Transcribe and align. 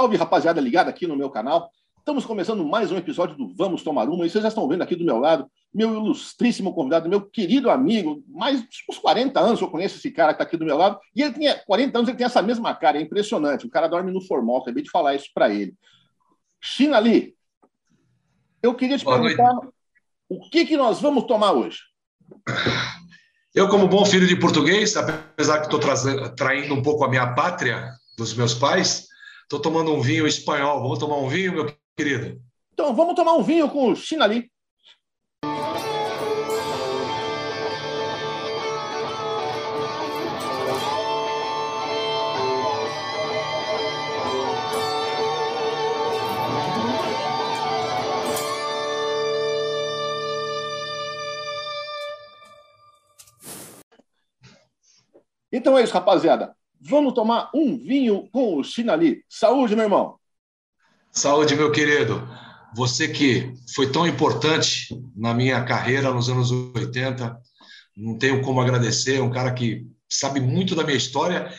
Salve, 0.00 0.16
rapaziada 0.16 0.60
ligada 0.60 0.88
aqui 0.90 1.08
no 1.08 1.16
meu 1.16 1.28
canal. 1.28 1.72
Estamos 1.98 2.24
começando 2.24 2.64
mais 2.64 2.92
um 2.92 2.96
episódio 2.96 3.36
do 3.36 3.52
Vamos 3.52 3.82
Tomar 3.82 4.08
Uma. 4.08 4.24
E 4.24 4.30
vocês 4.30 4.40
já 4.40 4.46
estão 4.46 4.68
vendo 4.68 4.82
aqui 4.82 4.94
do 4.94 5.04
meu 5.04 5.18
lado, 5.18 5.50
meu 5.74 5.92
ilustríssimo 5.92 6.72
convidado, 6.72 7.08
meu 7.08 7.20
querido 7.20 7.68
amigo, 7.68 8.22
mais 8.28 8.64
uns 8.88 8.96
40 8.96 9.40
anos 9.40 9.60
eu 9.60 9.66
conheço 9.66 9.96
esse 9.96 10.12
cara 10.12 10.28
que 10.28 10.36
está 10.36 10.44
aqui 10.44 10.56
do 10.56 10.64
meu 10.64 10.76
lado. 10.76 11.00
E 11.16 11.20
ele 11.20 11.34
tinha 11.34 11.60
40 11.66 11.98
anos, 11.98 12.08
ele 12.08 12.16
tem 12.16 12.26
essa 12.26 12.40
mesma 12.40 12.72
cara, 12.76 12.96
é 12.96 13.02
impressionante. 13.02 13.66
O 13.66 13.68
cara 13.68 13.88
dorme 13.88 14.12
no 14.12 14.20
formal, 14.20 14.58
acabei 14.58 14.84
de 14.84 14.90
falar 14.90 15.16
isso 15.16 15.30
para 15.34 15.52
ele. 15.52 15.74
China 16.62 17.00
Lee, 17.00 17.34
eu 18.62 18.76
queria 18.76 18.98
te 18.98 19.04
Boa 19.04 19.20
perguntar 19.20 19.52
noite. 19.52 19.68
o 20.28 20.48
que, 20.48 20.64
que 20.64 20.76
nós 20.76 21.00
vamos 21.00 21.24
tomar 21.24 21.50
hoje? 21.54 21.80
Eu, 23.52 23.68
como 23.68 23.88
bom 23.88 24.04
filho 24.06 24.28
de 24.28 24.36
português, 24.36 24.96
apesar 24.96 25.58
que 25.58 25.74
estou 25.74 25.80
traindo 26.36 26.72
um 26.72 26.82
pouco 26.82 27.04
a 27.04 27.08
minha 27.10 27.34
pátria 27.34 27.90
dos 28.16 28.32
meus 28.32 28.54
pais, 28.54 29.07
estou 29.48 29.60
tomando 29.60 29.90
um 29.92 30.00
vinho 30.02 30.26
espanhol. 30.26 30.82
Vamos 30.82 30.98
tomar 30.98 31.16
um 31.16 31.28
vinho, 31.28 31.52
meu 31.54 31.76
querido? 31.96 32.38
Então, 32.74 32.94
vamos 32.94 33.14
tomar 33.14 33.32
um 33.32 33.42
vinho 33.42 33.68
com 33.70 33.90
o 33.90 33.96
Chinali. 33.96 34.50
Então 55.50 55.78
é 55.78 55.82
isso, 55.82 55.94
rapaziada. 55.94 56.57
Vamos 56.80 57.14
tomar 57.14 57.50
um 57.54 57.76
vinho 57.76 58.28
com 58.32 58.56
o 58.56 58.64
Chinali. 58.64 59.24
Saúde, 59.28 59.74
meu 59.74 59.84
irmão. 59.84 60.16
Saúde, 61.12 61.56
meu 61.56 61.72
querido. 61.72 62.28
Você 62.74 63.08
que 63.08 63.52
foi 63.74 63.90
tão 63.90 64.06
importante 64.06 64.88
na 65.16 65.34
minha 65.34 65.64
carreira 65.64 66.12
nos 66.12 66.28
anos 66.28 66.50
80, 66.50 67.36
não 67.96 68.16
tenho 68.16 68.42
como 68.42 68.60
agradecer. 68.60 69.20
Um 69.20 69.30
cara 69.30 69.52
que 69.52 69.86
sabe 70.08 70.40
muito 70.40 70.74
da 70.74 70.84
minha 70.84 70.96
história. 70.96 71.52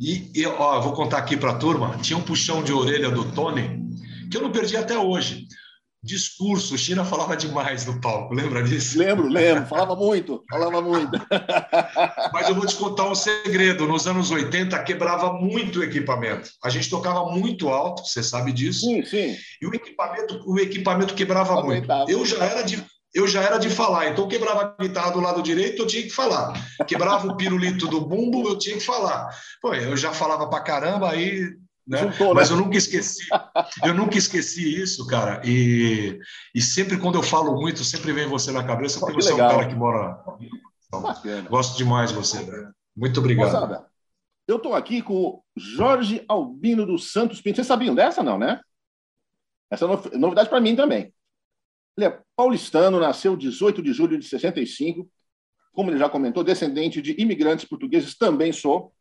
E, 0.00 0.30
e 0.34 0.46
ó, 0.46 0.80
vou 0.80 0.92
contar 0.92 1.18
aqui 1.18 1.36
para 1.36 1.52
a 1.52 1.58
turma: 1.58 1.98
tinha 1.98 2.18
um 2.18 2.22
puxão 2.22 2.62
de 2.62 2.72
orelha 2.72 3.10
do 3.10 3.32
Tony 3.32 3.80
que 4.30 4.36
eu 4.36 4.42
não 4.42 4.52
perdi 4.52 4.76
até 4.76 4.96
hoje 4.96 5.48
discurso. 6.02 6.76
China 6.78 7.04
falava 7.04 7.36
demais 7.36 7.86
no 7.86 8.00
palco, 8.00 8.34
lembra 8.34 8.62
disso? 8.62 8.98
Lembro, 8.98 9.28
lembro. 9.28 9.66
Falava 9.66 9.94
muito, 9.94 10.42
falava 10.48 10.80
muito. 10.80 11.12
Mas 12.32 12.48
eu 12.48 12.54
vou 12.54 12.66
te 12.66 12.76
contar 12.76 13.08
um 13.08 13.14
segredo. 13.14 13.86
Nos 13.86 14.06
anos 14.06 14.30
80, 14.30 14.78
quebrava 14.82 15.32
muito 15.32 15.80
o 15.80 15.84
equipamento. 15.84 16.50
A 16.64 16.70
gente 16.70 16.88
tocava 16.88 17.24
muito 17.30 17.68
alto, 17.68 18.04
você 18.04 18.22
sabe 18.22 18.52
disso. 18.52 18.80
Sim, 18.80 19.04
sim. 19.04 19.36
E 19.60 19.66
o 19.66 19.74
equipamento, 19.74 20.42
o 20.46 20.58
equipamento 20.58 21.14
quebrava 21.14 21.62
muito. 21.62 21.88
Eu 22.08 22.24
já 22.24 22.44
era 22.44 22.62
de 22.62 22.82
eu 23.12 23.26
já 23.26 23.42
era 23.42 23.58
de 23.58 23.68
falar, 23.68 24.08
então 24.08 24.28
quebrava 24.28 24.74
a 24.78 24.82
guitarra 24.82 25.10
do 25.10 25.20
lado 25.20 25.42
direito, 25.42 25.82
eu 25.82 25.86
tinha 25.86 26.02
que 26.04 26.10
falar. 26.10 26.52
Quebrava 26.86 27.26
o 27.26 27.36
pirulito 27.36 27.88
do 27.88 28.00
bumbo, 28.00 28.48
eu 28.48 28.56
tinha 28.56 28.76
que 28.76 28.84
falar. 28.84 29.28
Pô, 29.60 29.74
eu 29.74 29.96
já 29.96 30.12
falava 30.12 30.48
pra 30.48 30.60
caramba, 30.60 31.10
aí 31.10 31.48
né? 31.90 31.98
Juntou, 31.98 32.28
né? 32.28 32.34
Mas 32.34 32.50
eu 32.50 32.56
nunca 32.56 32.78
esqueci, 32.78 33.26
eu 33.84 33.92
nunca 33.92 34.16
esqueci 34.16 34.80
isso, 34.80 35.04
cara. 35.08 35.42
E, 35.44 36.20
e 36.54 36.62
sempre 36.62 36.96
quando 36.96 37.16
eu 37.16 37.22
falo 37.22 37.60
muito, 37.60 37.82
sempre 37.82 38.12
vem 38.12 38.28
você 38.28 38.52
na 38.52 38.62
cabeça, 38.62 39.00
porque 39.00 39.14
você 39.14 39.32
legal. 39.32 39.50
é 39.50 39.52
um 39.52 39.56
cara 39.56 39.68
que 39.68 39.74
mora. 39.74 40.24
Então, 40.86 41.02
gosto 41.48 41.76
demais 41.76 42.10
de 42.10 42.16
você, 42.16 42.42
né? 42.44 42.70
Muito 42.96 43.18
obrigado. 43.18 43.52
Moçada, 43.52 43.86
eu 44.46 44.56
estou 44.56 44.72
aqui 44.74 45.02
com 45.02 45.14
o 45.14 45.42
Jorge 45.56 46.24
Albino 46.28 46.86
dos 46.86 47.10
Santos 47.10 47.40
Pinto. 47.40 47.56
Vocês 47.56 47.66
sabiam 47.66 47.94
dessa, 47.94 48.22
não, 48.22 48.38
né? 48.38 48.60
Essa 49.68 49.84
é 49.84 50.18
novidade 50.18 50.48
para 50.48 50.60
mim 50.60 50.76
também. 50.76 51.12
Ele 51.96 52.06
é 52.06 52.20
paulistano, 52.36 53.00
nasceu 53.00 53.36
18 53.36 53.82
de 53.82 53.92
julho 53.92 54.16
de 54.16 54.26
65. 54.26 55.10
Como 55.72 55.90
ele 55.90 55.98
já 55.98 56.08
comentou, 56.08 56.44
descendente 56.44 57.02
de 57.02 57.20
imigrantes 57.20 57.64
portugueses, 57.64 58.16
também 58.16 58.52
sou. 58.52 58.92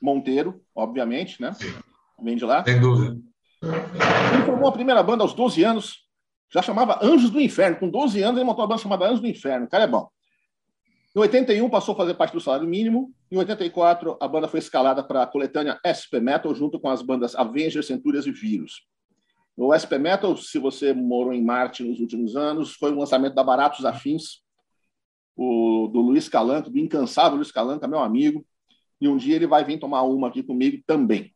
Monteiro, 0.00 0.62
obviamente, 0.74 1.40
né? 1.40 1.54
Sim. 1.54 1.72
Vem 2.22 2.36
de 2.36 2.44
lá? 2.44 2.64
Sem 2.64 2.80
dúvida. 2.80 3.18
Ele 3.62 4.44
formou 4.44 4.68
a 4.68 4.72
primeira 4.72 5.02
banda 5.02 5.22
aos 5.22 5.34
12 5.34 5.62
anos, 5.62 6.06
já 6.52 6.62
chamava 6.62 6.98
Anjos 7.02 7.30
do 7.30 7.40
Inferno. 7.40 7.78
Com 7.78 7.88
12 7.88 8.22
anos, 8.22 8.36
ele 8.36 8.44
montou 8.44 8.62
uma 8.62 8.68
banda 8.68 8.82
chamada 8.82 9.06
Anjos 9.06 9.20
do 9.20 9.26
Inferno. 9.26 9.66
O 9.66 9.68
cara 9.68 9.84
é 9.84 9.86
bom. 9.86 10.08
Em 11.14 11.18
81, 11.18 11.70
passou 11.70 11.94
a 11.94 11.96
fazer 11.96 12.14
parte 12.14 12.32
do 12.32 12.40
salário 12.40 12.68
mínimo. 12.68 13.10
Em 13.30 13.38
84, 13.38 14.18
a 14.20 14.28
banda 14.28 14.46
foi 14.46 14.58
escalada 14.58 15.02
para 15.02 15.22
a 15.22 15.26
coletânea 15.26 15.80
SP 15.80 16.20
Metal, 16.20 16.54
junto 16.54 16.78
com 16.78 16.88
as 16.88 17.00
bandas 17.00 17.34
Avengers, 17.34 17.86
Centúrias 17.86 18.26
e 18.26 18.30
Vírus. 18.30 18.82
O 19.56 19.72
SP 19.72 19.96
Metal, 19.96 20.36
se 20.36 20.58
você 20.58 20.92
morou 20.92 21.32
em 21.32 21.42
Marte 21.42 21.82
nos 21.82 22.00
últimos 22.00 22.36
anos, 22.36 22.74
foi 22.74 22.92
um 22.92 22.98
lançamento 22.98 23.34
da 23.34 23.42
Baratos 23.42 23.86
Afins, 23.86 24.42
o, 25.34 25.88
do 25.90 26.00
Luiz 26.00 26.28
Calanco, 26.28 26.68
do 26.68 26.78
incansável 26.78 27.36
Luiz 27.36 27.50
Calanco, 27.50 27.88
meu 27.88 28.00
amigo. 28.00 28.44
E 29.00 29.08
um 29.08 29.16
dia 29.16 29.36
ele 29.36 29.46
vai 29.46 29.64
vir 29.64 29.78
tomar 29.78 30.02
uma 30.02 30.28
aqui 30.28 30.42
comigo 30.42 30.82
também. 30.86 31.34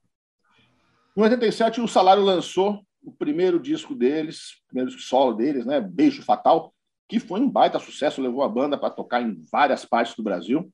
Em 1.17 1.23
87, 1.23 1.81
o 1.81 1.89
Salário 1.89 2.23
lançou 2.23 2.85
o 3.03 3.11
primeiro 3.11 3.59
disco 3.59 3.95
deles, 3.95 4.53
o 4.65 4.67
primeiro 4.69 4.91
solo 5.01 5.33
deles, 5.33 5.67
né? 5.67 5.81
Beijo 5.81 6.23
Fatal, 6.23 6.73
que 7.09 7.19
foi 7.19 7.41
um 7.41 7.51
baita 7.51 7.79
sucesso, 7.79 8.23
levou 8.23 8.43
a 8.43 8.49
banda 8.49 8.79
para 8.79 8.91
tocar 8.91 9.21
em 9.21 9.45
várias 9.51 9.85
partes 9.85 10.15
do 10.15 10.23
Brasil. 10.23 10.73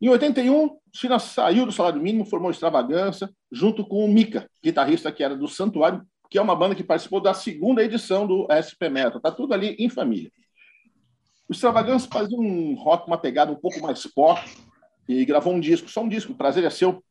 Em 0.00 0.08
81, 0.08 0.78
China 0.94 1.18
saiu 1.18 1.66
do 1.66 1.72
salário 1.72 2.00
mínimo, 2.00 2.24
formou 2.24 2.50
Extravagância, 2.50 3.28
junto 3.50 3.84
com 3.84 4.04
o 4.04 4.08
Mika, 4.08 4.48
guitarrista 4.62 5.12
que 5.12 5.22
era 5.22 5.36
do 5.36 5.48
Santuário, 5.48 6.02
que 6.30 6.38
é 6.38 6.42
uma 6.42 6.54
banda 6.54 6.74
que 6.74 6.84
participou 6.84 7.20
da 7.20 7.34
segunda 7.34 7.82
edição 7.82 8.26
do 8.26 8.46
SP 8.48 8.88
Metal. 8.88 9.20
Tá 9.20 9.30
tudo 9.30 9.52
ali 9.52 9.76
em 9.78 9.90
família. 9.90 10.30
O 11.48 11.52
Extravagância 11.52 12.08
fazia 12.10 12.38
um 12.38 12.74
rock, 12.74 13.06
uma 13.06 13.18
pegada 13.18 13.50
um 13.50 13.56
pouco 13.56 13.80
mais 13.80 14.06
pop, 14.06 14.40
e 15.08 15.24
gravou 15.24 15.52
um 15.52 15.60
disco, 15.60 15.88
só 15.88 16.02
um 16.02 16.08
disco, 16.08 16.34
Prazer 16.34 16.64
é 16.64 16.70
Seu, 16.70 17.02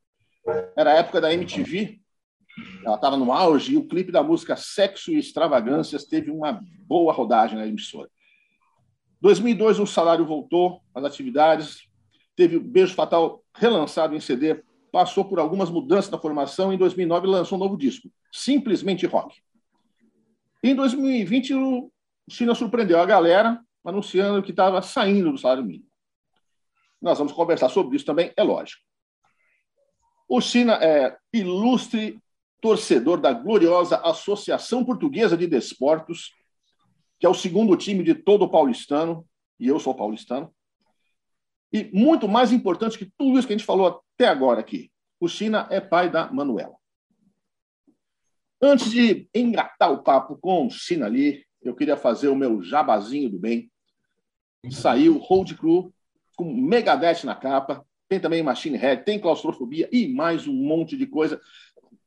era 0.75 0.93
a 0.93 0.95
época 0.95 1.19
da 1.19 1.33
MTV, 1.33 1.99
ela 2.83 2.95
estava 2.95 3.17
no 3.17 3.31
auge, 3.31 3.73
e 3.73 3.77
o 3.77 3.87
clipe 3.87 4.11
da 4.11 4.23
música 4.23 4.55
Sexo 4.55 5.11
e 5.11 5.19
Extravagâncias 5.19 6.05
teve 6.05 6.31
uma 6.31 6.61
boa 6.79 7.13
rodagem 7.13 7.57
na 7.57 7.67
emissora. 7.67 8.09
2002, 9.21 9.79
o 9.79 9.87
salário 9.87 10.25
voltou 10.25 10.81
às 10.93 11.03
atividades, 11.03 11.87
teve 12.35 12.57
o 12.57 12.61
Beijo 12.61 12.93
Fatal 12.93 13.43
relançado 13.53 14.15
em 14.15 14.19
CD, 14.19 14.63
passou 14.91 15.25
por 15.25 15.39
algumas 15.39 15.69
mudanças 15.69 16.09
na 16.09 16.17
formação, 16.17 16.71
e 16.71 16.75
em 16.75 16.77
2009 16.77 17.27
lançou 17.27 17.57
um 17.57 17.61
novo 17.61 17.77
disco, 17.77 18.09
Simplesmente 18.31 19.05
Rock. 19.05 19.35
Em 20.63 20.75
2020, 20.75 21.53
o 21.53 21.91
China 22.29 22.55
surpreendeu 22.55 22.99
a 22.99 23.05
galera, 23.05 23.59
anunciando 23.83 24.43
que 24.43 24.51
estava 24.51 24.81
saindo 24.81 25.31
do 25.31 25.37
salário 25.37 25.63
mínimo. 25.63 25.87
Nós 27.01 27.17
vamos 27.17 27.33
conversar 27.33 27.69
sobre 27.69 27.95
isso 27.95 28.05
também, 28.05 28.33
é 28.35 28.43
lógico. 28.43 28.86
O 30.27 30.41
China 30.41 30.73
é 30.73 31.17
ilustre 31.31 32.19
torcedor 32.59 33.19
da 33.21 33.31
gloriosa 33.31 33.97
Associação 33.97 34.83
Portuguesa 34.83 35.37
de 35.37 35.47
Desportos, 35.47 36.33
que 37.19 37.25
é 37.25 37.29
o 37.29 37.33
segundo 37.33 37.77
time 37.77 38.03
de 38.03 38.13
todo 38.13 38.43
o 38.43 38.49
paulistano, 38.49 39.25
e 39.59 39.67
eu 39.67 39.79
sou 39.79 39.95
paulistano. 39.95 40.53
E 41.71 41.89
muito 41.93 42.27
mais 42.27 42.51
importante 42.51 42.97
que 42.97 43.11
tudo 43.17 43.37
isso 43.37 43.47
que 43.47 43.53
a 43.53 43.57
gente 43.57 43.65
falou 43.65 44.03
até 44.15 44.27
agora 44.27 44.59
aqui, 44.59 44.91
o 45.19 45.27
China 45.27 45.67
é 45.69 45.79
pai 45.79 46.09
da 46.09 46.31
Manuela. 46.31 46.75
Antes 48.61 48.91
de 48.91 49.29
engatar 49.33 49.91
o 49.91 50.03
papo 50.03 50.37
com 50.37 50.67
o 50.67 50.69
China 50.69 51.05
ali, 51.05 51.45
eu 51.61 51.75
queria 51.75 51.95
fazer 51.95 52.27
o 52.27 52.35
meu 52.35 52.61
jabazinho 52.61 53.29
do 53.29 53.39
bem. 53.39 53.71
Saiu 54.71 55.17
Hold 55.19 55.53
Crew 55.53 55.93
com 56.35 56.51
Megadeth 56.53 57.23
na 57.23 57.35
capa, 57.35 57.85
tem 58.07 58.19
também 58.19 58.41
Machine 58.41 58.77
Head, 58.77 59.03
tem 59.03 59.19
claustrofobia 59.19 59.89
e 59.91 60.07
mais 60.07 60.47
um 60.47 60.53
monte 60.53 60.95
de 60.97 61.05
coisa. 61.05 61.39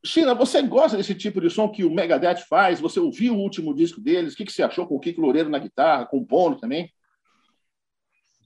China, 0.05 0.34
você 0.34 0.62
gosta 0.62 0.97
desse 0.97 1.15
tipo 1.15 1.41
de 1.41 1.50
som 1.50 1.69
que 1.69 1.84
o 1.84 1.91
Megadeth 1.91 2.47
faz? 2.48 2.80
Você 2.80 2.98
ouviu 2.98 3.34
o 3.34 3.39
último 3.39 3.74
disco 3.74 4.01
deles? 4.01 4.33
O 4.33 4.36
que, 4.36 4.51
você 4.51 4.63
achou 4.63 4.86
com 4.86 4.97
o 4.97 5.01
Kiko 5.01 5.21
Loureiro 5.21 5.51
na 5.51 5.59
guitarra, 5.59 6.07
compondo 6.07 6.59
também? 6.59 6.91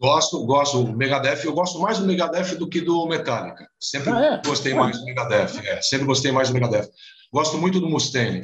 Gosto, 0.00 0.44
gosto. 0.44 0.80
O 0.80 0.96
Megadeth, 0.96 1.44
eu 1.44 1.52
gosto 1.52 1.78
mais 1.78 1.98
do 1.98 2.06
Megadeth 2.06 2.56
do 2.56 2.68
que 2.68 2.80
do 2.80 3.06
Metallica. 3.06 3.68
Sempre 3.78 4.10
ah, 4.10 4.24
é? 4.24 4.42
gostei 4.44 4.74
mais 4.74 4.98
do 4.98 5.04
Megadeth. 5.04 5.60
É, 5.64 5.80
sempre 5.80 6.06
gostei 6.06 6.32
mais 6.32 6.48
do 6.48 6.54
Megadeth. 6.54 6.90
Gosto 7.32 7.56
muito 7.56 7.78
do 7.78 7.88
Mustaine. 7.88 8.42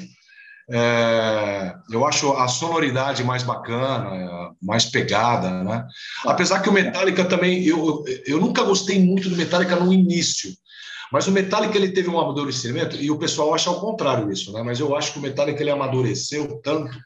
É, 0.72 1.74
eu 1.90 2.06
acho 2.06 2.32
a 2.32 2.46
sonoridade 2.46 3.24
mais 3.24 3.42
bacana, 3.42 4.54
mais 4.62 4.84
pegada, 4.84 5.64
né? 5.64 5.86
Apesar 6.24 6.60
que 6.60 6.68
o 6.68 6.72
Metallica 6.72 7.24
também, 7.24 7.64
eu, 7.64 8.04
eu 8.24 8.40
nunca 8.40 8.62
gostei 8.62 9.04
muito 9.04 9.28
do 9.28 9.36
Metallica 9.36 9.74
no 9.74 9.92
início, 9.92 10.52
mas 11.12 11.26
o 11.26 11.32
Metallica 11.32 11.76
ele 11.76 11.90
teve 11.90 12.08
um 12.08 12.20
amadurecimento 12.20 12.96
e 12.96 13.10
o 13.10 13.18
pessoal 13.18 13.52
acha 13.52 13.68
ao 13.68 13.80
contrário 13.80 14.30
isso, 14.30 14.52
né? 14.52 14.62
Mas 14.62 14.78
eu 14.78 14.96
acho 14.96 15.12
que 15.12 15.18
o 15.18 15.22
Metallica 15.22 15.60
ele 15.60 15.70
amadureceu 15.70 16.60
tanto 16.62 16.96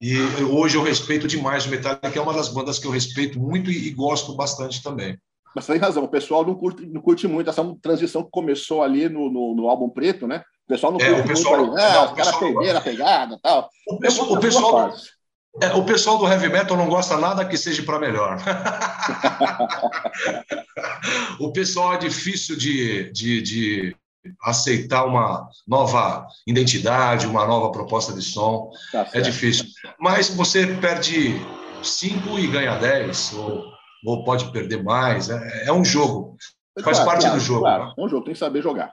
e 0.00 0.18
hoje 0.50 0.76
eu 0.76 0.82
respeito 0.82 1.28
demais 1.28 1.66
o 1.66 1.68
Metallica, 1.68 2.10
que 2.10 2.18
é 2.18 2.22
uma 2.22 2.34
das 2.34 2.48
bandas 2.48 2.78
que 2.78 2.86
eu 2.86 2.90
respeito 2.90 3.38
muito 3.38 3.70
e, 3.70 3.86
e 3.86 3.90
gosto 3.90 4.34
bastante 4.34 4.82
também. 4.82 5.16
Mas 5.54 5.66
tem 5.66 5.78
razão, 5.78 6.04
o 6.04 6.08
pessoal 6.08 6.44
não 6.44 6.54
curte, 6.54 6.86
não 6.86 7.00
curte 7.00 7.28
muito 7.28 7.50
essa 7.50 7.62
transição 7.82 8.22
que 8.22 8.30
começou 8.30 8.82
ali 8.82 9.08
no, 9.08 9.30
no, 9.30 9.54
no 9.54 9.68
álbum 9.68 9.88
preto, 9.88 10.26
né? 10.26 10.42
O 10.66 10.68
pessoal 10.68 10.92
não 10.92 11.00
é, 11.00 11.06
curte 11.06 11.20
o 11.20 11.28
pessoal, 11.28 11.58
muito 11.58 11.74
ali, 11.74 11.82
ah, 11.82 12.04
os 12.04 12.12
caras 12.12 12.36
perderam 12.36 12.78
a 12.78 12.82
pegada 12.82 13.38
tal. 13.42 13.68
O 13.88 13.98
pessoal, 13.98 14.32
o 14.32 14.40
pessoal, 14.40 14.94
é, 15.60 15.74
o 15.74 15.84
pessoal 15.84 16.18
do 16.18 16.26
heavy 16.26 16.48
metal 16.48 16.76
não 16.76 16.88
gosta 16.88 17.18
nada 17.18 17.44
que 17.44 17.58
seja 17.58 17.82
para 17.82 17.98
melhor. 17.98 18.38
o 21.38 21.52
pessoal 21.52 21.94
é 21.94 21.98
difícil 21.98 22.56
de, 22.56 23.10
de, 23.12 23.42
de, 23.42 23.96
aceitar 24.42 25.04
uma 25.04 25.46
nova 25.68 26.26
identidade, 26.46 27.26
uma 27.26 27.44
nova 27.44 27.70
proposta 27.70 28.14
de 28.14 28.22
som. 28.22 28.70
Tá 28.90 29.06
é 29.12 29.20
difícil. 29.20 29.66
Mas 30.00 30.30
você 30.30 30.66
perde 30.66 31.38
cinco 31.82 32.38
e 32.38 32.46
ganha 32.46 32.76
dez, 32.76 33.34
ou, 33.34 33.71
ou 34.04 34.24
pode 34.24 34.50
perder 34.52 34.82
mais. 34.82 35.30
É, 35.30 35.66
é 35.66 35.72
um 35.72 35.84
jogo. 35.84 36.36
Faz 36.80 36.98
claro, 36.98 37.10
parte 37.10 37.22
claro, 37.22 37.38
do 37.38 37.44
jogo. 37.44 37.60
Claro. 37.60 37.94
É 37.96 38.02
um 38.02 38.08
jogo, 38.08 38.24
tem 38.24 38.34
que 38.34 38.38
saber 38.38 38.62
jogar. 38.62 38.92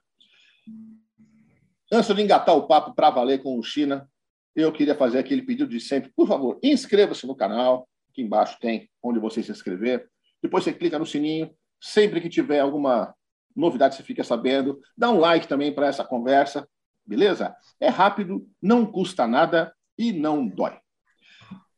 Antes 1.91 2.13
de 2.13 2.21
engatar 2.21 2.55
o 2.55 2.67
papo 2.67 2.93
para 2.93 3.09
valer 3.09 3.41
com 3.41 3.57
o 3.57 3.63
China, 3.63 4.07
eu 4.55 4.71
queria 4.71 4.95
fazer 4.95 5.19
aquele 5.19 5.41
pedido 5.41 5.69
de 5.69 5.79
sempre. 5.79 6.11
Por 6.15 6.27
favor, 6.27 6.59
inscreva-se 6.61 7.25
no 7.25 7.35
canal. 7.35 7.87
Aqui 8.11 8.21
embaixo 8.21 8.57
tem 8.59 8.89
onde 9.01 9.19
você 9.19 9.41
se 9.41 9.51
inscrever. 9.51 10.07
Depois 10.41 10.63
você 10.63 10.73
clica 10.73 10.99
no 10.99 11.05
sininho. 11.05 11.49
Sempre 11.81 12.19
que 12.19 12.29
tiver 12.29 12.59
alguma 12.59 13.15
novidade, 13.55 13.95
você 13.95 14.03
fica 14.03 14.23
sabendo. 14.23 14.79
Dá 14.97 15.09
um 15.09 15.19
like 15.19 15.47
também 15.47 15.73
para 15.73 15.87
essa 15.87 16.03
conversa. 16.03 16.67
Beleza? 17.05 17.55
É 17.79 17.87
rápido, 17.87 18.47
não 18.61 18.85
custa 18.85 19.25
nada 19.25 19.73
e 19.97 20.11
não 20.11 20.45
dói. 20.47 20.77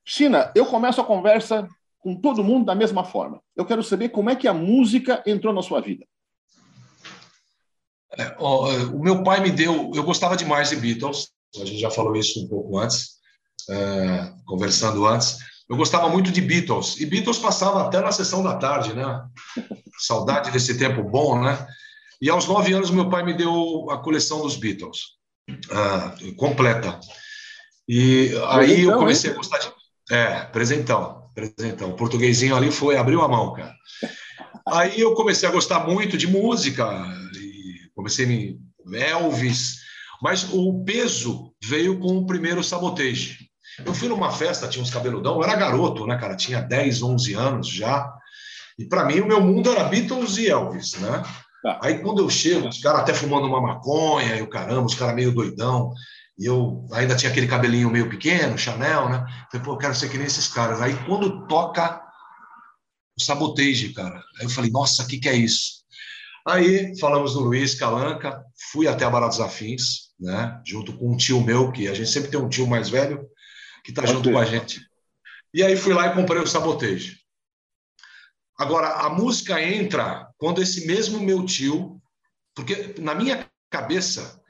China, 0.04 0.52
eu 0.56 0.66
começo 0.66 1.00
a 1.00 1.06
conversa 1.06 1.68
com 2.02 2.16
todo 2.16 2.44
mundo 2.44 2.66
da 2.66 2.76
mesma 2.76 3.06
forma. 3.06 3.42
Eu 3.56 3.66
quero 3.66 3.84
saber 3.84 4.10
como 4.10 4.30
é 4.30 4.36
que 4.36 4.48
a 4.48 4.54
música 4.54 5.24
entrou 5.26 5.54
na 5.54 5.62
sua 5.62 5.80
vida. 5.80 6.06
É, 8.18 8.36
ó, 8.38 8.70
o 8.88 9.00
meu 9.00 9.24
pai 9.24 9.40
me 9.40 9.52
deu. 9.52 9.92
Eu 9.96 10.04
gostava 10.04 10.36
demais 10.36 10.70
de 10.70 10.76
Beatles 10.76 11.32
a 11.60 11.66
gente 11.66 11.80
já 11.80 11.90
falou 11.90 12.16
isso 12.16 12.44
um 12.44 12.48
pouco 12.48 12.78
antes, 12.78 13.18
é, 13.70 14.34
conversando 14.46 15.06
antes. 15.06 15.38
Eu 15.70 15.76
gostava 15.76 16.10
muito 16.10 16.32
de 16.32 16.42
Beatles, 16.42 17.00
e 17.00 17.06
Beatles 17.06 17.40
passava 17.40 17.86
até 17.86 18.00
na 18.00 18.12
sessão 18.12 18.44
da 18.44 18.56
tarde, 18.56 18.94
né? 18.94 19.24
Saudade 20.00 20.52
desse 20.52 20.78
tempo 20.78 21.04
bom, 21.04 21.42
né? 21.42 21.66
E 22.22 22.30
aos 22.30 22.46
nove 22.46 22.74
anos, 22.74 22.92
meu 22.92 23.10
pai 23.10 23.24
me 23.24 23.34
deu 23.34 23.90
a 23.90 23.98
coleção 23.98 24.42
dos 24.42 24.56
Beatles, 24.56 25.00
uh, 25.50 26.36
completa. 26.36 27.00
E 27.88 28.32
aí 28.50 28.82
eu 28.84 28.98
comecei 28.98 29.32
a 29.32 29.34
gostar 29.34 29.58
de. 29.60 29.72
É, 30.10 30.44
presentão, 30.46 31.21
presentão. 31.34 31.90
O 31.92 31.96
portuguesinho 31.96 32.56
ali 32.56 32.72
foi, 32.72 32.98
abriu 32.98 33.22
a 33.22 33.28
mão, 33.28 33.54
cara. 33.54 33.74
Aí 34.68 35.00
eu 35.00 35.14
comecei 35.14 35.48
a 35.48 35.52
gostar 35.52 35.88
muito 35.88 36.18
de 36.18 36.28
música, 36.28 36.88
e 37.36 37.90
comecei 37.96 38.26
me. 38.26 38.60
Elvis, 38.94 39.78
mas 40.22 40.52
o 40.52 40.84
peso 40.84 41.54
veio 41.64 42.00
com 42.00 42.18
o 42.18 42.26
primeiro 42.26 42.64
sabotage. 42.64 43.38
Eu 43.86 43.94
fui 43.94 44.10
numa 44.10 44.32
festa, 44.32 44.68
tinha 44.68 44.82
uns 44.82 44.90
cabeludão, 44.90 45.36
eu 45.36 45.44
era 45.44 45.56
garoto, 45.56 46.06
né, 46.06 46.18
cara? 46.18 46.36
Tinha 46.36 46.62
10, 46.62 47.04
11 47.04 47.34
anos 47.34 47.68
já. 47.68 48.12
E 48.78 48.86
para 48.86 49.06
mim 49.06 49.20
o 49.20 49.28
meu 49.28 49.40
mundo 49.40 49.72
era 49.72 49.84
Beatles 49.84 50.38
e 50.38 50.50
Elvis, 50.50 50.96
né? 50.96 51.24
Tá. 51.64 51.80
Aí 51.84 52.00
quando 52.00 52.22
eu 52.22 52.30
chego, 52.30 52.68
os 52.68 52.80
caras 52.80 53.02
até 53.02 53.14
fumando 53.14 53.46
uma 53.46 53.62
maconha, 53.62 54.36
e 54.36 54.42
o 54.42 54.50
caramba, 54.50 54.86
os 54.86 54.96
caras 54.96 55.16
meio 55.16 55.32
doidão. 55.32 55.94
E 56.42 56.46
eu 56.48 56.88
ainda 56.92 57.16
tinha 57.16 57.32
aquele 57.32 57.46
cabelinho 57.46 57.92
meio 57.92 58.10
pequeno, 58.10 58.58
Chanel, 58.58 59.08
né? 59.08 59.24
Falei, 59.52 59.64
pô, 59.64 59.74
eu 59.74 59.78
quero 59.78 59.94
ser 59.94 60.10
que 60.10 60.18
nem 60.18 60.26
esses 60.26 60.48
caras. 60.48 60.82
Aí 60.82 60.96
quando 61.06 61.46
toca 61.46 62.02
o 63.16 63.22
sabotage, 63.22 63.94
cara, 63.94 64.24
aí 64.40 64.46
eu 64.46 64.50
falei, 64.50 64.72
nossa, 64.72 65.04
o 65.04 65.08
que, 65.08 65.20
que 65.20 65.30
é 65.30 65.36
isso? 65.36 65.84
Aí 66.48 66.98
falamos 67.00 67.34
do 67.34 67.42
Luiz 67.42 67.76
Calanca, 67.76 68.44
fui 68.72 68.88
até 68.88 69.06
a 69.06 69.10
Baratos 69.12 69.40
Afins, 69.40 70.14
né? 70.20 70.60
junto 70.66 70.98
com 70.98 71.14
um 71.14 71.16
tio 71.16 71.40
meu, 71.42 71.72
que 71.72 71.88
a 71.88 71.94
gente 71.94 72.10
sempre 72.10 72.32
tem 72.32 72.40
um 72.40 72.50
tio 72.50 72.66
mais 72.66 72.90
velho 72.90 73.24
que 73.84 73.92
está 73.92 74.04
junto 74.08 74.32
com 74.32 74.40
a 74.40 74.46
gente. 74.46 74.82
E 75.54 75.62
aí 75.62 75.78
fui 75.78 75.94
lá 75.94 76.08
e 76.08 76.16
comprei 76.16 76.42
o 76.42 76.48
Sabotage. 76.48 77.20
Agora, 78.58 79.06
a 79.06 79.12
música 79.12 79.62
entra 79.62 80.28
quando 80.40 80.60
esse 80.60 80.88
mesmo 80.88 81.20
meu 81.20 81.46
tio, 81.46 82.02
porque 82.56 82.96
na 82.98 83.14
minha 83.14 83.48
cabeça 83.70 84.41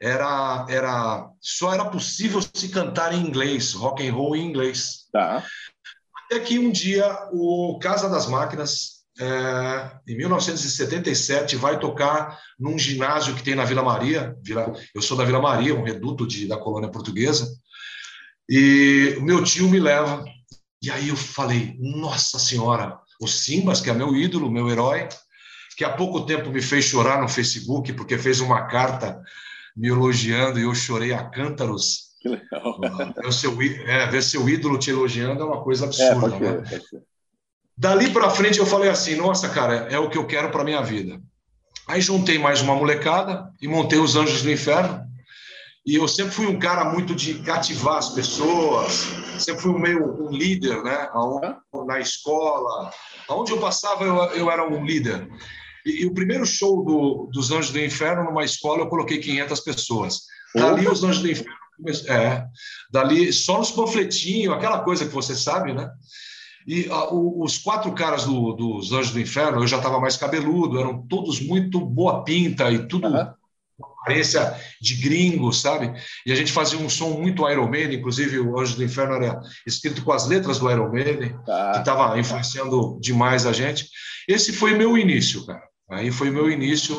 era, 0.00 0.66
era 0.68 1.30
só 1.40 1.74
era 1.74 1.84
possível 1.84 2.40
se 2.40 2.68
cantar 2.70 3.12
em 3.12 3.20
inglês, 3.20 3.74
rock 3.74 4.06
and 4.06 4.12
roll 4.14 4.34
em 4.34 4.46
inglês. 4.46 5.06
Tá. 5.12 5.44
Até 6.24 6.40
que 6.40 6.58
um 6.58 6.70
dia 6.70 7.28
o 7.32 7.78
Casa 7.80 8.08
das 8.08 8.26
Máquinas 8.26 9.00
é, 9.20 9.90
em 10.08 10.16
1977, 10.16 11.56
vai 11.56 11.78
tocar 11.78 12.40
num 12.58 12.78
ginásio 12.78 13.34
que 13.34 13.42
tem 13.42 13.54
na 13.54 13.66
Vila 13.66 13.82
Maria. 13.82 14.34
Vila, 14.42 14.72
eu 14.94 15.02
sou 15.02 15.16
da 15.16 15.24
Vila 15.24 15.42
Maria, 15.42 15.74
um 15.74 15.84
reduto 15.84 16.26
de, 16.26 16.46
da 16.46 16.56
colônia 16.56 16.88
portuguesa. 16.88 17.46
E 18.48 19.16
o 19.18 19.22
meu 19.22 19.44
tio 19.44 19.68
me 19.68 19.78
leva. 19.78 20.24
E 20.82 20.90
aí 20.90 21.10
eu 21.10 21.16
falei: 21.16 21.76
Nossa 21.78 22.38
Senhora, 22.38 22.98
o 23.20 23.28
Simbas, 23.28 23.82
que 23.82 23.90
é 23.90 23.92
meu 23.92 24.16
ídolo, 24.16 24.50
meu 24.50 24.70
herói, 24.70 25.06
que 25.76 25.84
há 25.84 25.90
pouco 25.90 26.24
tempo 26.24 26.48
me 26.48 26.62
fez 26.62 26.86
chorar 26.86 27.20
no 27.20 27.28
Facebook 27.28 27.92
porque 27.92 28.16
fez 28.16 28.40
uma 28.40 28.66
carta 28.68 29.20
me 29.76 29.88
elogiando 29.88 30.58
e 30.58 30.62
eu 30.62 30.74
chorei 30.74 31.12
a 31.12 31.24
cântaros. 31.24 32.10
Que 32.20 32.28
legal. 32.28 32.80
Ver 33.16 33.32
seu, 33.32 33.62
é, 33.62 34.06
ver 34.06 34.22
seu 34.22 34.48
ídolo 34.48 34.78
te 34.78 34.90
elogiando 34.90 35.42
é 35.42 35.44
uma 35.44 35.62
coisa 35.62 35.86
absurda. 35.86 36.36
É, 36.36 36.60
né? 36.60 36.80
Dali 37.76 38.10
para 38.10 38.28
frente 38.28 38.58
eu 38.58 38.66
falei 38.66 38.90
assim, 38.90 39.16
nossa, 39.16 39.48
cara, 39.48 39.88
é 39.90 39.98
o 39.98 40.10
que 40.10 40.18
eu 40.18 40.26
quero 40.26 40.50
para 40.50 40.64
minha 40.64 40.82
vida. 40.82 41.20
Aí 41.88 42.00
juntei 42.00 42.38
mais 42.38 42.60
uma 42.60 42.74
molecada 42.74 43.50
e 43.60 43.66
montei 43.66 43.98
os 43.98 44.16
Anjos 44.16 44.42
do 44.42 44.50
Inferno. 44.50 45.00
E 45.86 45.96
eu 45.96 46.06
sempre 46.06 46.32
fui 46.32 46.46
um 46.46 46.58
cara 46.58 46.84
muito 46.84 47.14
de 47.14 47.34
cativar 47.40 47.96
as 47.96 48.10
pessoas, 48.10 49.06
sempre 49.38 49.62
fui 49.62 49.80
meio 49.80 50.22
um 50.22 50.30
líder, 50.30 50.82
né? 50.82 51.08
Na 51.86 51.98
escola, 51.98 52.92
aonde 53.26 53.52
eu 53.52 53.58
passava 53.58 54.04
eu, 54.04 54.16
eu 54.32 54.50
era 54.50 54.68
um 54.68 54.84
líder. 54.84 55.26
E, 55.84 56.02
e 56.02 56.06
o 56.06 56.14
primeiro 56.14 56.46
show 56.46 56.84
do, 56.84 57.28
dos 57.32 57.50
Anjos 57.50 57.72
do 57.72 57.80
Inferno 57.80 58.24
numa 58.24 58.44
escola 58.44 58.82
eu 58.82 58.88
coloquei 58.88 59.18
500 59.18 59.60
pessoas. 59.60 60.20
Dali 60.54 60.88
os 60.88 61.02
Anjos 61.04 61.22
do 61.22 61.30
Inferno, 61.30 61.60
é, 62.08 62.44
dali 62.90 63.32
só 63.32 63.58
nos 63.58 63.70
panfletinhos, 63.70 64.54
aquela 64.54 64.80
coisa 64.80 65.06
que 65.06 65.14
você 65.14 65.34
sabe, 65.34 65.72
né? 65.72 65.90
E 66.66 66.88
uh, 66.88 67.42
os 67.42 67.58
quatro 67.58 67.92
caras 67.92 68.24
do, 68.24 68.52
dos 68.52 68.92
Anjos 68.92 69.12
do 69.12 69.20
Inferno, 69.20 69.62
eu 69.62 69.66
já 69.66 69.78
estava 69.78 70.00
mais 70.00 70.16
cabeludo, 70.16 70.78
eram 70.78 71.06
todos 71.06 71.40
muito 71.40 71.80
boa 71.80 72.22
pinta 72.22 72.70
e 72.70 72.86
tudo 72.86 73.08
uhum. 73.08 73.32
aparência 74.00 74.54
de 74.80 74.94
gringo, 74.96 75.52
sabe? 75.52 75.92
E 76.26 76.32
a 76.32 76.34
gente 76.34 76.52
fazia 76.52 76.78
um 76.78 76.90
som 76.90 77.10
muito 77.10 77.48
Iron 77.48 77.68
Maiden, 77.68 77.98
inclusive 77.98 78.38
o 78.38 78.58
Anjos 78.58 78.74
do 78.74 78.84
Inferno 78.84 79.14
era 79.14 79.40
escrito 79.66 80.04
com 80.04 80.12
as 80.12 80.26
letras 80.26 80.58
do 80.58 80.70
Iron 80.70 80.90
Maiden, 80.90 81.34
tá. 81.46 81.72
que 81.72 81.78
estava 81.78 82.18
influenciando 82.18 82.98
demais 83.00 83.46
a 83.46 83.52
gente. 83.52 83.88
Esse 84.28 84.52
foi 84.52 84.74
meu 84.74 84.98
início, 84.98 85.46
cara. 85.46 85.69
Aí 85.90 86.10
foi 86.10 86.30
meu 86.30 86.50
início. 86.50 86.96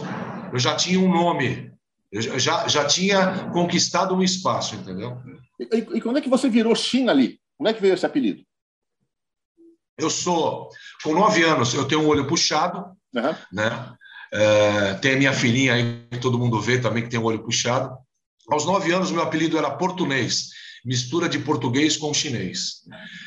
Eu 0.51 0.59
já 0.59 0.75
tinha 0.75 0.99
um 0.99 1.09
nome, 1.09 1.71
eu 2.11 2.39
já, 2.39 2.67
já 2.67 2.85
tinha 2.85 3.49
conquistado 3.51 4.13
um 4.13 4.21
espaço, 4.21 4.75
entendeu? 4.75 5.17
E, 5.59 5.77
e 5.77 6.01
quando 6.01 6.17
é 6.17 6.21
que 6.21 6.29
você 6.29 6.49
virou 6.49 6.75
China 6.75 7.11
ali? 7.11 7.39
Como 7.57 7.69
é 7.69 7.73
que 7.73 7.81
veio 7.81 7.93
esse 7.93 8.05
apelido? 8.05 8.43
Eu 9.97 10.09
sou, 10.09 10.69
com 11.03 11.13
nove 11.13 11.43
anos, 11.43 11.73
eu 11.73 11.87
tenho 11.87 12.01
um 12.01 12.07
olho 12.07 12.27
puxado, 12.27 12.79
uhum. 13.13 13.35
né? 13.53 13.93
É, 14.33 14.93
tem 14.95 15.13
a 15.13 15.17
minha 15.17 15.33
filhinha 15.33 15.73
aí, 15.73 16.07
que 16.09 16.17
todo 16.17 16.39
mundo 16.39 16.59
vê 16.59 16.79
também, 16.79 17.03
que 17.03 17.09
tem 17.09 17.19
o 17.19 17.23
um 17.23 17.25
olho 17.25 17.43
puxado. 17.43 17.95
Aos 18.49 18.65
nove 18.65 18.91
anos, 18.91 19.11
meu 19.11 19.21
apelido 19.21 19.57
era 19.57 19.69
português, 19.69 20.49
mistura 20.83 21.29
de 21.29 21.39
português 21.39 21.95
com 21.95 22.13
chinês. 22.13 22.81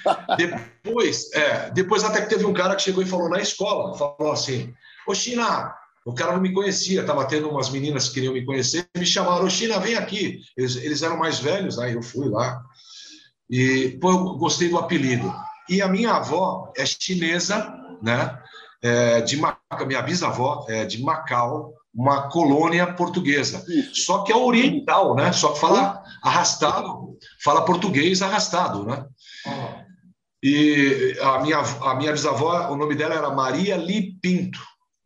depois, 0.36 1.32
é, 1.32 1.70
depois 1.70 2.04
até 2.04 2.20
que 2.20 2.28
teve 2.28 2.44
um 2.44 2.52
cara 2.52 2.74
que 2.74 2.82
chegou 2.82 3.02
e 3.02 3.06
falou 3.06 3.30
na 3.30 3.40
escola, 3.40 3.96
falou 3.96 4.32
assim, 4.32 4.74
ô 5.06 5.14
China, 5.14 5.74
o 6.04 6.12
cara 6.12 6.32
não 6.32 6.40
me 6.40 6.52
conhecia, 6.52 7.00
estava 7.00 7.24
tendo 7.26 7.48
umas 7.48 7.70
meninas 7.70 8.08
que 8.08 8.14
queriam 8.14 8.34
me 8.34 8.44
conhecer, 8.44 8.86
me 8.96 9.06
chamaram, 9.06 9.46
ô 9.46 9.50
China, 9.50 9.78
vem 9.78 9.94
aqui. 9.94 10.40
Eles, 10.56 10.76
eles 10.76 11.02
eram 11.02 11.16
mais 11.16 11.38
velhos, 11.38 11.78
aí 11.78 11.94
eu 11.94 12.02
fui 12.02 12.28
lá. 12.28 12.60
E 13.48 13.96
pô, 14.00 14.10
eu 14.10 14.18
gostei 14.36 14.68
do 14.68 14.78
apelido. 14.78 15.32
E 15.68 15.80
a 15.80 15.88
minha 15.88 16.12
avó 16.12 16.72
é 16.76 16.84
chinesa, 16.84 17.72
né? 18.02 18.38
É, 18.82 19.22
de 19.22 19.38
Macau, 19.38 19.86
minha 19.86 20.02
bisavó 20.02 20.66
é 20.68 20.84
de 20.84 21.02
Macau, 21.02 21.72
uma 21.94 22.28
colônia 22.28 22.92
portuguesa. 22.92 23.64
Só 23.94 24.24
que 24.24 24.32
é 24.32 24.36
oriental, 24.36 25.14
né? 25.14 25.32
Só 25.32 25.52
que 25.52 25.60
fala 25.60 26.02
arrastado, 26.22 27.16
fala 27.42 27.64
português 27.64 28.20
arrastado, 28.20 28.84
né? 28.84 29.06
E 30.42 31.16
a 31.22 31.38
minha, 31.38 31.58
a 31.58 31.94
minha 31.94 32.12
bisavó, 32.12 32.70
o 32.70 32.76
nome 32.76 32.94
dela 32.94 33.14
era 33.14 33.30
Maria 33.30 33.76
Li 33.76 34.18
Pinto. 34.20 34.60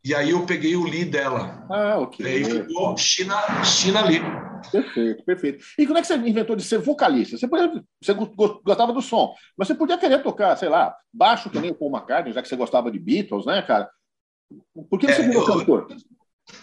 E 0.08 0.14
aí 0.14 0.30
eu 0.30 0.46
peguei 0.46 0.74
o 0.74 0.86
Li 0.86 1.04
dela. 1.04 1.66
Ah, 1.68 1.98
ok. 1.98 2.24
E 2.24 2.28
aí 2.28 2.44
ficou 2.44 2.96
China, 2.96 3.62
China 3.62 4.00
Li. 4.00 4.20
Perfeito, 4.72 5.22
perfeito. 5.22 5.64
E 5.78 5.86
como 5.86 5.98
é 5.98 6.00
que 6.00 6.06
você 6.06 6.16
inventou 6.16 6.56
de 6.56 6.64
ser 6.64 6.78
vocalista? 6.78 7.36
Você, 7.36 7.46
podia, 7.46 7.84
você 8.02 8.14
gostava 8.64 8.90
do 8.94 9.02
som, 9.02 9.34
mas 9.54 9.68
você 9.68 9.74
podia 9.74 9.98
querer 9.98 10.22
tocar, 10.22 10.56
sei 10.56 10.70
lá, 10.70 10.96
baixo 11.12 11.50
que 11.50 11.60
nem 11.60 11.72
o 11.72 11.74
Paul 11.74 11.94
McCartney, 11.94 12.32
já 12.32 12.40
que 12.40 12.48
você 12.48 12.56
gostava 12.56 12.90
de 12.90 12.98
Beatles, 12.98 13.44
né, 13.44 13.60
cara? 13.60 13.86
Por 14.88 14.98
que 14.98 15.12
você 15.12 15.20
é, 15.20 15.28
virou 15.28 15.46
eu, 15.46 15.58
cantor? 15.58 15.86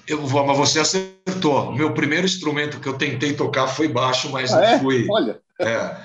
Eu, 0.08 0.22
mas 0.22 0.58
você 0.58 0.80
acertou. 0.80 1.72
Meu 1.72 1.94
primeiro 1.94 2.26
instrumento 2.26 2.80
que 2.80 2.90
eu 2.90 2.98
tentei 2.98 3.36
tocar 3.36 3.68
foi 3.68 3.88
baixo, 3.88 4.28
mas 4.32 4.52
ah, 4.52 4.60
não 4.60 4.64
é? 4.64 4.80
fui. 4.80 5.06
Olha. 5.08 5.40
É. 5.62 5.96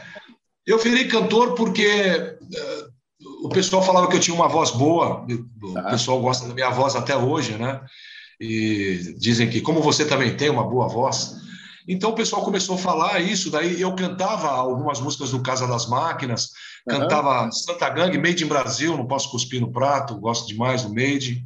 Eu 0.66 0.78
virei 0.78 1.08
cantor 1.08 1.54
porque 1.54 1.88
uh, 1.88 2.99
o 3.42 3.48
pessoal 3.48 3.82
falava 3.82 4.08
que 4.08 4.16
eu 4.16 4.20
tinha 4.20 4.34
uma 4.34 4.48
voz 4.48 4.70
boa. 4.70 5.26
O 5.62 5.72
tá. 5.72 5.90
pessoal 5.90 6.20
gosta 6.20 6.48
da 6.48 6.54
minha 6.54 6.70
voz 6.70 6.94
até 6.94 7.16
hoje, 7.16 7.52
né? 7.52 7.80
E 8.40 9.14
dizem 9.18 9.48
que, 9.48 9.60
como 9.60 9.82
você 9.82 10.04
também 10.04 10.36
tem 10.36 10.48
uma 10.48 10.66
boa 10.68 10.88
voz. 10.88 11.36
Então 11.86 12.10
o 12.10 12.14
pessoal 12.14 12.42
começou 12.42 12.76
a 12.76 12.78
falar 12.78 13.20
isso. 13.20 13.50
Daí 13.50 13.80
eu 13.80 13.94
cantava 13.94 14.48
algumas 14.48 15.00
músicas 15.00 15.30
do 15.30 15.42
Casa 15.42 15.66
das 15.66 15.86
Máquinas, 15.88 16.50
uhum. 16.88 16.98
cantava 16.98 17.50
Santa 17.52 17.88
Gang, 17.90 18.16
Made 18.16 18.44
in 18.44 18.48
Brasil, 18.48 18.96
não 18.96 19.06
posso 19.06 19.30
cuspir 19.30 19.60
no 19.60 19.72
prato, 19.72 20.18
gosto 20.18 20.46
demais 20.46 20.82
do 20.82 20.94
Made. 20.94 21.44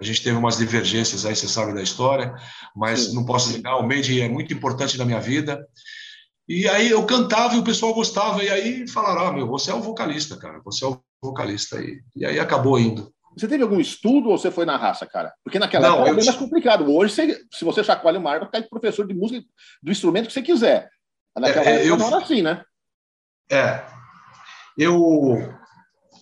A 0.00 0.04
gente 0.04 0.22
teve 0.22 0.36
umas 0.36 0.56
divergências 0.56 1.24
aí, 1.24 1.36
você 1.36 1.46
sabe 1.46 1.74
da 1.74 1.82
história, 1.82 2.34
mas 2.74 3.06
Sim. 3.06 3.14
não 3.14 3.24
posso 3.24 3.52
negar, 3.52 3.76
o 3.76 3.86
Made 3.86 4.20
é 4.20 4.28
muito 4.28 4.52
importante 4.52 4.98
na 4.98 5.04
minha 5.04 5.20
vida. 5.20 5.64
E 6.54 6.68
aí 6.68 6.90
eu 6.90 7.06
cantava 7.06 7.54
e 7.54 7.58
o 7.58 7.64
pessoal 7.64 7.94
gostava, 7.94 8.44
e 8.44 8.50
aí 8.50 8.86
falaram: 8.86 9.26
ah, 9.26 9.32
meu, 9.32 9.46
você 9.46 9.70
é 9.70 9.74
o 9.74 9.80
vocalista, 9.80 10.36
cara, 10.36 10.60
você 10.62 10.84
é 10.84 10.88
o 10.88 11.02
vocalista. 11.22 11.80
E, 11.80 12.02
e 12.14 12.26
aí 12.26 12.38
acabou 12.38 12.78
indo. 12.78 13.10
Você 13.34 13.48
teve 13.48 13.62
algum 13.62 13.80
estudo 13.80 14.28
ou 14.28 14.36
você 14.36 14.50
foi 14.50 14.66
na 14.66 14.76
raça, 14.76 15.06
cara? 15.06 15.32
Porque 15.42 15.58
naquela 15.58 15.88
não, 15.88 15.94
época 15.94 16.10
é 16.10 16.14
bem 16.14 16.24
mais 16.26 16.36
complicado. 16.36 16.94
Hoje, 16.94 17.14
você, 17.14 17.42
se 17.50 17.64
você 17.64 17.82
chacoalha 17.82 18.18
o 18.18 18.22
mar, 18.22 18.38
vai 18.38 18.46
ficar 18.48 18.68
professor 18.68 19.06
de 19.06 19.14
música 19.14 19.42
do 19.82 19.90
instrumento 19.90 20.26
que 20.26 20.34
você 20.34 20.42
quiser. 20.42 20.90
Naquela 21.34 21.64
é, 21.64 21.74
época 21.76 21.86
eu, 21.86 21.96
não 21.96 22.06
era 22.08 22.18
assim, 22.18 22.42
né? 22.42 22.62
É. 23.50 23.82
Eu, 24.76 25.54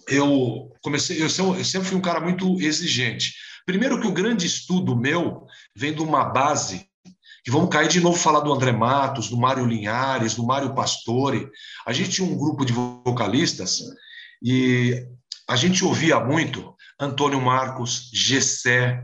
eu 0.07 0.71
comecei, 0.81 1.21
eu 1.21 1.29
sempre 1.29 1.89
fui 1.89 1.99
um 1.99 2.03
cara 2.03 2.21
muito 2.21 2.61
exigente. 2.61 3.35
Primeiro 3.67 4.01
que 4.01 4.07
o 4.07 4.13
grande 4.13 4.47
estudo 4.47 4.95
meu 4.95 5.45
vem 5.75 5.93
de 5.93 6.03
uma 6.03 6.25
base 6.25 6.89
que 7.45 7.51
vamos 7.51 7.71
cair 7.71 7.89
de 7.89 8.01
novo 8.01 8.19
falar 8.19 8.41
do 8.41 8.53
André 8.53 8.73
Matos, 8.73 9.29
do 9.29 9.37
Mário 9.37 9.67
Linhares, 9.67 10.35
do 10.35 10.45
Mário 10.45 10.75
Pastore. 10.75 11.49
A 11.87 11.93
gente 11.93 12.11
tinha 12.11 12.29
um 12.29 12.37
grupo 12.37 12.65
de 12.65 12.73
vocalistas 12.73 13.81
e 14.43 15.07
a 15.49 15.57
gente 15.57 15.85
ouvia 15.85 16.21
muito 16.21 16.75
Antônio 16.99 17.41
Marcos, 17.41 18.11
Gessé, 18.13 19.03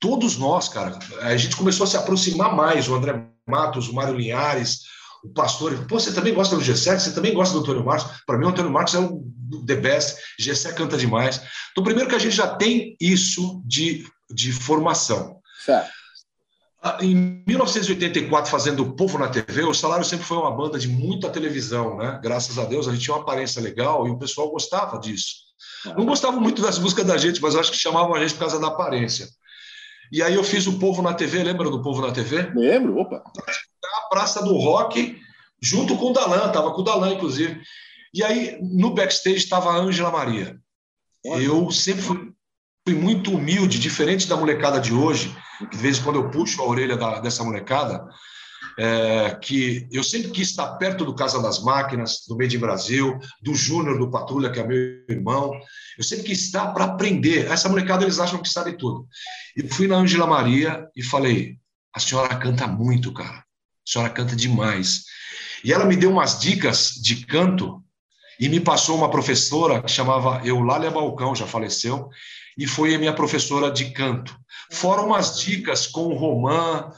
todos 0.00 0.36
nós, 0.36 0.68
cara. 0.68 0.98
A 1.20 1.36
gente 1.36 1.56
começou 1.56 1.84
a 1.84 1.86
se 1.86 1.96
aproximar 1.96 2.54
mais, 2.54 2.88
o 2.88 2.94
André 2.94 3.26
Matos, 3.46 3.88
o 3.88 3.94
Mário 3.94 4.16
Linhares, 4.16 4.80
o 5.22 5.28
Pastore. 5.28 5.76
Pô, 5.86 6.00
você 6.00 6.12
também 6.12 6.34
gosta 6.34 6.56
do 6.56 6.64
Gessé? 6.64 6.98
Você 6.98 7.12
também 7.12 7.34
gosta 7.34 7.54
do 7.54 7.60
Antônio 7.60 7.84
Marcos? 7.84 8.20
Para 8.26 8.38
mim, 8.38 8.46
o 8.46 8.48
Antônio 8.48 8.70
Marcos 8.70 8.94
é 8.94 8.98
o 8.98 9.22
the 9.66 9.76
best, 9.76 10.16
Gessé 10.38 10.72
canta 10.72 10.96
demais. 10.96 11.40
Então, 11.70 11.84
primeiro 11.84 12.08
que 12.08 12.16
a 12.16 12.18
gente 12.18 12.34
já 12.34 12.48
tem 12.48 12.96
isso 13.00 13.62
de, 13.64 14.04
de 14.30 14.52
formação. 14.52 15.40
Certo. 15.64 15.90
Ah, 16.82 16.98
em 17.00 17.42
1984, 17.46 18.50
fazendo 18.50 18.82
o 18.82 18.92
Povo 18.92 19.18
na 19.18 19.28
TV, 19.28 19.64
o 19.64 19.74
Salário 19.74 20.04
sempre 20.04 20.26
foi 20.26 20.36
uma 20.36 20.54
banda 20.54 20.78
de 20.78 20.88
muita 20.88 21.30
televisão, 21.30 21.96
né? 21.96 22.20
Graças 22.22 22.58
a 22.58 22.64
Deus, 22.64 22.86
a 22.86 22.92
gente 22.92 23.02
tinha 23.02 23.14
uma 23.14 23.22
aparência 23.22 23.60
legal 23.60 24.06
e 24.06 24.10
o 24.10 24.18
pessoal 24.18 24.50
gostava 24.50 24.98
disso. 24.98 25.46
Não 25.96 26.04
gostavam 26.04 26.40
muito 26.40 26.62
das 26.62 26.78
músicas 26.78 27.06
da 27.06 27.16
gente, 27.16 27.40
mas 27.40 27.56
acho 27.56 27.72
que 27.72 27.78
chamavam 27.78 28.14
a 28.14 28.20
gente 28.20 28.34
por 28.34 28.40
causa 28.40 28.60
da 28.60 28.68
aparência. 28.68 29.28
E 30.12 30.22
aí 30.22 30.34
eu 30.34 30.44
fiz 30.44 30.66
o 30.66 30.78
Povo 30.78 31.02
na 31.02 31.14
TV, 31.14 31.42
lembra 31.42 31.68
do 31.70 31.82
Povo 31.82 32.00
na 32.00 32.12
TV? 32.12 32.50
Lembro, 32.54 32.98
opa. 32.98 33.16
Na 33.16 34.08
Praça 34.08 34.42
do 34.42 34.56
Rock, 34.56 35.18
junto 35.60 35.96
com 35.96 36.10
o 36.10 36.12
Dalan, 36.12 36.46
estava 36.46 36.72
com 36.72 36.80
o 36.80 36.84
Dalan, 36.84 37.14
inclusive. 37.14 37.60
E 38.14 38.22
aí, 38.22 38.58
no 38.62 38.94
backstage, 38.94 39.38
estava 39.38 39.70
a 39.70 39.76
Ângela 39.76 40.10
Maria. 40.10 40.56
Eu 41.24 41.70
sempre 41.70 42.02
fui, 42.02 42.32
fui, 42.86 42.94
muito 42.94 43.32
humilde, 43.32 43.80
diferente 43.80 44.28
da 44.28 44.36
molecada 44.36 44.80
de 44.80 44.94
hoje, 44.94 45.34
que 45.58 45.76
de 45.76 45.82
vez 45.82 45.98
em 45.98 46.02
quando 46.02 46.16
eu 46.16 46.30
puxo 46.30 46.60
a 46.60 46.66
orelha 46.66 46.96
da, 46.96 47.20
dessa 47.20 47.42
molecada, 47.44 48.06
é, 48.78 49.38
que 49.40 49.88
eu 49.90 50.04
sempre 50.04 50.30
quis 50.30 50.50
estar 50.50 50.76
perto 50.76 51.04
do 51.04 51.14
Casa 51.14 51.40
das 51.40 51.62
Máquinas, 51.62 52.24
do 52.28 52.36
Made 52.36 52.56
in 52.56 52.60
Brasil, 52.60 53.18
do 53.42 53.54
Júnior 53.54 53.98
do 53.98 54.10
Patrulha, 54.10 54.50
que 54.50 54.60
é 54.60 54.66
meu 54.66 55.02
irmão. 55.08 55.50
Eu 55.96 56.04
sempre 56.04 56.24
quis 56.24 56.42
estar 56.42 56.72
para 56.72 56.84
aprender. 56.84 57.46
Essa 57.46 57.68
molecada, 57.68 58.04
eles 58.04 58.18
acham 58.18 58.40
que 58.40 58.48
sabe 58.48 58.76
tudo. 58.76 59.06
E 59.56 59.66
fui 59.68 59.86
na 59.86 59.96
Ângela 59.96 60.26
Maria 60.26 60.86
e 60.94 61.02
falei: 61.02 61.56
a 61.94 61.98
senhora 61.98 62.36
canta 62.36 62.66
muito, 62.66 63.12
cara. 63.12 63.38
A 63.38 63.42
senhora 63.90 64.10
canta 64.10 64.36
demais. 64.36 65.04
E 65.64 65.72
ela 65.72 65.86
me 65.86 65.96
deu 65.96 66.10
umas 66.10 66.38
dicas 66.38 66.90
de 67.02 67.24
canto 67.24 67.82
e 68.38 68.48
me 68.48 68.60
passou 68.60 68.96
uma 68.96 69.10
professora 69.10 69.82
que 69.82 69.90
chamava 69.90 70.46
Eulália 70.46 70.90
Balcão, 70.90 71.34
já 71.34 71.46
faleceu, 71.46 72.10
e 72.58 72.66
foi 72.66 72.94
a 72.94 72.98
minha 72.98 73.14
professora 73.14 73.70
de 73.70 73.90
canto. 73.90 74.38
Fora 74.70 75.02
umas 75.02 75.38
dicas 75.38 75.86
com 75.86 76.14
romã, 76.14 76.90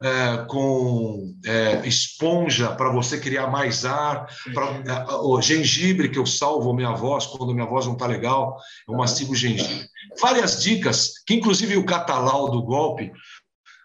é, 0.00 0.44
com 0.46 1.34
é, 1.44 1.86
esponja 1.86 2.70
para 2.70 2.92
você 2.92 3.18
criar 3.18 3.48
mais 3.48 3.84
ar, 3.84 4.26
pra, 4.54 4.66
é, 4.86 5.14
o 5.22 5.40
gengibre 5.42 6.08
que 6.08 6.18
eu 6.18 6.26
salvo 6.26 6.70
a 6.70 6.74
minha 6.74 6.92
voz 6.92 7.26
quando 7.26 7.54
minha 7.54 7.66
voz 7.66 7.86
não 7.86 7.94
está 7.94 8.06
legal, 8.06 8.56
eu 8.88 8.94
mastigo 8.94 9.34
gengibre. 9.34 9.88
Várias 10.20 10.62
dicas, 10.62 11.14
que 11.26 11.34
inclusive 11.34 11.76
o 11.76 11.84
Catalau 11.84 12.50
do 12.50 12.62
golpe, 12.62 13.12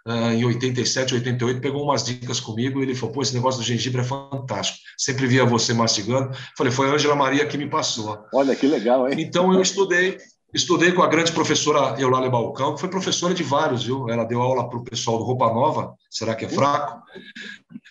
Uh, 0.06 0.34
em 0.34 0.44
87, 0.44 1.13
88, 1.13 1.62
pegou 1.62 1.82
umas 1.82 2.04
dicas 2.04 2.38
comigo 2.38 2.80
e 2.80 2.84
ele 2.84 2.94
falou: 2.94 3.16
pô, 3.16 3.22
esse 3.22 3.34
negócio 3.34 3.62
do 3.62 3.66
gengibre 3.66 4.02
é 4.02 4.04
fantástico. 4.04 4.80
Sempre 4.98 5.25
via 5.28 5.46
você 5.46 5.74
mastigando. 5.74 6.36
Falei: 6.58 6.74
foi 6.74 6.90
a 6.90 6.94
Ângela 6.94 7.16
Maria 7.16 7.48
que 7.48 7.58
me 7.58 7.70
passou. 7.70 8.22
Olha 8.34 8.54
que 8.54 8.68
legal, 8.68 9.08
hein? 9.08 9.16
Então 9.18 9.54
eu 9.54 9.62
estudei. 9.62 10.18
Estudei 10.54 10.92
com 10.92 11.02
a 11.02 11.08
grande 11.08 11.32
professora 11.32 12.00
Eulália 12.00 12.30
Balcão, 12.30 12.76
que 12.76 12.80
foi 12.80 12.90
professora 12.90 13.34
de 13.34 13.42
vários, 13.42 13.84
viu? 13.84 14.08
Ela 14.10 14.24
deu 14.24 14.42
aula 14.42 14.70
para 14.70 14.78
o 14.78 14.84
pessoal 14.84 15.18
do 15.18 15.24
Roupa 15.24 15.48
Nova, 15.48 15.96
será 16.10 16.36
que 16.36 16.46
é 16.46 16.50
fraco? 16.50 17.02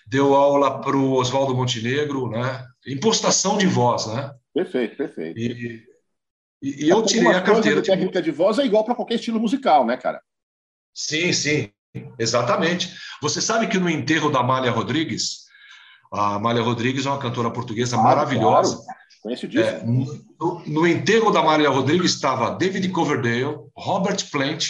Deu 0.06 0.34
aula 0.34 0.80
para 0.80 0.96
o 0.96 1.14
Oswaldo 1.14 1.56
Montenegro, 1.56 2.30
né? 2.30 2.64
Impostação 2.86 3.58
de 3.58 3.66
voz, 3.66 4.06
né? 4.06 4.32
Perfeito, 4.54 4.96
perfeito. 4.96 5.38
E, 5.38 5.84
e, 6.62 6.84
e 6.84 6.88
eu 6.88 7.02
tirei 7.04 7.32
a 7.32 7.40
carteira. 7.40 7.82
De 7.82 7.88
técnica 7.88 8.22
de 8.22 8.30
voz 8.30 8.58
é 8.58 8.64
igual 8.64 8.84
para 8.84 8.94
qualquer 8.94 9.14
estilo 9.16 9.40
musical, 9.40 9.84
né, 9.84 9.96
cara? 9.96 10.22
Sim, 10.94 11.32
sim. 11.32 11.70
Exatamente. 12.18 12.94
Você 13.20 13.40
sabe 13.40 13.66
que 13.66 13.78
no 13.78 13.90
enterro 13.90 14.30
da 14.30 14.40
Amália 14.40 14.70
Rodrigues, 14.70 15.46
a 16.12 16.36
Amália 16.36 16.62
Rodrigues 16.62 17.06
é 17.06 17.10
uma 17.10 17.18
cantora 17.18 17.50
portuguesa 17.50 17.96
claro, 17.96 18.16
maravilhosa. 18.16 18.76
Claro. 18.76 19.01
Conheço 19.22 19.46
disso. 19.46 19.68
É, 19.68 19.84
no, 19.84 20.62
no, 20.66 20.86
enterro 20.86 21.30
da 21.30 21.40
Amália 21.40 21.70
Rodrigues 21.70 22.12
estava 22.12 22.56
David 22.56 22.88
Coverdale, 22.88 23.56
Robert 23.76 24.28
Plant, 24.30 24.66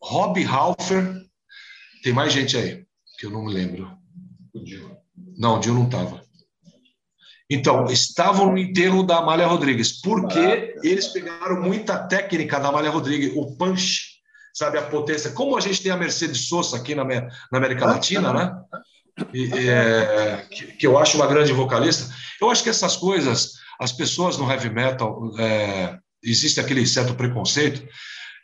Rob 0.00 0.44
Halfer. 0.44 1.14
Tem 2.02 2.12
mais 2.12 2.32
gente 2.32 2.56
aí 2.56 2.86
que 3.18 3.26
eu 3.26 3.30
não 3.30 3.44
me 3.44 3.52
lembro. 3.52 3.90
Não, 5.36 5.56
o 5.56 5.60
Dio 5.60 5.74
não 5.74 5.86
estava. 5.86 6.22
Então, 7.50 7.86
estavam 7.86 8.52
no 8.52 8.58
enterro 8.58 9.02
da 9.02 9.18
Amália 9.18 9.46
Rodrigues, 9.46 10.00
porque 10.00 10.74
eles 10.84 11.08
pegaram 11.08 11.60
muita 11.60 11.98
técnica 11.98 12.60
da 12.60 12.68
Amália 12.68 12.90
Rodrigues, 12.90 13.32
o 13.34 13.56
punch 13.56 14.18
sabe, 14.58 14.76
a 14.76 14.82
potência. 14.82 15.30
Como 15.30 15.56
a 15.56 15.60
gente 15.60 15.80
tem 15.80 15.92
a 15.92 15.96
Mercedes 15.96 16.48
Sosa 16.48 16.76
aqui 16.76 16.94
na, 16.94 17.04
na 17.04 17.30
América 17.52 17.86
Latina, 17.86 18.32
né? 18.32 18.52
E, 19.32 19.68
é, 19.68 20.46
que, 20.50 20.66
que, 20.72 20.86
eu 20.86 20.98
acho 20.98 21.16
uma 21.16 21.26
grande 21.26 21.52
vocalista. 21.52 22.12
Eu 22.40 22.50
acho 22.50 22.62
que 22.62 22.68
essas 22.68 22.96
coisas, 22.96 23.54
as 23.80 23.92
pessoas 23.92 24.36
no 24.36 24.50
heavy 24.50 24.70
metal, 24.70 25.30
é, 25.38 25.98
existe 26.22 26.60
aquele 26.60 26.86
certo 26.86 27.14
preconceito, 27.14 27.86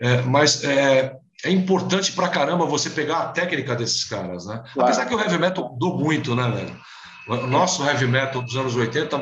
é, 0.01 0.23
mas 0.23 0.65
é, 0.65 1.17
é 1.45 1.51
importante 1.51 2.13
pra 2.13 2.29
caramba 2.29 2.67
você 2.67 2.91
pegar 2.91 3.19
a 3.19 3.29
técnica 3.29 3.75
desses 3.75 4.05
caras, 4.05 4.47
né? 4.47 4.63
Claro. 4.73 4.89
Apesar 4.89 5.07
que 5.07 5.15
o 5.15 5.21
heavy 5.21 5.39
metal 5.39 5.71
mudou 5.71 5.99
muito, 5.99 6.35
né, 6.35 6.51
velho? 6.51 6.81
O 7.27 7.47
nosso 7.47 7.85
heavy 7.85 8.07
metal 8.07 8.43
dos 8.43 8.57
anos 8.57 8.77
80 8.77 9.19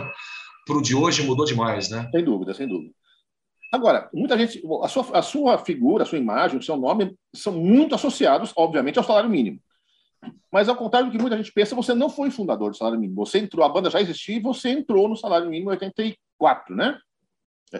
para 0.67 0.77
o 0.77 0.83
de 0.83 0.95
hoje 0.95 1.25
mudou 1.25 1.45
demais, 1.45 1.89
né? 1.89 2.09
Sem 2.11 2.25
dúvida, 2.25 2.55
sem 2.55 2.69
dúvida. 2.69 2.93
Agora, 3.73 4.11
muita 4.13 4.37
gente, 4.37 4.63
a 4.83 4.89
sua, 4.89 5.19
a 5.19 5.23
sua 5.23 5.59
figura, 5.59 6.03
a 6.03 6.07
sua 6.07 6.19
imagem, 6.19 6.59
o 6.59 6.63
seu 6.63 6.77
nome 6.77 7.17
são 7.35 7.55
muito 7.55 7.95
associados, 7.95 8.53
obviamente, 8.55 8.99
ao 8.99 9.05
salário 9.05 9.31
mínimo. 9.31 9.59
Mas, 10.51 10.69
ao 10.69 10.77
contrário 10.77 11.09
do 11.09 11.13
que 11.13 11.21
muita 11.21 11.37
gente 11.37 11.53
pensa, 11.53 11.75
você 11.75 11.95
não 11.95 12.11
foi 12.11 12.31
fundador 12.31 12.71
do 12.71 12.77
salário 12.77 12.99
mínimo. 12.99 13.25
Você 13.25 13.39
entrou, 13.39 13.65
a 13.65 13.69
banda 13.69 13.91
já 13.91 14.01
existia 14.01 14.37
e 14.37 14.41
você 14.41 14.71
entrou 14.71 15.09
no 15.09 15.17
salário 15.17 15.49
mínimo 15.49 15.71
em 15.71 15.75
84, 15.75 16.77
né? 16.77 16.99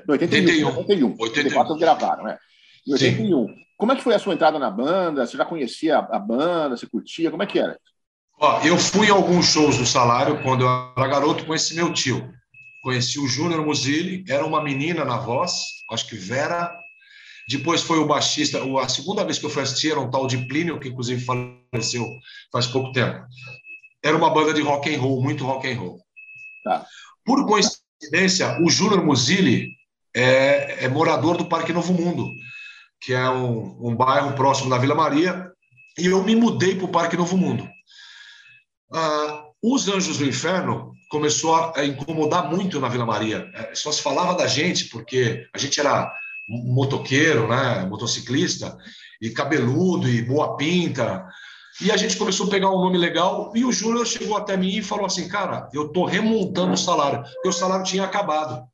81. 0.09 0.67
81. 0.67 0.79
81. 0.79 1.17
84 1.19 1.77
gravaram, 1.77 2.25
né? 2.25 2.39
Em 2.87 2.93
81. 2.93 3.47
Sim. 3.47 3.55
Como 3.77 3.93
é 3.93 3.97
que 3.97 4.03
foi 4.03 4.15
a 4.15 4.19
sua 4.19 4.35
entrada 4.35 4.59
na 4.59 4.71
banda? 4.71 5.27
Você 5.27 5.37
já 5.37 5.45
conhecia 5.45 5.99
a 5.99 6.19
banda? 6.19 6.77
Você 6.77 6.87
curtia? 6.87 7.31
Como 7.31 7.43
é 7.43 7.47
que 7.47 7.59
era? 7.59 7.79
Ó, 8.41 8.61
eu 8.63 8.79
fui 8.79 9.09
em 9.09 9.11
alguns 9.11 9.47
shows 9.47 9.77
do 9.77 9.87
salário 9.87 10.43
quando 10.43 10.65
eu 10.65 10.93
era 10.97 11.09
garoto 11.09 11.45
com 11.45 11.55
esse 11.55 11.75
meu 11.75 11.93
tio 11.93 12.33
conheci 12.83 13.21
o 13.21 13.29
Júnior 13.29 13.65
Musilli, 13.65 14.25
era 14.29 14.45
uma 14.45 14.63
menina 14.63 15.05
na 15.05 15.17
voz, 15.17 15.55
acho 15.91 16.09
que 16.09 16.17
Vera. 16.17 16.77
Depois 17.49 17.83
foi 17.83 17.99
o 17.99 18.07
baixista, 18.07 18.61
a 18.81 18.89
segunda 18.89 19.25
vez 19.25 19.39
que 19.39 19.47
eu 19.47 19.51
fui 19.51 19.63
assistir 19.63 19.91
era 19.91 20.01
um 20.01 20.11
tal 20.11 20.27
de 20.27 20.39
Plínio, 20.47 20.79
que 20.79 20.89
inclusive 20.89 21.25
faleceu 21.25 22.07
faz 22.53 22.67
pouco 22.67 22.93
tempo. 22.93 23.25
Era 24.03 24.17
uma 24.17 24.31
banda 24.31 24.53
de 24.53 24.61
rock 24.61 24.95
and 24.95 25.01
roll, 25.01 25.23
muito 25.23 25.45
rock 25.45 25.71
and 25.71 25.79
roll. 25.79 25.99
Tá. 26.65 26.87
Por 27.25 27.47
coincidência, 27.47 28.59
o 28.63 28.71
Júnior 28.71 29.05
Musilli 29.05 29.69
é, 30.15 30.85
é, 30.85 30.89
morador 30.89 31.37
do 31.37 31.47
Parque 31.47 31.73
Novo 31.73 31.93
Mundo, 31.93 32.31
que 33.01 33.13
é 33.13 33.29
um, 33.31 33.89
um 33.89 33.97
bairro 33.97 34.35
próximo 34.35 34.71
da 34.71 34.79
Vila 34.79 34.95
Maria, 34.95 35.51
e 35.99 36.07
eu 36.07 36.23
me 36.23 36.35
mudei 36.35 36.75
para 36.75 36.85
o 36.85 36.93
Parque 36.93 37.17
Novo 37.17 37.37
Mundo. 37.37 37.69
Ah, 38.93 39.45
os 39.63 39.89
Anjos 39.89 40.19
do 40.19 40.27
Inferno 40.27 40.93
começou 41.09 41.73
a 41.77 41.85
incomodar 41.85 42.49
muito 42.51 42.81
na 42.81 42.89
Vila 42.89 43.07
Maria. 43.07 43.51
É, 43.55 43.75
só 43.75 43.93
se 43.93 44.03
falava 44.03 44.35
da 44.35 44.47
gente, 44.47 44.87
porque 44.87 45.47
a 45.53 45.59
gente 45.59 45.79
era 45.79 46.13
motoqueiro, 46.49 47.49
né, 47.49 47.85
motociclista, 47.87 48.77
e 49.21 49.31
cabeludo, 49.31 50.09
e 50.09 50.23
boa 50.23 50.57
pinta. 50.57 51.27
E 51.81 51.91
a 51.91 51.97
gente 51.97 52.17
começou 52.17 52.47
a 52.47 52.51
pegar 52.51 52.71
um 52.71 52.81
nome 52.81 52.99
legal, 52.99 53.53
e 53.55 53.65
o 53.65 53.73
Júnior 53.73 54.07
chegou 54.07 54.37
até 54.37 54.57
mim 54.57 54.77
e 54.77 54.83
falou 54.83 55.07
assim, 55.07 55.29
cara, 55.29 55.69
eu 55.73 55.87
estou 55.87 56.05
remontando 56.05 56.73
o 56.73 56.79
salário, 56.79 57.23
porque 57.23 57.49
o 57.49 57.53
salário 57.53 57.85
tinha 57.85 58.05
acabado. 58.05 58.67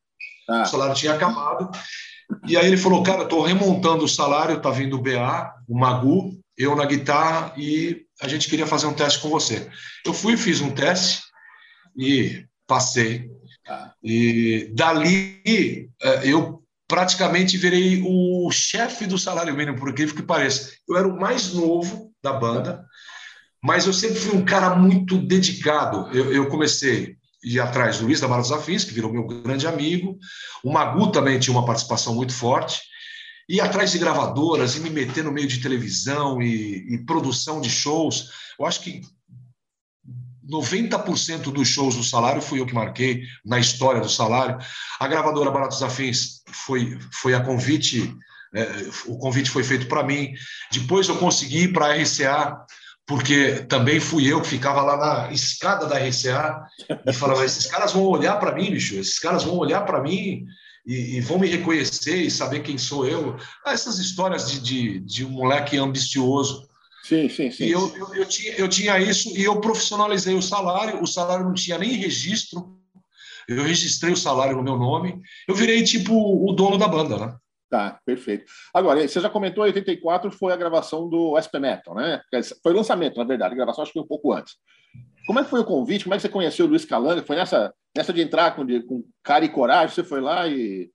Ah. 0.48 0.62
O 0.62 0.66
salário 0.66 0.94
tinha 0.94 1.14
acabado. 1.14 1.70
E 2.46 2.56
aí 2.56 2.66
ele 2.66 2.76
falou, 2.76 3.02
cara, 3.02 3.22
estou 3.22 3.42
remontando 3.42 4.04
o 4.04 4.08
salário, 4.08 4.60
tá 4.60 4.70
vindo 4.70 4.96
o 4.96 5.02
BA, 5.02 5.54
o 5.68 5.78
Magu, 5.78 6.38
eu 6.56 6.74
na 6.74 6.84
guitarra, 6.84 7.52
e 7.56 8.04
a 8.20 8.26
gente 8.26 8.48
queria 8.48 8.66
fazer 8.66 8.86
um 8.86 8.94
teste 8.94 9.20
com 9.20 9.28
você. 9.28 9.70
Eu 10.04 10.12
fui, 10.12 10.36
fiz 10.36 10.60
um 10.60 10.70
teste, 10.70 11.22
e 11.98 12.44
passei. 12.66 13.28
Ah. 13.66 13.92
E 14.02 14.70
dali 14.72 15.90
é, 16.00 16.30
eu 16.30 16.62
praticamente 16.88 17.58
virei 17.58 18.02
o 18.02 18.50
chefe 18.50 19.06
do 19.06 19.18
salário 19.18 19.54
mínimo, 19.54 19.78
por 19.78 19.90
incrível 19.90 20.16
que 20.16 20.22
pareça. 20.22 20.72
Eu 20.88 20.96
era 20.96 21.06
o 21.06 21.20
mais 21.20 21.52
novo 21.52 22.10
da 22.22 22.32
banda, 22.32 22.84
mas 23.62 23.86
eu 23.86 23.92
sempre 23.92 24.16
fui 24.16 24.34
um 24.34 24.44
cara 24.44 24.74
muito 24.74 25.18
dedicado. 25.18 26.08
Eu, 26.16 26.32
eu 26.32 26.48
comecei 26.48 27.18
ir 27.44 27.60
atrás 27.60 28.00
Luiz 28.00 28.20
da 28.20 28.26
Mara 28.26 28.42
Afins, 28.54 28.84
que 28.84 28.94
virou 28.94 29.12
meu 29.12 29.26
grande 29.26 29.66
amigo. 29.66 30.18
O 30.64 30.72
Magu 30.72 31.12
também 31.12 31.38
tinha 31.38 31.54
uma 31.54 31.66
participação 31.66 32.14
muito 32.14 32.32
forte. 32.32 32.80
Ir 33.48 33.60
atrás 33.60 33.92
de 33.92 33.98
gravadoras 33.98 34.76
e 34.76 34.80
me 34.80 34.90
meter 34.90 35.24
no 35.24 35.32
meio 35.32 35.46
de 35.46 35.60
televisão 35.60 36.42
e, 36.42 36.94
e 36.94 37.04
produção 37.04 37.60
de 37.60 37.70
shows. 37.70 38.30
Eu 38.58 38.66
acho 38.66 38.80
que 38.80 39.02
90% 40.50 41.52
dos 41.52 41.68
shows 41.68 41.94
do 41.94 42.02
salário 42.02 42.40
fui 42.40 42.60
eu 42.60 42.66
que 42.66 42.74
marquei 42.74 43.22
na 43.44 43.58
história 43.58 44.00
do 44.00 44.08
salário. 44.08 44.58
A 44.98 45.06
gravadora 45.06 45.50
Baratos 45.50 45.82
Afins 45.82 46.37
foi, 46.52 46.98
foi 47.12 47.34
a 47.34 47.40
convite, 47.40 48.14
é, 48.54 48.64
o 49.06 49.18
convite 49.18 49.50
foi 49.50 49.62
feito 49.62 49.86
para 49.86 50.02
mim. 50.02 50.32
Depois 50.72 51.08
eu 51.08 51.16
consegui 51.16 51.64
ir 51.64 51.72
para 51.72 51.86
a 51.86 51.96
RCA, 51.96 52.56
porque 53.06 53.64
também 53.68 54.00
fui 54.00 54.30
eu 54.30 54.40
que 54.40 54.48
ficava 54.48 54.82
lá 54.82 54.96
na 54.96 55.32
escada 55.32 55.86
da 55.86 55.98
RCA 55.98 56.62
e 57.06 57.12
falava: 57.12 57.44
esses 57.44 57.66
caras 57.66 57.92
vão 57.92 58.04
olhar 58.04 58.36
para 58.36 58.54
mim, 58.54 58.70
bicho, 58.70 58.94
esses 58.96 59.18
caras 59.18 59.44
vão 59.44 59.56
olhar 59.56 59.82
para 59.82 60.02
mim 60.02 60.44
e, 60.86 61.16
e, 61.16 61.20
vão 61.20 61.38
me 61.38 61.48
reconhecer 61.48 62.16
e 62.16 62.30
saber 62.30 62.60
quem 62.60 62.78
sou 62.78 63.06
eu. 63.06 63.36
Ah, 63.64 63.72
essas 63.72 63.98
histórias 63.98 64.50
de, 64.50 64.60
de, 64.60 65.00
de 65.00 65.24
um 65.24 65.30
moleque 65.30 65.76
ambicioso 65.76 66.68
Sim, 67.08 67.26
sim, 67.30 67.50
sim. 67.50 67.64
E 67.64 67.70
eu, 67.70 67.96
eu, 67.96 68.14
eu, 68.16 68.26
tinha, 68.26 68.52
eu 68.56 68.68
tinha 68.68 68.98
isso 68.98 69.34
e 69.34 69.42
eu 69.42 69.58
profissionalizei 69.62 70.34
o 70.34 70.42
salário, 70.42 71.02
o 71.02 71.06
salário 71.06 71.46
não 71.46 71.54
tinha 71.54 71.78
nem 71.78 71.92
registro, 71.92 72.76
eu 73.48 73.62
registrei 73.62 74.12
o 74.12 74.16
salário 74.16 74.56
no 74.56 74.62
meu 74.62 74.76
nome, 74.76 75.20
eu 75.48 75.54
virei 75.54 75.82
tipo 75.82 76.12
o 76.14 76.52
dono 76.52 76.76
da 76.76 76.86
banda, 76.86 77.16
né? 77.16 77.36
Tá, 77.70 77.98
perfeito. 78.04 78.44
Agora, 78.72 79.06
você 79.06 79.20
já 79.20 79.28
comentou, 79.28 79.64
84 79.64 80.30
foi 80.30 80.52
a 80.52 80.56
gravação 80.56 81.08
do 81.08 81.36
SP 81.36 81.58
Metal, 81.58 81.94
né? 81.94 82.20
Foi 82.62 82.72
o 82.72 82.76
lançamento, 82.76 83.18
na 83.18 83.24
verdade, 83.24 83.52
a 83.52 83.56
gravação 83.56 83.82
acho 83.82 83.92
que 83.92 83.98
foi 83.98 84.04
um 84.04 84.08
pouco 84.08 84.32
antes. 84.32 84.54
Como 85.26 85.38
é 85.38 85.44
que 85.44 85.50
foi 85.50 85.60
o 85.60 85.64
convite? 85.64 86.04
Como 86.04 86.14
é 86.14 86.16
que 86.16 86.22
você 86.22 86.28
conheceu 86.28 86.64
o 86.64 86.68
Luiz 86.68 86.86
Calanga? 86.86 87.22
Foi 87.22 87.36
nessa, 87.36 87.72
nessa 87.94 88.12
de 88.12 88.22
entrar 88.22 88.56
com, 88.56 88.64
de, 88.64 88.82
com 88.82 89.04
cara 89.22 89.44
e 89.44 89.50
coragem, 89.50 89.94
você 89.94 90.02
foi 90.02 90.20
lá 90.20 90.48
e 90.48 90.90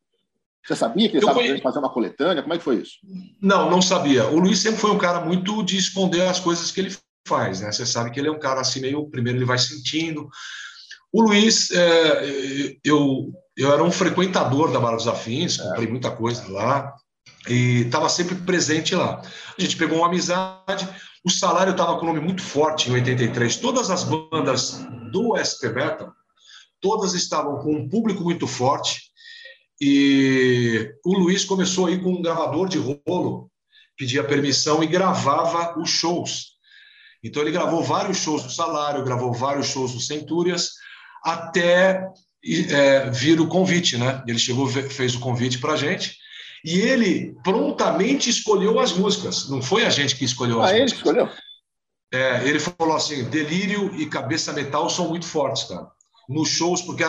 você 0.66 0.76
sabia 0.76 1.10
que 1.10 1.18
ele 1.18 1.26
estava 1.26 1.40
conhe... 1.40 1.62
fazer 1.62 1.80
uma 1.80 1.92
coletânea? 1.92 2.42
Como 2.42 2.54
é 2.54 2.58
que 2.58 2.64
foi 2.64 2.78
isso? 2.78 2.98
Não, 3.42 3.70
não 3.70 3.82
sabia. 3.82 4.28
O 4.28 4.40
Luiz 4.40 4.60
sempre 4.60 4.80
foi 4.80 4.92
um 4.92 4.98
cara 4.98 5.20
muito 5.20 5.62
de 5.62 5.78
esconder 5.78 6.22
as 6.22 6.40
coisas 6.40 6.72
que 6.72 6.80
ele 6.80 6.96
faz, 7.28 7.62
né? 7.62 7.72
Você 7.72 7.86
sabe 7.86 8.12
que 8.12 8.20
ele 8.20 8.30
é 8.30 8.32
um 8.32 8.40
cara 8.40 8.62
assim 8.62 8.80
meio 8.80 9.08
primeiro 9.10 9.38
ele 9.38 9.46
vai 9.46 9.58
sentindo. 9.58 10.30
O 11.14 11.22
Luiz, 11.22 11.70
é, 11.72 12.76
eu 12.84 13.32
eu 13.56 13.72
era 13.72 13.84
um 13.84 13.92
frequentador 13.92 14.72
da 14.72 14.80
Barra 14.80 14.96
dos 14.96 15.08
Afins, 15.08 15.60
é. 15.60 15.64
comprei 15.64 15.88
muita 15.88 16.12
coisa 16.12 16.48
lá 16.52 16.94
e 17.48 17.82
estava 17.82 18.10
sempre 18.10 18.36
presente 18.36 18.96
lá. 18.96 19.22
A 19.58 19.62
gente 19.62 19.78
pegou 19.78 20.00
uma 20.00 20.08
amizade. 20.08 20.88
O 21.24 21.30
salário 21.30 21.72
estava 21.72 21.98
com 21.98 22.06
um 22.06 22.08
nome 22.08 22.20
muito 22.20 22.42
forte 22.42 22.90
em 22.90 22.94
83. 22.94 23.58
Todas 23.58 23.90
as 23.90 24.04
bandas 24.04 24.80
do 25.12 25.38
SP 25.38 25.70
Metal, 25.70 26.12
todas 26.82 27.14
estavam 27.14 27.60
com 27.60 27.74
um 27.74 27.88
público 27.88 28.24
muito 28.24 28.48
forte 28.48 29.02
e 29.80 30.92
o 31.06 31.18
Luiz 31.18 31.46
começou 31.46 31.86
aí 31.86 32.02
com 32.02 32.12
um 32.12 32.22
gravador 32.22 32.68
de 32.68 32.80
rolo, 32.80 33.50
pedia 33.98 34.24
permissão 34.24 34.84
e 34.84 34.88
gravava 34.88 35.80
os 35.80 35.90
shows. 35.90 36.54
Então 37.24 37.42
ele 37.42 37.52
gravou 37.52 37.84
vários 37.84 38.18
shows 38.18 38.44
do 38.44 38.52
Salário, 38.52 39.04
gravou 39.04 39.32
vários 39.32 39.68
shows 39.68 39.94
do 39.94 40.00
Centúrias, 40.00 40.72
até 41.24 42.08
é, 42.70 43.10
vir 43.10 43.40
o 43.40 43.48
convite, 43.48 43.98
né? 43.98 44.22
Ele 44.28 44.40
chegou, 44.40 44.68
fez 44.68 45.16
o 45.16 45.20
convite 45.20 45.60
para 45.60 45.74
a 45.74 45.78
gente 45.78 46.18
e 46.64 46.80
ele 46.80 47.36
prontamente 47.44 48.30
escolheu 48.30 48.80
as 48.80 48.94
músicas. 48.94 49.50
Não 49.50 49.62
foi 49.62 49.86
a 49.86 49.90
gente 49.90 50.16
que 50.16 50.26
escolheu 50.26 50.62
as 50.62 50.72
ah, 50.72 50.74
músicas. 50.74 50.92
ele 50.92 50.98
escolheu? 50.98 51.30
É, 52.14 52.48
ele 52.48 52.60
falou 52.60 52.96
assim: 52.96 53.24
Delírio 53.26 53.94
e 53.96 54.06
Cabeça 54.06 54.54
Metal 54.54 54.90
são 54.90 55.10
muito 55.10 55.26
fortes, 55.26 55.64
cara. 55.64 55.88
Nos 56.30 56.50
shows, 56.50 56.82
porque 56.82 57.04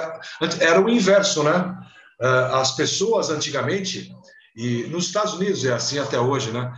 era 0.60 0.80
o 0.80 0.88
inverso, 0.88 1.42
né? 1.42 1.76
Ah, 2.20 2.60
as 2.60 2.74
pessoas 2.74 3.30
antigamente, 3.30 4.10
e 4.56 4.84
nos 4.84 5.06
Estados 5.06 5.34
Unidos 5.34 5.64
é 5.64 5.72
assim 5.72 5.98
até 5.98 6.18
hoje, 6.18 6.50
né? 6.50 6.72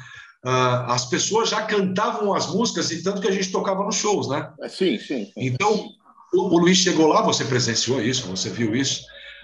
Ah, 0.45 0.95
as 0.95 1.07
pessoas 1.07 1.49
já 1.49 1.63
cantavam 1.63 2.35
as 2.35 2.47
músicas 2.47 2.91
e 2.91 3.03
tanto 3.03 3.21
que 3.21 3.29
a 3.29 3.33
gente 3.33 3.51
tocava 3.51 3.85
nos 3.85 3.97
shows, 3.97 4.29
né? 4.29 4.53
É, 4.61 4.69
sim, 4.69 4.99
sim. 4.99 5.33
Então, 5.37 5.89
o, 6.35 6.59
Luiz 6.59 6.79
chegou 6.79 7.07
lá, 7.07 7.23
você 7.23 7.45
presenciou 7.45 8.03
isso, 8.03 8.29
você 8.29 8.51
viu 8.51 8.75
isso. 8.75 9.03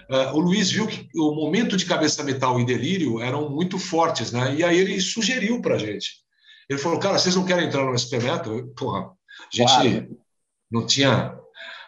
Uh, 0.09 0.35
o 0.35 0.39
Luiz 0.39 0.71
viu 0.71 0.85
que 0.85 1.07
o 1.15 1.33
momento 1.33 1.77
de 1.77 1.85
cabeça 1.85 2.23
metal 2.23 2.59
e 2.59 2.65
delírio 2.65 3.21
eram 3.21 3.49
muito 3.49 3.79
fortes, 3.79 4.31
né? 4.31 4.55
E 4.55 4.63
aí 4.63 4.77
ele 4.77 4.99
sugeriu 4.99 5.61
para 5.61 5.75
a 5.75 5.79
gente. 5.79 6.23
Ele 6.69 6.79
falou, 6.79 6.99
cara, 6.99 7.17
vocês 7.17 7.35
não 7.35 7.45
querem 7.45 7.67
entrar 7.67 7.85
no 7.85 7.97
SP 7.97 8.19
Metal? 8.19 8.67
Porra, 8.75 9.01
a 9.01 9.55
gente 9.55 9.67
claro. 9.67 10.17
não 10.71 10.85
tinha 10.85 11.39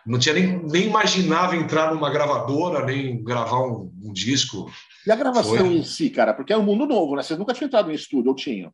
não 0.06 0.20
tinha 0.20 0.36
nem, 0.36 0.64
nem 0.64 0.88
imaginava 0.88 1.56
entrar 1.56 1.92
numa 1.94 2.12
gravadora, 2.12 2.86
nem 2.86 3.24
gravar 3.24 3.60
um, 3.66 3.92
um 4.04 4.14
disco. 4.14 4.72
E 5.06 5.12
a 5.12 5.16
gravação 5.16 5.58
Foi... 5.58 5.68
em 5.68 5.84
si, 5.84 6.12
cara? 6.12 6.34
Porque 6.34 6.54
é 6.54 6.58
um 6.58 6.64
mundo 6.64 6.86
novo, 6.86 7.16
né? 7.16 7.24
Vocês 7.24 7.40
nunca 7.40 7.54
tinham 7.54 7.68
entrado 7.68 7.92
em 7.92 7.96
estúdio, 7.96 8.30
ou 8.30 8.36
tinham? 8.36 8.72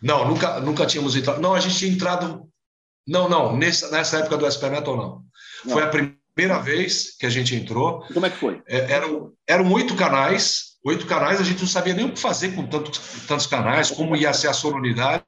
Não, 0.00 0.28
nunca, 0.28 0.60
nunca 0.60 0.86
tínhamos 0.86 1.16
entrado. 1.16 1.40
Não, 1.40 1.54
a 1.54 1.60
gente 1.60 1.76
tinha 1.76 1.92
entrado. 1.92 2.48
Não, 3.06 3.28
não, 3.28 3.56
nessa, 3.56 3.90
nessa 3.90 4.18
época 4.18 4.36
do 4.36 4.46
SP 4.46 4.70
Metal, 4.70 4.96
não. 4.96 5.24
Não. 5.64 5.72
Foi 5.72 5.82
a 5.82 5.88
primeira 5.88 6.58
vez 6.60 7.16
que 7.18 7.26
a 7.26 7.30
gente 7.30 7.54
entrou. 7.54 8.02
Como 8.12 8.26
é 8.26 8.30
que 8.30 8.36
foi? 8.36 8.62
É, 8.66 8.92
eram, 8.92 9.32
eram 9.46 9.72
oito 9.72 9.94
canais. 9.94 10.70
Oito 10.84 11.06
canais, 11.06 11.40
a 11.40 11.44
gente 11.44 11.60
não 11.60 11.68
sabia 11.68 11.92
nem 11.92 12.06
o 12.06 12.12
que 12.12 12.18
fazer 12.18 12.54
com 12.54 12.66
tantos, 12.66 12.98
tantos 13.26 13.46
canais, 13.46 13.90
como 13.90 14.16
ia 14.16 14.32
ser 14.32 14.48
a 14.48 14.54
sonoridade. 14.54 15.22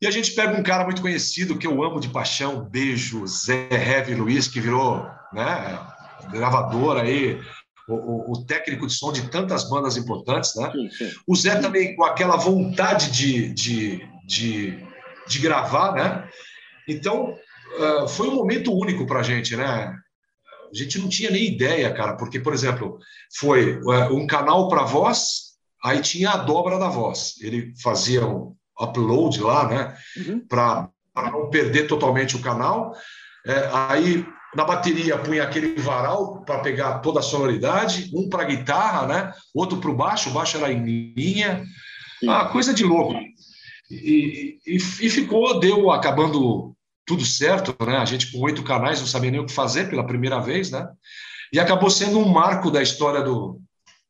E 0.00 0.06
a 0.06 0.10
gente 0.10 0.32
pega 0.32 0.58
um 0.58 0.62
cara 0.62 0.84
muito 0.84 1.02
conhecido 1.02 1.58
que 1.58 1.66
eu 1.66 1.82
amo 1.82 2.00
de 2.00 2.08
paixão, 2.08 2.64
beijo, 2.64 3.26
Zé 3.26 3.68
Heavy 3.70 4.14
Luiz, 4.14 4.48
que 4.48 4.60
virou 4.60 5.06
né, 5.32 5.78
gravador 6.30 6.98
aí, 6.98 7.38
o, 7.88 7.94
o, 7.94 8.32
o, 8.32 8.44
técnico 8.44 8.86
de 8.86 8.92
som 8.92 9.12
de 9.12 9.28
tantas 9.30 9.68
bandas 9.68 9.96
importantes, 9.96 10.54
né? 10.56 10.70
Sim, 10.72 10.90
sim. 10.90 11.12
O 11.26 11.36
Zé 11.36 11.56
também 11.56 11.94
com 11.94 12.04
aquela 12.04 12.36
vontade 12.36 13.10
de, 13.10 13.52
de, 13.52 14.08
de, 14.26 14.86
de 15.26 15.38
gravar, 15.38 15.92
né? 15.92 16.28
Então, 16.88 17.36
uh, 17.78 18.08
foi 18.08 18.28
um 18.28 18.34
momento 18.34 18.72
único 18.72 19.06
para 19.06 19.20
a 19.20 19.22
gente, 19.22 19.56
né? 19.56 19.64
A 19.64 20.76
gente 20.76 20.98
não 20.98 21.08
tinha 21.08 21.30
nem 21.30 21.46
ideia, 21.46 21.92
cara, 21.92 22.16
porque, 22.16 22.40
por 22.40 22.52
exemplo, 22.52 22.98
foi 23.38 23.78
uh, 23.78 24.14
um 24.14 24.26
canal 24.26 24.68
para 24.68 24.82
voz, 24.82 25.56
aí 25.84 26.00
tinha 26.00 26.30
a 26.30 26.36
dobra 26.38 26.78
da 26.78 26.88
voz. 26.88 27.34
Ele 27.40 27.72
fazia 27.80 28.26
um, 28.26 28.56
upload 28.80 29.40
lá, 29.40 29.68
né? 29.68 29.96
Uhum. 30.16 30.40
Para 30.46 30.90
não 31.16 31.48
perder 31.50 31.86
totalmente 31.86 32.36
o 32.36 32.42
canal. 32.42 32.92
É, 33.46 33.70
aí 33.72 34.26
na 34.54 34.64
bateria 34.64 35.18
punha 35.18 35.42
aquele 35.42 35.74
varal 35.80 36.42
para 36.44 36.60
pegar 36.60 36.98
toda 36.98 37.20
a 37.20 37.22
sonoridade, 37.22 38.10
um 38.14 38.28
para 38.28 38.44
guitarra, 38.44 39.06
né? 39.06 39.32
Outro 39.54 39.78
para 39.78 39.90
o 39.90 39.96
baixo, 39.96 40.30
o 40.30 40.32
baixo 40.32 40.56
era 40.56 40.72
em 40.72 41.12
linha, 41.14 41.64
ah, 42.28 42.46
coisa 42.46 42.72
de 42.72 42.84
louco. 42.84 43.14
E, 43.90 44.58
e, 44.66 44.76
e, 44.76 45.10
ficou, 45.10 45.60
deu 45.60 45.90
acabando 45.90 46.74
tudo 47.06 47.24
certo, 47.24 47.74
né? 47.84 47.96
A 47.96 48.04
gente 48.04 48.32
com 48.32 48.40
oito 48.40 48.62
canais 48.62 49.00
não 49.00 49.06
sabia 49.06 49.30
nem 49.30 49.40
o 49.40 49.46
que 49.46 49.52
fazer 49.52 49.88
pela 49.88 50.06
primeira 50.06 50.40
vez, 50.40 50.70
né? 50.70 50.86
E 51.52 51.60
acabou 51.60 51.88
sendo 51.88 52.18
um 52.18 52.28
marco 52.28 52.70
da 52.70 52.82
história 52.82 53.22
do, 53.22 53.60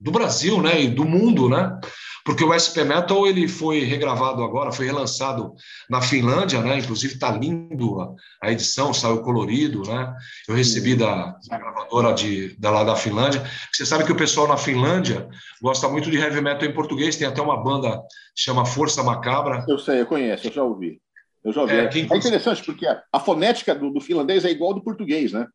do 0.01 0.11
Brasil, 0.11 0.61
né? 0.63 0.83
E 0.83 0.89
do 0.89 1.05
mundo, 1.05 1.49
né? 1.49 1.79
Porque 2.25 2.43
o 2.43 2.53
SP 2.59 2.83
Metal 2.83 3.25
ele 3.25 3.47
foi 3.47 3.85
regravado 3.85 4.43
agora, 4.43 4.73
foi 4.73 4.87
relançado 4.87 5.55
na 5.89 6.03
Finlândia, 6.03 6.61
né? 6.61 6.79
Inclusive 6.79 7.15
está 7.15 7.31
lindo 7.31 8.01
a, 8.01 8.09
a, 8.43 8.51
edição, 8.51 8.93
saiu 8.93 9.23
colorido, 9.23 9.83
né? 9.83 10.13
Eu 10.49 10.57
recebi 10.57 10.97
da, 10.97 11.37
da 11.49 11.59
gravadora 11.59 12.13
de, 12.13 12.57
da 12.59 12.71
lá 12.71 12.83
da 12.83 12.97
Finlândia. 12.97 13.49
Você 13.73 13.87
sabe 13.87 14.05
que 14.05 14.11
o 14.11 14.17
pessoal 14.17 14.49
na 14.49 14.57
Finlândia 14.57 15.29
gosta 15.63 15.89
muito 15.89 16.11
de 16.11 16.17
heavy 16.17 16.41
metal 16.41 16.69
em 16.69 16.75
português, 16.75 17.15
tem 17.15 17.29
até 17.29 17.41
uma 17.41 17.63
banda 17.63 17.97
que 18.35 18.43
chama 18.43 18.67
Força 18.67 19.05
Macabra. 19.05 19.65
Eu 19.69 19.79
sei, 19.79 20.01
eu 20.01 20.07
conheço, 20.07 20.49
eu 20.49 20.53
já 20.53 20.65
ouvi. 20.65 21.01
Eu 21.47 21.53
já 21.53 21.61
ouvi. 21.61 21.75
É, 21.75 21.85
é 21.85 21.99
interessante 22.01 22.65
porque 22.65 22.85
a, 22.85 23.01
a 23.13 23.21
fonética 23.21 23.73
do, 23.73 23.89
do, 23.93 24.01
finlandês 24.01 24.45
é 24.45 24.51
igual 24.51 24.71
ao 24.71 24.75
do 24.75 24.83
português, 24.83 25.33
né? 25.33 25.47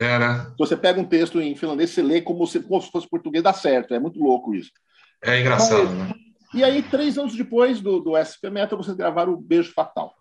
É, 0.00 0.18
né? 0.18 0.46
Se 0.52 0.56
você 0.56 0.74
pega 0.74 0.98
um 0.98 1.04
texto 1.04 1.38
em 1.38 1.54
finlandês, 1.54 1.90
você 1.90 2.00
lê 2.00 2.22
como 2.22 2.46
se, 2.46 2.60
como 2.60 2.80
se 2.80 2.90
fosse 2.90 3.06
português, 3.06 3.44
dá 3.44 3.52
certo. 3.52 3.92
É 3.92 4.00
muito 4.00 4.18
louco 4.18 4.54
isso. 4.54 4.70
É 5.22 5.38
engraçado, 5.38 5.84
Mas, 5.84 6.08
né? 6.08 6.14
E 6.54 6.64
aí, 6.64 6.82
três 6.82 7.18
anos 7.18 7.36
depois 7.36 7.78
do, 7.82 8.00
do 8.00 8.16
SP 8.16 8.48
Metal, 8.48 8.78
vocês 8.78 8.96
gravaram 8.96 9.34
o 9.34 9.36
Beijo 9.36 9.70
Fatal. 9.74 10.14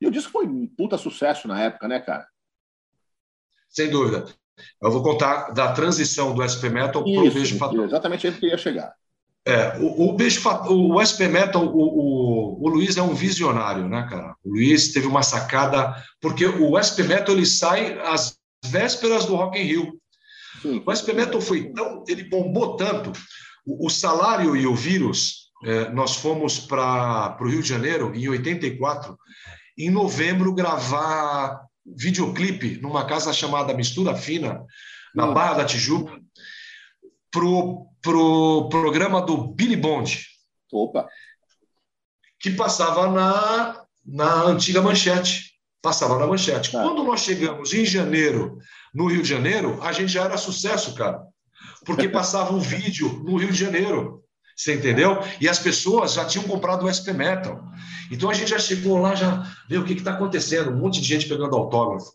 E 0.00 0.10
disse 0.10 0.26
que 0.26 0.32
foi 0.32 0.44
um 0.44 0.66
puta 0.66 0.98
sucesso 0.98 1.46
na 1.46 1.62
época, 1.62 1.86
né, 1.86 2.00
cara? 2.00 2.26
Sem 3.68 3.88
dúvida. 3.88 4.24
Eu 4.82 4.90
vou 4.90 5.04
contar 5.04 5.52
da 5.52 5.72
transição 5.72 6.34
do 6.34 6.42
SP 6.42 6.66
Metal 6.68 7.04
para 7.04 7.12
o 7.12 7.30
Beijo 7.30 7.56
Fatal. 7.58 7.84
Exatamente 7.84 8.26
aí 8.26 8.32
que 8.32 8.46
eu 8.46 8.50
ia 8.50 8.58
chegar. 8.58 8.92
É, 9.46 9.78
o, 9.78 10.10
o, 10.10 10.96
o 10.96 11.06
SP 11.06 11.28
Metal, 11.28 11.64
o, 11.64 11.68
o, 11.68 12.66
o, 12.66 12.68
Luiz 12.68 12.96
é 12.96 13.02
um 13.02 13.14
visionário, 13.14 13.88
né, 13.88 14.04
cara? 14.10 14.34
O 14.42 14.50
Luiz 14.50 14.92
teve 14.92 15.06
uma 15.06 15.22
sacada, 15.22 15.94
porque 16.20 16.44
o 16.44 16.76
SP 16.82 17.06
Metal 17.06 17.32
ele 17.32 17.46
sai 17.46 17.96
às 18.00 18.36
vésperas 18.64 19.24
do 19.24 19.36
Rock 19.36 19.56
in 19.56 19.62
Rio. 19.62 20.00
Sim. 20.60 20.82
O 20.84 20.90
SP 20.90 21.14
Metal 21.14 21.40
foi 21.40 21.70
tão, 21.72 22.02
ele 22.08 22.24
bombou 22.24 22.74
tanto 22.76 23.12
o, 23.64 23.88
salário 23.88 24.56
e 24.56 24.66
o 24.66 24.74
vírus, 24.74 25.50
é, 25.64 25.90
nós 25.90 26.16
fomos 26.16 26.58
para 26.58 27.36
o 27.40 27.48
Rio 27.48 27.62
de 27.62 27.68
Janeiro 27.68 28.12
em 28.14 28.28
84, 28.28 29.16
em 29.78 29.90
novembro, 29.90 30.54
gravar 30.54 31.60
videoclipe 31.84 32.80
numa 32.80 33.04
casa 33.04 33.32
chamada 33.32 33.74
Mistura 33.74 34.14
Fina, 34.16 34.64
na 35.14 35.26
hum. 35.26 35.34
Barra 35.34 35.54
da 35.54 35.64
Tijuca, 35.64 36.20
pro, 37.36 37.86
pro 38.00 38.68
programa 38.70 39.20
do 39.20 39.48
Billy 39.48 39.76
Bond. 39.76 40.24
Opa! 40.72 41.06
Que 42.40 42.50
passava 42.50 43.10
na, 43.10 43.84
na 44.04 44.44
antiga 44.44 44.80
manchete. 44.80 45.52
Passava 45.82 46.18
na 46.18 46.26
manchete. 46.26 46.74
Ah. 46.74 46.82
Quando 46.82 47.04
nós 47.04 47.20
chegamos 47.20 47.74
em 47.74 47.84
janeiro, 47.84 48.58
no 48.94 49.06
Rio 49.06 49.22
de 49.22 49.28
Janeiro, 49.28 49.78
a 49.82 49.92
gente 49.92 50.08
já 50.12 50.24
era 50.24 50.38
sucesso, 50.38 50.94
cara 50.94 51.20
porque 51.84 52.08
passava 52.10 52.52
um 52.52 52.58
vídeo 52.58 53.22
no 53.24 53.36
Rio 53.36 53.52
de 53.52 53.58
Janeiro. 53.58 54.22
Você 54.56 54.74
entendeu? 54.74 55.18
E 55.40 55.48
as 55.48 55.58
pessoas 55.58 56.14
já 56.14 56.24
tinham 56.24 56.46
comprado 56.46 56.86
o 56.86 56.88
SP 56.92 57.12
Metal. 57.12 57.62
Então 58.10 58.30
a 58.30 58.34
gente 58.34 58.50
já 58.50 58.58
chegou 58.58 58.98
lá, 58.98 59.14
já 59.14 59.46
viu 59.68 59.82
o 59.82 59.84
que 59.84 59.92
está 59.92 60.12
acontecendo, 60.12 60.70
um 60.70 60.78
monte 60.78 61.00
de 61.00 61.06
gente 61.06 61.28
pegando 61.28 61.54
autógrafo. 61.54 62.10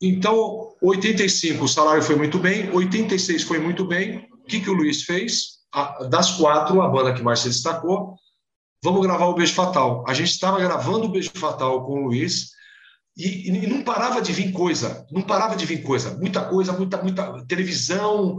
Então, 0.00 0.74
85 0.82 1.64
o 1.64 1.68
salário 1.68 2.02
foi 2.02 2.16
muito 2.16 2.38
bem, 2.38 2.70
86 2.70 3.42
foi 3.42 3.58
muito 3.58 3.84
bem. 3.84 4.28
O 4.32 4.46
que, 4.46 4.60
que 4.60 4.70
o 4.70 4.74
Luiz 4.74 5.02
fez? 5.02 5.58
das 6.08 6.32
quatro, 6.32 6.80
a 6.80 6.88
banda 6.88 7.14
que 7.14 7.22
mais 7.22 7.40
se 7.40 7.48
destacou, 7.48 8.16
vamos 8.82 9.02
gravar 9.02 9.26
o 9.26 9.34
Beijo 9.34 9.54
Fatal. 9.54 10.04
A 10.08 10.14
gente 10.14 10.30
estava 10.30 10.58
gravando 10.58 11.06
o 11.06 11.10
Beijo 11.10 11.30
Fatal 11.34 11.84
com 11.84 11.92
o 11.92 12.06
Luiz 12.06 12.50
e, 13.16 13.48
e, 13.48 13.66
não 13.66 13.82
parava 13.82 14.22
de 14.22 14.32
vir 14.32 14.52
coisa, 14.52 15.06
não 15.10 15.22
parava 15.22 15.56
de 15.56 15.66
vir 15.66 15.82
coisa, 15.82 16.16
muita 16.16 16.44
coisa, 16.44 16.72
muita, 16.72 17.02
muita 17.02 17.44
televisão, 17.46 18.38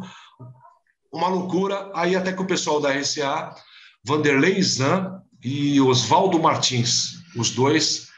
uma 1.11 1.27
loucura. 1.27 1.91
Aí 1.93 2.15
até 2.15 2.33
que 2.33 2.41
o 2.41 2.47
pessoal 2.47 2.79
da 2.79 2.91
RCA, 2.91 3.53
Vanderlei 4.03 4.61
Zan 4.61 5.21
e 5.43 5.79
Oswaldo 5.81 6.39
Martins, 6.39 7.19
os 7.35 7.51
dois, 7.51 8.08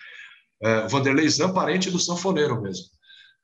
é, 0.61 0.87
Vanderlei 0.87 1.27
Zan, 1.29 1.53
parente 1.53 1.89
do 1.89 1.99
sanfoneiro 1.99 2.61
mesmo, 2.61 2.85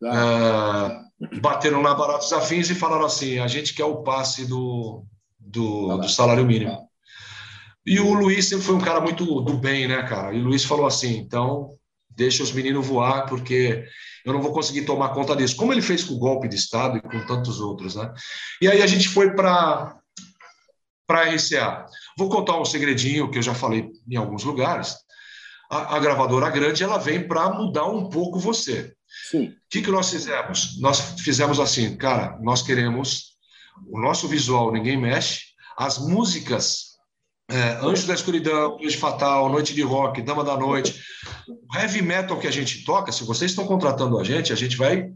é, 0.03 1.39
bateram 1.39 1.81
na 1.81 1.93
Baratos 1.93 2.31
Afins 2.31 2.69
e 2.69 2.75
falaram 2.75 3.05
assim: 3.05 3.39
a 3.39 3.47
gente 3.47 3.73
quer 3.73 3.85
o 3.85 4.03
passe 4.03 4.45
do, 4.45 5.03
do, 5.39 5.97
do 5.97 6.09
salário 6.09 6.45
mínimo. 6.45 6.87
E 7.85 7.99
o 7.99 8.13
Luiz 8.13 8.45
sempre 8.45 8.65
foi 8.65 8.75
um 8.75 8.81
cara 8.81 8.99
muito 8.99 9.41
do 9.41 9.57
bem, 9.57 9.87
né, 9.87 10.03
cara? 10.03 10.33
E 10.33 10.41
o 10.41 10.43
Luiz 10.43 10.63
falou 10.63 10.85
assim: 10.85 11.17
então 11.17 11.69
deixa 12.09 12.43
os 12.43 12.51
meninos 12.51 12.85
voar, 12.85 13.25
porque 13.27 13.85
eu 14.25 14.33
não 14.33 14.41
vou 14.41 14.51
conseguir 14.51 14.81
tomar 14.81 15.09
conta 15.09 15.35
disso. 15.35 15.55
Como 15.55 15.71
ele 15.71 15.81
fez 15.81 16.03
com 16.03 16.15
o 16.15 16.19
golpe 16.19 16.47
de 16.47 16.55
Estado 16.55 16.97
e 16.97 17.01
com 17.01 17.25
tantos 17.25 17.61
outros, 17.61 17.95
né? 17.95 18.13
E 18.61 18.67
aí 18.67 18.81
a 18.81 18.87
gente 18.87 19.07
foi 19.07 19.33
para 19.33 19.97
para 21.07 21.21
a 21.21 21.29
RCA. 21.33 21.85
Vou 22.17 22.27
contar 22.27 22.59
um 22.59 22.65
segredinho 22.65 23.31
que 23.31 23.37
eu 23.37 23.41
já 23.41 23.53
falei 23.53 23.89
em 24.09 24.17
alguns 24.17 24.43
lugares. 24.43 24.97
A, 25.69 25.95
a 25.95 25.99
gravadora 25.99 26.49
grande 26.49 26.83
ela 26.83 26.97
vem 26.97 27.27
para 27.27 27.49
mudar 27.49 27.85
um 27.85 28.09
pouco 28.09 28.39
você. 28.39 28.93
Sim. 29.29 29.47
O 29.47 29.53
que, 29.69 29.81
que 29.81 29.91
nós 29.91 30.09
fizemos? 30.09 30.79
Nós 30.79 31.19
fizemos 31.19 31.59
assim, 31.59 31.95
cara, 31.97 32.37
nós 32.41 32.61
queremos 32.61 33.37
o 33.85 33.99
nosso 33.99 34.27
visual 34.27 34.71
ninguém 34.71 34.97
mexe, 34.97 35.41
as 35.77 35.97
músicas 35.97 36.87
é, 37.49 37.79
Anjo 37.81 38.05
da 38.05 38.13
Escuridão, 38.13 38.77
Beijo 38.77 38.97
Fatal, 38.97 39.49
Noite 39.49 39.73
de 39.73 39.81
Rock, 39.81 40.21
Dama 40.21 40.43
da 40.43 40.57
Noite. 40.57 41.01
O 41.47 41.77
heavy 41.77 42.01
metal 42.01 42.37
que 42.37 42.47
a 42.47 42.51
gente 42.51 42.83
toca, 42.83 43.11
se 43.11 43.23
vocês 43.23 43.51
estão 43.51 43.65
contratando 43.65 44.19
a 44.19 44.23
gente, 44.23 44.51
a 44.51 44.55
gente 44.55 44.75
vai 44.75 45.09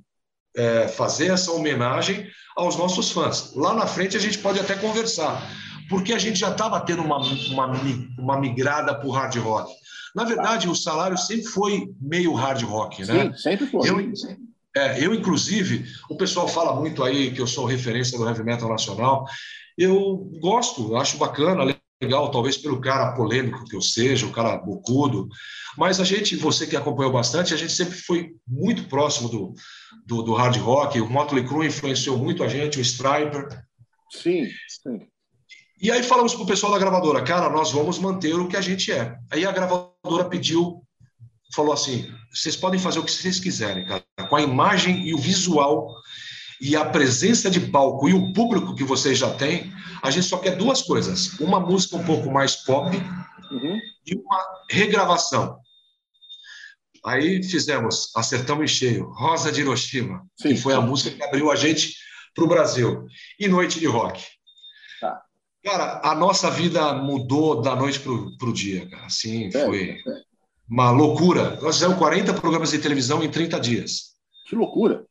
é, 0.55 0.87
fazer 0.87 1.31
essa 1.31 1.51
homenagem 1.51 2.27
aos 2.55 2.77
nossos 2.77 3.11
fãs. 3.11 3.53
Lá 3.53 3.73
na 3.73 3.85
frente 3.85 4.15
a 4.15 4.19
gente 4.19 4.37
pode 4.37 4.59
até 4.59 4.75
conversar, 4.75 5.45
porque 5.89 6.13
a 6.13 6.17
gente 6.17 6.39
já 6.39 6.51
estava 6.51 6.79
tendo 6.79 7.01
uma, 7.01 7.17
uma, 7.17 7.67
uma 8.17 8.39
migrada 8.39 8.95
para 8.95 9.07
o 9.07 9.11
hard 9.11 9.35
rock. 9.37 9.69
Na 10.15 10.23
verdade, 10.23 10.67
o 10.67 10.75
salário 10.75 11.17
sempre 11.17 11.45
foi 11.45 11.89
meio 11.99 12.33
hard 12.33 12.63
rock, 12.63 13.05
né? 13.05 13.31
Sim, 13.31 13.37
sempre 13.37 13.67
foi. 13.67 13.89
Eu, 13.89 14.13
é, 14.75 15.05
eu, 15.05 15.13
inclusive, 15.13 15.85
o 16.09 16.15
pessoal 16.15 16.47
fala 16.47 16.75
muito 16.75 17.03
aí 17.03 17.31
que 17.31 17.41
eu 17.41 17.47
sou 17.47 17.65
referência 17.65 18.17
do 18.17 18.27
heavy 18.27 18.43
metal 18.43 18.69
nacional. 18.69 19.25
Eu 19.77 20.29
gosto, 20.39 20.95
acho 20.95 21.17
bacana, 21.17 21.75
legal, 22.01 22.31
talvez 22.31 22.57
pelo 22.57 22.81
cara 22.81 23.13
polêmico 23.13 23.65
que 23.65 23.75
eu 23.75 23.81
seja, 23.81 24.25
o 24.25 24.31
cara 24.31 24.57
bocudo, 24.57 25.27
mas 25.77 25.99
a 25.99 26.03
gente, 26.03 26.35
você 26.35 26.65
que 26.65 26.75
acompanhou 26.75 27.11
bastante, 27.11 27.53
a 27.53 27.57
gente 27.57 27.71
sempre 27.71 27.95
foi 27.95 28.31
muito 28.47 28.85
próximo 28.85 29.29
do, 29.29 29.53
do, 30.05 30.23
do 30.23 30.33
hard 30.33 30.57
rock, 30.57 30.99
o 30.99 31.09
Motley 31.09 31.45
Crue 31.45 31.67
influenciou 31.67 32.17
muito 32.17 32.43
a 32.43 32.47
gente, 32.47 32.79
o 32.79 32.81
Striper. 32.81 33.47
Sim, 34.09 34.47
sim. 34.67 35.07
E 35.81 35.91
aí 35.91 36.03
falamos 36.03 36.33
para 36.33 36.43
o 36.43 36.47
pessoal 36.47 36.71
da 36.71 36.79
gravadora, 36.79 37.23
cara, 37.23 37.49
nós 37.49 37.71
vamos 37.71 37.97
manter 37.99 38.35
o 38.35 38.47
que 38.47 38.57
a 38.57 38.61
gente 38.61 38.91
é. 38.91 39.15
Aí 39.31 39.45
a 39.45 39.51
gravadora 39.51 39.90
pediu, 40.29 40.81
falou 41.53 41.73
assim, 41.73 42.11
vocês 42.33 42.55
podem 42.55 42.79
fazer 42.79 42.99
o 42.99 43.03
que 43.03 43.11
vocês 43.11 43.39
quiserem, 43.39 43.85
cara, 43.85 44.03
com 44.29 44.35
a 44.35 44.41
imagem 44.41 45.07
e 45.07 45.13
o 45.13 45.17
visual 45.17 45.93
e 46.59 46.75
a 46.75 46.85
presença 46.85 47.49
de 47.49 47.59
palco 47.59 48.07
e 48.07 48.13
o 48.13 48.31
público 48.33 48.75
que 48.75 48.83
vocês 48.83 49.17
já 49.17 49.33
têm, 49.33 49.73
a 50.01 50.11
gente 50.11 50.27
só 50.27 50.37
quer 50.37 50.55
duas 50.55 50.81
coisas: 50.83 51.39
uma 51.39 51.59
música 51.59 51.97
um 51.97 52.03
pouco 52.03 52.31
mais 52.31 52.55
pop 52.55 52.95
uhum. 53.51 53.79
e 54.05 54.15
uma 54.15 54.45
regravação. 54.69 55.59
Aí 57.03 57.41
fizemos 57.43 58.11
Acertamos 58.15 58.63
em 58.63 58.67
Cheio, 58.67 59.09
Rosa 59.13 59.51
de 59.51 59.61
Hiroshima, 59.61 60.23
Sim. 60.39 60.49
que 60.49 60.55
foi 60.61 60.73
a 60.75 60.81
música 60.81 61.15
que 61.15 61.23
abriu 61.23 61.51
a 61.51 61.55
gente 61.55 61.95
para 62.35 62.43
o 62.43 62.47
Brasil, 62.47 63.05
e 63.39 63.47
Noite 63.47 63.79
de 63.79 63.87
Rock. 63.87 64.23
Cara, 65.63 66.01
a 66.03 66.15
nossa 66.15 66.49
vida 66.49 66.93
mudou 66.93 67.61
da 67.61 67.75
noite 67.75 67.99
para 67.99 68.11
o 68.49 68.53
dia, 68.53 68.89
cara. 68.89 69.05
Assim, 69.05 69.47
é, 69.47 69.51
foi 69.51 69.89
é. 69.91 69.97
uma 70.67 70.89
loucura. 70.89 71.59
Nós 71.61 71.75
fizemos 71.75 71.97
40 71.97 72.33
programas 72.33 72.71
de 72.71 72.79
televisão 72.79 73.23
em 73.23 73.29
30 73.29 73.59
dias. 73.59 74.11
Que 74.47 74.55
loucura! 74.55 75.05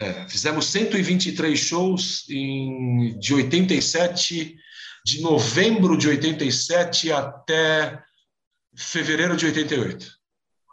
É, 0.00 0.28
fizemos 0.28 0.66
123 0.66 1.58
shows 1.58 2.28
em, 2.28 3.16
de 3.18 3.34
87, 3.34 4.56
de 5.04 5.20
novembro 5.20 5.96
de 5.96 6.08
87 6.08 7.12
até 7.12 8.02
fevereiro 8.74 9.36
de 9.36 9.46
88. 9.46 10.10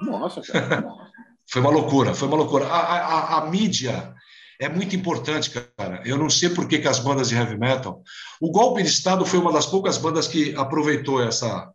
Nossa, 0.02 0.42
cara. 0.42 0.84
foi 1.46 1.62
uma 1.62 1.70
loucura, 1.70 2.14
foi 2.14 2.28
uma 2.28 2.38
loucura. 2.38 2.66
A, 2.68 2.80
a, 2.80 3.38
a, 3.38 3.50
mídia 3.50 4.16
é 4.60 4.68
muito 4.68 4.96
importante, 4.96 5.50
cara. 5.50 6.02
Eu 6.06 6.18
não 6.18 6.30
sei 6.30 6.50
por 6.50 6.68
que, 6.68 6.80
que 6.80 6.88
as 6.88 7.00
bandas 7.00 7.30
de 7.30 7.36
heavy 7.36 7.58
metal. 7.58 8.04
O 8.42 8.52
Golpe 8.52 8.84
de 8.84 8.90
Estado 8.90 9.26
foi 9.26 9.40
uma 9.40 9.54
das 9.54 9.66
poucas 9.66 9.98
bandas 9.98 10.28
que 10.28 10.54
aproveitou 10.56 11.24
essa, 11.24 11.70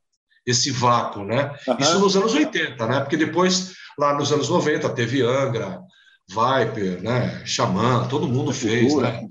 esse 0.47 0.71
vácuo, 0.71 1.25
né? 1.25 1.57
Uhum. 1.67 1.77
Isso 1.79 1.99
nos 1.99 2.17
anos 2.17 2.35
80, 2.35 2.87
né? 2.87 3.01
Porque 3.01 3.17
depois, 3.17 3.73
lá 3.99 4.15
nos 4.15 4.31
anos 4.31 4.51
90, 4.51 4.87
teve 4.91 5.23
Angra, 5.23 5.81
Viper, 6.29 7.03
né? 7.03 7.43
Xamã, 7.47 8.07
todo 8.07 8.29
mundo 8.29 8.53
fez, 8.53 8.95
né? 8.97 9.27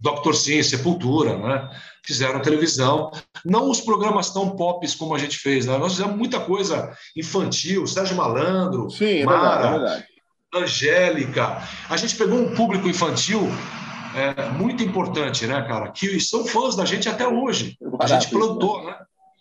Dr. 0.00 0.34
Sim, 0.34 0.62
Sepultura, 0.62 1.38
né? 1.38 1.70
Fizeram 2.04 2.42
televisão. 2.42 3.10
Não 3.44 3.70
os 3.70 3.80
programas 3.80 4.30
tão 4.30 4.50
pop 4.50 4.86
como 4.98 5.14
a 5.14 5.18
gente 5.18 5.38
fez, 5.38 5.64
né? 5.64 5.78
Nós 5.78 5.92
fizemos 5.92 6.16
muita 6.16 6.40
coisa 6.40 6.92
infantil, 7.16 7.86
Sérgio 7.86 8.16
Malandro, 8.16 8.90
Sim, 8.90 9.20
é 9.20 9.24
Mara, 9.24 9.40
verdade, 9.40 9.66
é 9.66 9.78
verdade. 9.78 10.15
Angélica. 10.58 11.62
A 11.88 11.96
gente 11.96 12.16
pegou 12.16 12.38
um 12.38 12.54
público 12.54 12.88
infantil 12.88 13.48
é, 14.14 14.48
muito 14.50 14.82
importante, 14.82 15.46
né, 15.46 15.62
cara? 15.62 15.90
Que 15.90 16.18
são 16.20 16.46
fãs 16.46 16.74
da 16.74 16.84
gente 16.84 17.08
até 17.08 17.28
hoje. 17.28 17.76
É 17.80 18.04
a 18.04 18.06
gente 18.06 18.30
plantou, 18.30 18.84
né? 18.84 18.96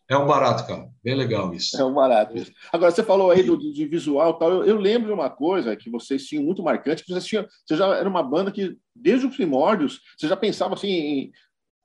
É 0.07 0.15
um 0.15 0.27
barato, 0.27 0.67
cara. 0.67 0.87
Bem 1.03 1.15
legal 1.15 1.53
isso. 1.53 1.79
É 1.79 1.83
um 1.83 1.93
barato 1.93 2.37
isso. 2.37 2.51
Agora, 2.71 2.91
você 2.91 3.03
falou 3.03 3.31
aí 3.31 3.41
do, 3.41 3.57
de 3.57 3.85
visual 3.87 4.35
tal. 4.35 4.51
Eu, 4.51 4.65
eu, 4.65 4.77
lembro 4.77 5.07
de 5.07 5.13
uma 5.13 5.29
coisa 5.31 5.75
que 5.75 5.89
vocês 5.89 6.25
tinham 6.25 6.43
muito 6.43 6.61
marcante, 6.61 7.03
que 7.03 7.11
vocês 7.11 7.25
tinham. 7.25 7.45
Você 7.65 7.75
já 7.75 7.87
era 7.95 8.07
uma 8.07 8.21
banda 8.21 8.51
que, 8.51 8.77
desde 8.95 9.25
os 9.25 9.35
primórdios, 9.35 10.01
você 10.15 10.27
já 10.27 10.37
pensava 10.37 10.75
assim 10.75 10.89
em, 10.89 11.31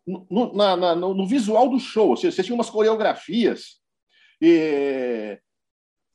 no, 0.06 0.52
na, 0.54 0.76
na, 0.76 0.94
no, 0.94 1.26
visual 1.26 1.70
do 1.70 1.78
show. 1.78 2.14
Você, 2.14 2.30
você 2.30 2.42
tinha 2.42 2.54
umas 2.54 2.68
coreografias. 2.68 3.80
E 4.40 5.38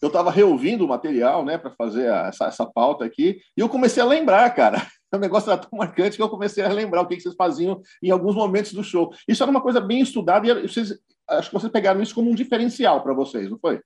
eu 0.02 0.08
estava 0.08 0.32
reouvindo 0.32 0.86
o 0.86 0.88
material, 0.88 1.44
né, 1.46 1.58
para 1.58 1.72
fazer 1.72 2.12
a, 2.12 2.28
essa, 2.28 2.46
essa 2.46 2.66
pauta 2.66 3.06
aqui, 3.06 3.40
e 3.58 3.62
eu 3.62 3.70
comecei 3.70 4.02
a 4.02 4.06
lembrar, 4.06 4.50
cara. 4.54 4.86
O 5.14 5.18
negócio 5.18 5.50
era 5.50 5.62
tão 5.62 5.80
marcante 5.80 6.18
que 6.18 6.22
eu 6.22 6.28
comecei 6.28 6.62
a 6.62 6.68
lembrar 6.68 7.00
o 7.00 7.08
que, 7.08 7.16
que 7.16 7.22
vocês 7.22 7.36
faziam 7.38 7.80
em 8.04 8.12
alguns 8.12 8.36
momentos 8.36 8.74
do 8.74 8.84
show. 8.84 9.14
Isso 9.26 9.42
era 9.42 9.50
uma 9.50 9.62
coisa 9.62 9.80
bem 9.80 10.02
estudada 10.02 10.46
e 10.46 10.68
vocês 10.68 10.94
acho 11.30 11.50
que 11.50 11.54
vocês 11.54 11.72
pegaram 11.72 12.02
isso 12.02 12.14
como 12.14 12.30
um 12.30 12.36
diferencial 12.36 13.02
para 13.02 13.14
vocês, 13.14 13.50
não 13.50 13.58
foi? 13.58 13.80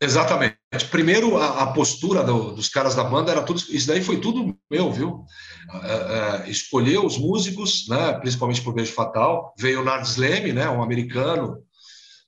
Exatamente. 0.00 0.56
Primeiro, 0.90 1.36
a, 1.36 1.62
a 1.62 1.72
postura 1.72 2.24
do, 2.24 2.52
dos 2.52 2.68
caras 2.68 2.96
da 2.96 3.04
banda 3.04 3.30
era 3.30 3.42
tudo. 3.42 3.60
Isso 3.70 3.86
daí 3.86 4.02
foi 4.02 4.20
tudo 4.20 4.56
meu, 4.68 4.90
viu? 4.90 5.24
É, 5.84 6.46
é, 6.46 6.50
escolher 6.50 6.98
os 6.98 7.16
músicos, 7.16 7.86
né, 7.88 8.14
principalmente 8.14 8.62
por 8.62 8.74
Beijo 8.74 8.92
Fatal. 8.92 9.54
Veio 9.56 9.80
o 9.80 9.84
Nard 9.84 10.06
Sleme, 10.08 10.52
né, 10.52 10.68
um 10.68 10.82
americano, 10.82 11.62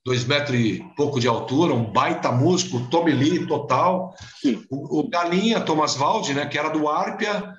dois 0.05 0.25
metros 0.25 0.61
e 0.61 0.85
pouco 0.97 1.19
de 1.19 1.27
altura, 1.27 1.73
um 1.73 1.90
baita 1.90 2.31
músico, 2.31 2.87
Tommy 2.90 3.12
Lee 3.12 3.47
total. 3.47 4.14
O, 4.71 5.01
o, 5.01 5.09
Galinha, 5.09 5.61
Thomas 5.61 5.95
Valdi, 5.95 6.35
né, 6.35 6.47
que 6.47 6.59
era 6.59 6.69
do 6.69 6.88
Arpia, 6.88 7.55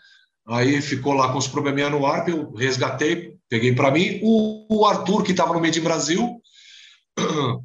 aí 0.47 0.79
ficou 0.81 1.13
lá 1.13 1.31
com 1.31 1.39
os 1.39 1.47
probleminha 1.47 1.89
no 1.89 2.05
Arpia, 2.05 2.35
eu 2.35 2.53
resgatei, 2.53 3.35
peguei 3.49 3.73
para 3.73 3.89
mim. 3.89 4.19
O, 4.21 4.67
o 4.69 4.85
Arthur, 4.85 5.23
que 5.23 5.31
estava 5.31 5.53
no 5.53 5.59
meio 5.59 5.73
de 5.73 5.81
Brasil, 5.81 6.39
uh, 7.19 7.63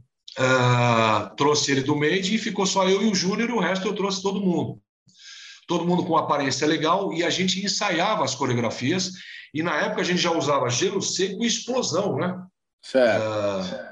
trouxe 1.37 1.73
ele 1.73 1.83
do 1.83 1.95
Made 1.95 2.35
e 2.35 2.39
ficou 2.39 2.65
só 2.65 2.89
eu 2.89 3.03
e 3.03 3.11
o 3.11 3.15
Júnior, 3.15 3.51
e 3.51 3.53
o 3.53 3.61
resto 3.61 3.87
eu 3.87 3.95
trouxe 3.95 4.23
todo 4.23 4.41
mundo. 4.41 4.81
Todo 5.69 5.85
mundo 5.85 6.05
com 6.05 6.17
aparência 6.17 6.67
legal 6.67 7.13
e 7.13 7.23
a 7.23 7.29
gente 7.29 7.65
ensaiava 7.65 8.25
as 8.25 8.35
coreografias. 8.35 9.13
E 9.53 9.63
na 9.63 9.77
época 9.77 10.01
a 10.01 10.05
gente 10.05 10.21
já 10.21 10.33
usava 10.33 10.71
gelo 10.71 11.03
seco 11.03 11.45
e 11.45 11.47
explosão, 11.47 12.17
né? 12.17 12.35
Certo. 12.83 13.23
Uh, 13.23 13.63
certo. 13.65 13.91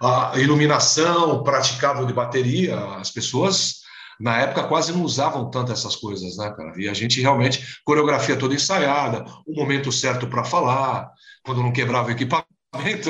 A 0.00 0.32
iluminação, 0.38 1.42
praticável 1.42 2.06
de 2.06 2.12
bateria, 2.12 2.78
as 2.96 3.10
pessoas 3.10 3.78
na 4.20 4.40
época 4.40 4.64
quase 4.64 4.92
não 4.92 5.02
usavam 5.02 5.50
tanto 5.50 5.72
essas 5.72 5.96
coisas, 5.96 6.36
né, 6.36 6.52
cara? 6.56 6.72
E 6.76 6.88
a 6.88 6.94
gente 6.94 7.20
realmente, 7.20 7.80
coreografia 7.84 8.36
toda 8.36 8.54
ensaiada, 8.54 9.24
o 9.46 9.54
momento 9.54 9.92
certo 9.92 10.26
para 10.26 10.44
falar, 10.44 11.10
quando 11.44 11.62
não 11.62 11.72
quebrava 11.72 12.08
o 12.08 12.12
equipamento 12.12 12.48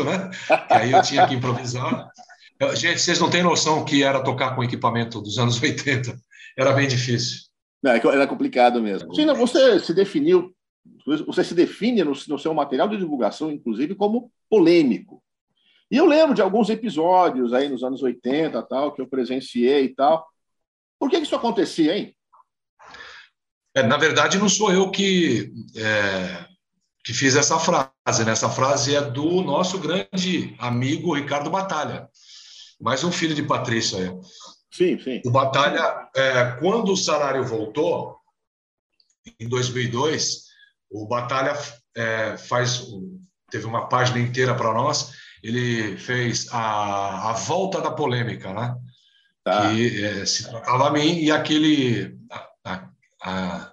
né? 0.05 0.31
Que 0.69 0.75
aí 0.75 0.93
eu 0.93 1.03
tinha 1.03 1.27
que 1.27 1.35
improvisar. 1.35 2.09
Gente, 2.75 3.01
vocês 3.01 3.21
não 3.21 3.31
têm 3.31 3.43
noção 3.43 3.85
que 3.85 4.03
era 4.03 4.23
tocar 4.23 4.55
com 4.55 4.65
equipamento 4.65 5.21
dos 5.21 5.39
anos 5.39 5.61
80. 5.63 6.17
Era 6.57 6.73
bem 6.73 6.89
difícil. 6.89 7.43
Não, 7.83 7.93
é 7.93 7.97
era 7.99 8.27
complicado 8.27 8.83
mesmo. 8.83 9.15
Sim, 9.15 9.27
você 9.35 9.79
se 9.79 9.95
definiu, 9.95 10.53
você 11.27 11.45
se 11.45 11.55
define 11.55 12.03
no, 12.03 12.13
no 12.29 12.39
seu 12.39 12.53
material 12.53 12.89
de 12.89 12.97
divulgação, 12.97 13.51
inclusive, 13.51 13.95
como 13.95 14.31
polêmico. 14.51 15.23
E 15.91 15.97
eu 15.97 16.07
lembro 16.07 16.35
de 16.35 16.43
alguns 16.43 16.69
episódios 16.69 17.53
aí 17.53 17.69
nos 17.69 17.83
anos 17.83 18.03
80, 18.03 18.63
tal, 18.65 18.93
que 18.93 19.01
eu 19.01 19.09
presenciei 19.09 19.85
e 19.85 19.95
tal. 19.95 20.27
Por 20.99 21.09
que, 21.09 21.17
isso 21.17 21.35
acontecia, 21.35 21.97
hein? 21.97 22.15
É, 23.75 23.83
na 23.83 23.97
verdade, 23.97 24.39
não 24.39 24.49
sou 24.49 24.73
eu 24.73 24.91
que 24.91 25.53
é, 25.77 26.47
que 27.05 27.15
fiz 27.15 27.37
essa 27.37 27.59
frase. 27.59 28.25
Né? 28.25 28.33
Essa 28.33 28.51
frase 28.51 28.95
é 28.95 29.01
do 29.01 29.41
nosso 29.43 29.79
grande 29.79 30.55
amigo 30.59 31.15
Ricardo 31.15 31.49
Batalha, 31.49 32.09
mais 32.81 33.05
um 33.05 33.13
filho 33.13 33.35
de 33.35 33.43
Patrícia. 33.43 33.99
Aí. 33.99 34.19
Sim, 34.71 34.99
sim. 34.99 35.23
O 35.25 35.31
Batalha, 35.31 36.09
é, 36.15 36.57
quando 36.61 36.93
o 36.93 36.97
salário 36.97 37.45
voltou, 37.45 38.19
em 39.39 39.49
2002, 39.49 40.45
o 40.91 41.07
Batalha 41.07 41.57
é, 41.97 42.37
faz 42.37 42.87
teve 43.51 43.65
uma 43.65 43.89
página 43.89 44.19
inteira 44.19 44.55
para 44.55 44.75
nós. 44.75 45.13
Ele 45.43 45.97
fez 45.97 46.49
a, 46.51 47.31
a 47.31 47.33
volta 47.33 47.81
da 47.81 47.91
polêmica, 47.91 48.53
né? 48.53 48.75
Tá. 49.45 49.71
Que 49.71 50.05
é, 50.05 50.27
se 50.27 50.49
tratava 50.49 50.89
a 50.89 50.91
mim 50.91 51.19
e 51.19 51.31
aquele 51.31 52.17
a, 52.65 52.89
a, 53.23 53.73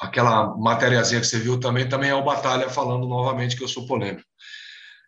aquela 0.00 0.56
matériazinha 0.56 1.20
que 1.20 1.26
você 1.26 1.38
viu 1.38 1.58
também, 1.58 1.88
também 1.88 2.10
é 2.10 2.14
o 2.14 2.24
Batalha 2.24 2.68
falando 2.68 3.06
novamente 3.06 3.56
que 3.56 3.64
eu 3.64 3.68
sou 3.68 3.86
polêmico. 3.86 4.26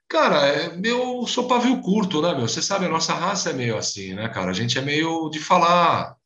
Cara, 0.09 0.49
é, 0.49 0.81
eu 0.85 1.27
sou 1.27 1.47
pavio 1.47 1.83
curto, 1.83 2.23
né, 2.23 2.33
meu? 2.35 2.49
Você 2.49 2.63
sabe, 2.63 2.87
a 2.87 2.89
nossa 2.89 3.13
raça 3.13 3.51
é 3.51 3.53
meio 3.53 3.77
assim, 3.77 4.15
né, 4.15 4.29
cara? 4.29 4.51
A 4.51 4.55
gente 4.55 4.79
é 4.79 4.83
meio 4.83 5.29
de 5.29 5.39
falar. 5.39 6.17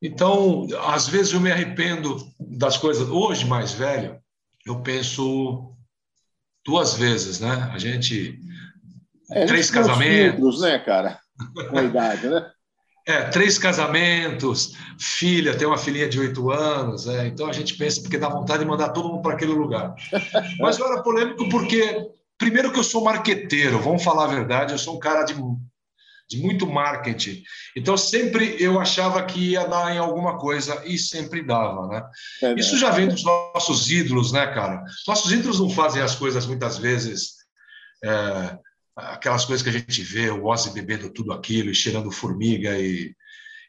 Então, 0.00 0.66
às 0.86 1.08
vezes 1.08 1.32
eu 1.32 1.40
me 1.40 1.50
arrependo 1.50 2.16
das 2.38 2.76
coisas. 2.76 3.08
Hoje, 3.08 3.44
mais 3.44 3.72
velho, 3.72 4.18
eu 4.64 4.80
penso 4.80 5.74
duas 6.64 6.94
vezes, 6.94 7.40
né? 7.40 7.68
A 7.72 7.78
gente. 7.78 8.38
É, 9.32 9.46
três 9.46 9.70
casamentos. 9.70 10.38
Filtros, 10.38 10.60
né, 10.60 10.78
cara? 10.78 11.18
Com 11.70 11.78
a 11.78 11.82
idade, 11.82 12.28
né? 12.28 12.50
É, 13.06 13.22
três 13.24 13.58
casamentos, 13.58 14.74
filha, 14.98 15.56
tem 15.56 15.66
uma 15.66 15.78
filhinha 15.78 16.08
de 16.08 16.20
oito 16.20 16.50
anos, 16.50 17.08
é, 17.08 17.26
então 17.26 17.48
a 17.48 17.52
gente 17.52 17.74
pensa 17.74 18.00
porque 18.00 18.18
dá 18.18 18.28
vontade 18.28 18.62
de 18.62 18.68
mandar 18.68 18.90
todo 18.90 19.08
mundo 19.08 19.22
para 19.22 19.34
aquele 19.34 19.52
lugar. 19.52 19.94
Mas 20.60 20.78
eu 20.78 20.86
era 20.86 21.02
polêmico 21.02 21.48
porque, 21.48 22.06
primeiro, 22.38 22.70
que 22.70 22.78
eu 22.78 22.84
sou 22.84 23.02
marqueteiro, 23.02 23.80
vamos 23.80 24.04
falar 24.04 24.24
a 24.24 24.34
verdade, 24.34 24.72
eu 24.72 24.78
sou 24.78 24.96
um 24.96 24.98
cara 24.98 25.24
de, 25.24 25.34
de 26.28 26.42
muito 26.42 26.66
marketing. 26.66 27.42
Então, 27.74 27.96
sempre 27.96 28.54
eu 28.60 28.78
achava 28.78 29.24
que 29.24 29.52
ia 29.52 29.66
dar 29.66 29.94
em 29.94 29.98
alguma 29.98 30.38
coisa 30.38 30.82
e 30.84 30.98
sempre 30.98 31.42
dava, 31.42 31.88
né? 31.88 32.04
É 32.42 32.52
Isso 32.52 32.78
já 32.78 32.90
vem 32.90 33.08
dos 33.08 33.24
nossos 33.24 33.90
ídolos, 33.90 34.30
né, 34.30 34.46
cara? 34.48 34.84
Nossos 35.08 35.32
ídolos 35.32 35.58
não 35.58 35.70
fazem 35.70 36.02
as 36.02 36.14
coisas 36.14 36.44
muitas 36.46 36.76
vezes. 36.76 37.40
É, 38.04 38.58
aquelas 38.96 39.44
coisas 39.44 39.62
que 39.62 39.68
a 39.68 39.72
gente 39.72 40.02
vê, 40.02 40.30
o 40.30 40.46
Ozzy 40.46 40.70
bebendo 40.70 41.10
tudo 41.10 41.32
aquilo 41.32 41.70
e 41.70 41.74
cheirando 41.74 42.10
formiga 42.10 42.78
e, 42.78 43.14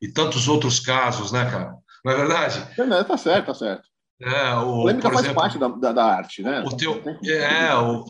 e 0.01 0.07
tantos 0.07 0.47
outros 0.47 0.79
casos, 0.79 1.31
né, 1.31 1.49
cara? 1.49 1.75
Não 2.03 2.11
é 2.11 2.15
verdade? 2.15 2.67
É, 2.77 3.03
tá 3.03 3.17
certo, 3.17 3.45
tá 3.47 3.53
certo. 3.53 3.83
É, 4.21 4.53
o, 4.55 4.81
polêmica 4.81 5.09
faz 5.09 5.21
exemplo, 5.21 5.41
parte 5.41 5.57
da, 5.57 5.67
da, 5.67 5.91
da, 5.91 6.05
arte, 6.05 6.43
né? 6.43 6.61
O 6.65 6.75
teu, 6.75 7.01
é, 7.23 7.75
o, 7.75 8.05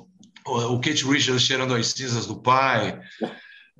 o 0.45 0.81
Kate 0.81 1.05
Richards 1.05 1.43
cheirando 1.43 1.73
as 1.73 1.87
cinzas 1.87 2.25
do 2.25 2.41
pai. 2.41 2.99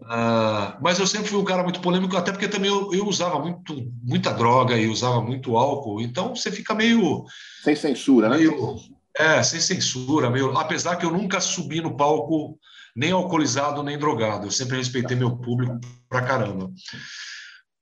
Uh, 0.01 0.81
mas 0.81 0.97
eu 0.97 1.05
sempre 1.05 1.27
fui 1.27 1.37
um 1.37 1.45
cara 1.45 1.61
muito 1.61 1.79
polêmico, 1.79 2.17
até 2.17 2.31
porque 2.31 2.47
também 2.47 2.71
eu, 2.71 2.91
eu, 2.91 3.05
usava 3.05 3.37
muito, 3.37 3.91
muita 4.01 4.33
droga 4.33 4.75
e 4.75 4.87
usava 4.87 5.21
muito 5.21 5.55
álcool, 5.55 6.01
então 6.01 6.35
você 6.35 6.51
fica 6.51 6.73
meio. 6.73 7.23
Sem 7.63 7.75
censura, 7.75 8.27
né? 8.27 8.37
meio, 8.37 8.75
né? 8.75 8.81
É, 9.15 9.43
sem 9.43 9.59
censura, 9.59 10.29
meio. 10.29 10.57
Apesar 10.57 10.95
que 10.95 11.05
eu 11.05 11.11
nunca 11.11 11.39
subi 11.39 11.81
no 11.81 11.95
palco 11.95 12.57
nem 12.95 13.11
alcoolizado, 13.11 13.83
nem 13.83 13.97
drogado. 13.97 14.47
Eu 14.47 14.51
sempre 14.51 14.77
respeitei 14.77 15.15
meu 15.15 15.37
público 15.37 15.79
pra 16.09 16.21
caramba. 16.21 16.71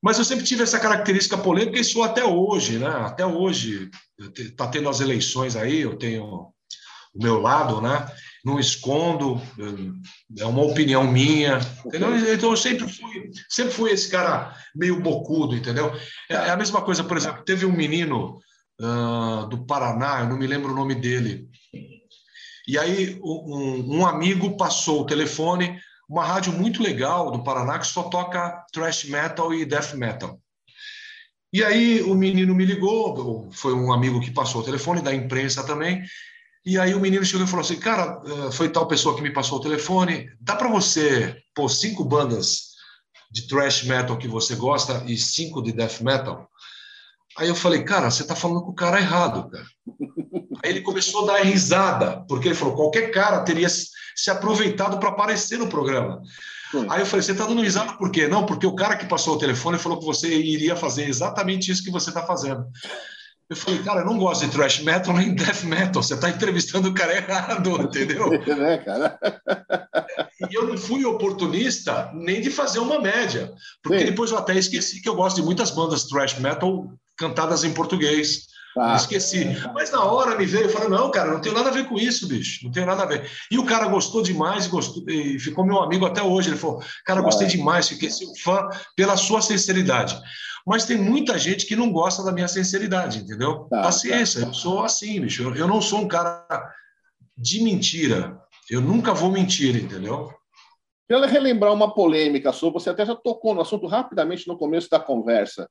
Mas 0.02 0.17
eu 0.17 0.24
sempre 0.24 0.45
tive 0.45 0.63
essa 0.63 0.80
característica 0.80 1.38
polêmica 1.38 1.80
e 1.80 1.84
sou 1.84 2.04
até 2.04 2.24
hoje, 2.24 2.78
né? 2.78 2.88
Até 2.88 3.26
hoje, 3.26 3.89
tá 4.56 4.67
tendo 4.67 4.88
as 4.88 5.02
eleições 5.02 5.56
aí, 5.56 5.80
eu 5.82 5.98
tenho 5.98 6.52
o 7.13 7.22
meu 7.22 7.39
lado, 7.39 7.82
né? 7.82 8.10
Não 8.45 8.58
escondo, 8.58 9.41
é 10.38 10.45
uma 10.45 10.63
opinião 10.63 11.04
minha, 11.04 11.60
entendeu? 11.86 12.15
Então 12.34 12.52
eu 12.52 12.58
sempre 12.58 12.88
fui, 12.88 13.32
sempre 13.50 13.74
fui 13.74 13.91
esse 13.91 14.10
cara 14.10 14.56
meio 14.74 15.02
bocudo, 15.02 15.56
entendeu? 15.56 15.93
É, 16.30 16.36
é 16.36 16.50
a 16.50 16.58
mesma 16.58 16.82
coisa, 16.82 17.04
por 17.04 17.17
exemplo, 17.17 17.43
teve 17.43 17.65
um 17.65 17.74
menino 17.74 18.39
uh, 18.80 19.45
do 19.50 19.65
Paraná, 19.65 20.22
eu 20.22 20.30
não 20.30 20.38
me 20.38 20.48
lembro 20.48 20.72
o 20.72 20.76
nome 20.76 20.95
dele, 20.95 21.50
e 22.69 22.77
aí 22.77 23.19
um, 23.23 23.97
um 23.97 24.05
amigo 24.05 24.55
passou 24.55 25.01
o 25.01 25.05
telefone, 25.05 25.82
uma 26.08 26.23
rádio 26.23 26.53
muito 26.53 26.84
legal 26.84 27.32
do 27.32 27.43
Paraná 27.43 27.79
que 27.79 27.88
só 27.88 28.03
toca 28.03 28.63
thrash 28.71 29.05
metal 29.05 29.51
e 29.51 29.65
death 29.65 29.95
metal. 29.95 30.39
E 31.51 31.63
aí 31.63 32.03
o 32.03 32.13
menino 32.13 32.53
me 32.53 32.63
ligou, 32.63 33.49
foi 33.51 33.73
um 33.73 33.91
amigo 33.91 34.21
que 34.21 34.29
passou 34.29 34.62
o 34.62 34.63
telefone, 34.63 35.01
da 35.01 35.12
imprensa 35.12 35.63
também, 35.63 36.03
e 36.63 36.77
aí 36.77 36.93
o 36.93 36.99
menino 36.99 37.25
chegou 37.25 37.43
e 37.43 37.49
falou 37.49 37.65
assim, 37.65 37.79
cara, 37.79 38.21
eh, 38.23 38.51
foi 38.51 38.69
tal 38.69 38.88
pessoa 38.88 39.15
que 39.15 39.23
me 39.23 39.34
passou 39.34 39.58
o 39.58 39.62
telefone, 39.62 40.29
dá 40.39 40.55
para 40.55 40.69
você 40.69 41.41
pôr 41.55 41.69
cinco 41.69 42.05
bandas 42.05 42.75
de 43.32 43.47
thrash 43.47 43.84
metal 43.84 44.15
que 44.15 44.27
você 44.27 44.55
gosta 44.55 45.03
e 45.08 45.17
cinco 45.17 45.60
de 45.63 45.71
death 45.71 46.01
metal? 46.01 46.47
Aí 47.36 47.47
eu 47.47 47.55
falei, 47.55 47.84
cara, 47.84 48.12
você 48.12 48.21
está 48.21 48.36
falando 48.36 48.62
com 48.62 48.71
o 48.71 48.75
cara 48.75 48.99
errado, 48.99 49.49
cara. 49.49 49.65
Aí 50.63 50.72
ele 50.72 50.82
começou 50.82 51.24
a 51.24 51.34
dar 51.34 51.43
risada, 51.43 52.24
porque 52.28 52.48
ele 52.48 52.56
falou: 52.56 52.76
qualquer 52.76 53.12
cara 53.12 53.41
teria 53.41 53.67
se 53.69 54.30
aproveitado 54.30 55.00
para 55.00 55.10
aparecer 55.10 55.58
no 55.58 55.69
programa. 55.69 56.22
Sim. 56.72 56.86
Aí 56.89 57.02
eu 57.02 57.06
falei: 57.06 57.24
você 57.24 57.32
está 57.32 57.45
dando 57.45 57.62
risada 57.62 57.93
por 57.93 58.12
quê? 58.12 58.28
Não, 58.28 58.45
porque 58.45 58.67
o 58.67 58.76
cara 58.76 58.95
que 58.95 59.08
passou 59.08 59.36
o 59.36 59.39
telefone 59.39 59.78
falou 59.78 60.00
que 60.00 60.06
você 60.06 60.28
iria 60.28 60.76
fazer 60.76 61.08
exatamente 61.08 61.72
isso 61.72 61.84
que 61.84 61.91
você 61.91 62.10
está 62.10 62.24
fazendo. 62.24 62.65
Eu 63.50 63.56
falei, 63.56 63.82
cara, 63.82 64.02
eu 64.02 64.06
não 64.06 64.19
gosto 64.19 64.45
de 64.45 64.52
thrash 64.52 64.80
metal 64.82 65.15
nem 65.15 65.34
death 65.34 65.63
metal. 65.63 66.04
Você 66.04 66.13
está 66.13 66.30
entrevistando 66.30 66.89
o 66.89 66.93
cara 66.93 67.15
errado, 67.15 67.82
entendeu? 67.82 68.30
É, 68.48 68.78
cara? 68.78 69.19
E 70.50 70.56
eu 70.56 70.67
não 70.67 70.78
fui 70.78 71.04
oportunista 71.04 72.10
nem 72.13 72.39
de 72.39 72.50
fazer 72.50 72.80
uma 72.80 73.02
média, 73.02 73.52
porque 73.84 74.00
Sim. 74.00 74.06
depois 74.06 74.32
eu 74.32 74.38
até 74.38 74.58
esqueci 74.58 75.02
que 75.02 75.10
eu 75.10 75.15
gosto 75.15 75.36
de 75.36 75.41
muitas 75.41 75.69
bandas 75.69 76.06
thrash 76.06 76.39
metal 76.39 76.88
cantadas 77.17 77.65
em 77.65 77.74
português. 77.74 78.48
Ah. 78.80 78.96
Esqueci. 78.96 79.46
Mas 79.74 79.92
na 79.92 80.04
hora 80.04 80.38
me 80.38 80.46
veio 80.46 80.68
e 80.68 80.70
falei: 80.70 80.88
não, 80.88 81.12
cara, 81.12 81.34
não 81.34 81.42
tem 81.42 81.54
nada 81.54 81.70
a 81.70 81.74
ver 81.74 81.88
com 81.88 81.98
isso, 81.98 82.28
bicho. 82.28 82.63
Não 82.63 82.72
tem 82.72 82.86
nada 82.86 83.04
a 83.04 83.06
ver. 83.06 83.30
E 83.52 83.60
o 83.60 83.65
cara 83.65 83.88
gostou 83.88 84.24
demais 84.24 84.68
gostou, 84.68 85.04
e 85.10 85.38
ficou 85.38 85.65
meu 85.65 85.80
amigo 85.82 86.06
até 86.06 86.24
hoje. 86.24 86.50
Ele 86.50 86.58
falou: 86.58 86.82
cara, 87.06 87.22
gostei 87.22 87.48
ah. 87.48 87.50
demais, 87.50 87.89
fiquei 87.89 88.10
seu 88.10 88.34
fã 88.36 88.70
pela 88.96 89.18
sua 89.18 89.42
sinceridade. 89.42 90.18
Mas 90.65 90.86
tem 90.86 90.98
muita 90.98 91.38
gente 91.38 91.65
que 91.65 91.76
não 91.76 91.92
gosta 91.92 92.24
da 92.24 92.32
minha 92.32 92.48
sinceridade, 92.48 93.20
entendeu? 93.20 93.68
Tá, 93.70 93.82
Paciência, 93.82 94.42
tá. 94.42 94.48
eu 94.48 94.54
sou 94.54 94.84
assim, 94.84 95.20
bicho. 95.20 95.54
Eu 95.56 95.68
não 95.68 95.82
sou 95.82 96.00
um 96.00 96.08
cara 96.08 96.46
de 97.38 97.62
mentira. 97.63 98.39
Eu 98.70 98.80
nunca 98.80 99.13
vou 99.13 99.32
mentir, 99.32 99.76
entendeu? 99.76 100.32
Quero 101.08 101.26
relembrar 101.26 101.74
uma 101.74 101.92
polêmica 101.92 102.54
sobre, 102.54 102.80
você 102.80 102.92
até 102.92 103.04
já 103.04 103.15
tocou 103.15 103.56
no 103.56 103.62
assunto 103.62 103.88
rapidamente 103.88 104.48
no 104.48 104.58
começo 104.58 104.88
da 104.89 105.00
conversa. 105.00 105.68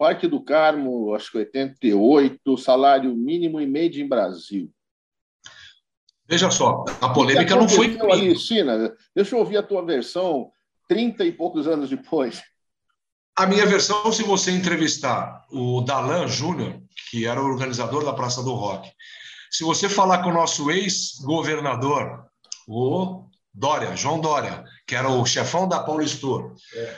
Parque 0.00 0.26
do 0.26 0.42
Carmo, 0.42 1.14
acho 1.14 1.30
que 1.30 1.36
88, 1.36 2.56
salário 2.56 3.14
mínimo 3.14 3.60
e 3.60 3.66
made 3.66 4.00
em 4.00 4.08
Brasil. 4.08 4.72
Veja 6.26 6.50
só, 6.50 6.86
a 7.02 7.10
polêmica 7.10 7.54
não 7.54 7.68
foi. 7.68 7.98
Ali, 8.10 8.34
China, 8.34 8.96
deixa 9.14 9.34
eu 9.34 9.40
ouvir 9.40 9.58
a 9.58 9.62
tua 9.62 9.84
versão 9.84 10.50
30 10.88 11.26
e 11.26 11.32
poucos 11.32 11.68
anos 11.68 11.90
depois. 11.90 12.42
A 13.36 13.46
minha 13.46 13.66
versão, 13.66 14.10
se 14.10 14.22
você 14.22 14.50
entrevistar 14.52 15.44
o 15.50 15.82
Dalan 15.82 16.26
Júnior, 16.26 16.80
que 17.10 17.26
era 17.26 17.38
o 17.38 17.44
organizador 17.44 18.02
da 18.02 18.14
Praça 18.14 18.42
do 18.42 18.54
Rock, 18.54 18.90
se 19.50 19.64
você 19.64 19.86
falar 19.86 20.22
com 20.22 20.30
o 20.30 20.34
nosso 20.34 20.70
ex-governador, 20.70 22.24
o 22.66 23.28
Dória, 23.52 23.94
João 23.96 24.18
Dória, 24.18 24.64
que 24.86 24.94
era 24.94 25.10
o 25.10 25.26
chefão 25.26 25.68
da 25.68 25.80
Paulistur, 25.80 26.54
é, 26.74 26.96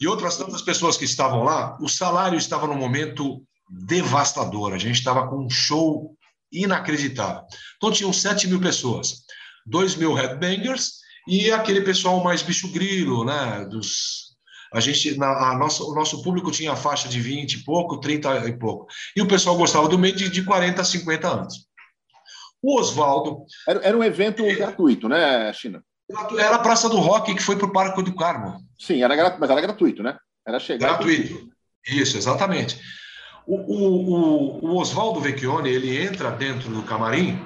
e 0.00 0.08
outras 0.08 0.36
tantas 0.36 0.62
pessoas 0.62 0.96
que 0.96 1.04
estavam 1.04 1.42
lá, 1.42 1.76
o 1.80 1.88
salário 1.88 2.38
estava 2.38 2.66
num 2.66 2.76
momento 2.76 3.42
devastador. 3.68 4.72
A 4.72 4.78
gente 4.78 4.96
estava 4.96 5.28
com 5.28 5.44
um 5.44 5.50
show 5.50 6.16
inacreditável. 6.50 7.42
Então, 7.76 7.92
tinham 7.92 8.12
7 8.12 8.48
mil 8.48 8.60
pessoas, 8.60 9.22
2 9.66 9.96
mil 9.96 10.14
headbangers 10.14 11.00
e 11.28 11.50
aquele 11.50 11.82
pessoal 11.82 12.24
mais 12.24 12.42
bicho 12.42 12.72
grilo, 12.72 13.24
né? 13.24 13.66
Dos, 13.66 14.30
a 14.72 14.80
gente, 14.80 15.16
na, 15.18 15.50
a 15.50 15.58
nossa, 15.58 15.84
o 15.84 15.94
nosso 15.94 16.22
público 16.22 16.50
tinha 16.50 16.72
a 16.72 16.76
faixa 16.76 17.08
de 17.08 17.20
20 17.20 17.54
e 17.54 17.64
pouco, 17.64 18.00
30 18.00 18.48
e 18.48 18.58
pouco. 18.58 18.86
E 19.14 19.20
o 19.20 19.28
pessoal 19.28 19.56
gostava 19.56 19.88
do 19.88 19.98
meio 19.98 20.14
de, 20.14 20.28
de 20.28 20.44
40 20.44 20.80
a 20.80 20.84
50 20.84 21.28
anos. 21.28 21.66
O 22.62 22.78
Oswaldo. 22.78 23.44
Era, 23.66 23.80
era 23.80 23.98
um 23.98 24.04
evento 24.04 24.44
é, 24.44 24.54
gratuito, 24.54 25.08
né, 25.08 25.52
China? 25.52 25.82
Era 26.38 26.56
a 26.56 26.60
Praça 26.60 26.88
do 26.88 26.98
Rock 26.98 27.34
que 27.34 27.42
foi 27.42 27.56
para 27.56 27.66
o 27.66 27.72
Parque 27.72 28.02
do 28.02 28.14
Carmo. 28.14 28.60
Sim, 28.78 29.02
era, 29.02 29.38
mas 29.38 29.50
era 29.50 29.60
gratuito, 29.60 30.02
né? 30.02 30.16
Era 30.46 30.58
chegar. 30.58 30.88
Gratuito. 30.88 31.50
Isso, 31.86 32.16
exatamente. 32.16 32.80
O, 33.46 33.56
o, 33.56 34.64
o, 34.64 34.76
Oswaldo 34.78 35.20
Vecchione, 35.20 35.70
ele 35.70 36.00
entra 36.00 36.30
dentro 36.30 36.70
do 36.70 36.82
camarim 36.82 37.40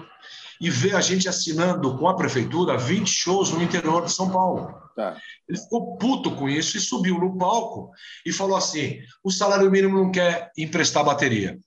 e 0.61 0.71
vê 0.71 0.95
a 0.95 1.01
gente 1.01 1.29
assinando 1.29 1.97
com 1.97 2.09
a 2.09 2.17
prefeitura 2.17 2.77
20 2.77 3.09
shows 3.09 3.51
no 3.51 3.63
interior 3.63 4.05
de 4.05 4.13
São 4.13 4.31
Paulo. 4.31 4.75
Tá. 4.95 5.17
Ele 5.49 5.59
ficou 5.59 5.97
puto 5.97 6.31
com 6.33 6.49
isso 6.49 6.77
e 6.77 6.81
subiu 6.81 7.19
no 7.19 7.37
palco 7.37 7.91
e 8.25 8.33
falou 8.33 8.57
assim: 8.57 8.99
o 9.23 9.31
salário 9.31 9.71
mínimo 9.71 9.97
não 9.97 10.13
quer 10.13 10.51
emprestar 10.57 11.05
bateria. 11.05 11.59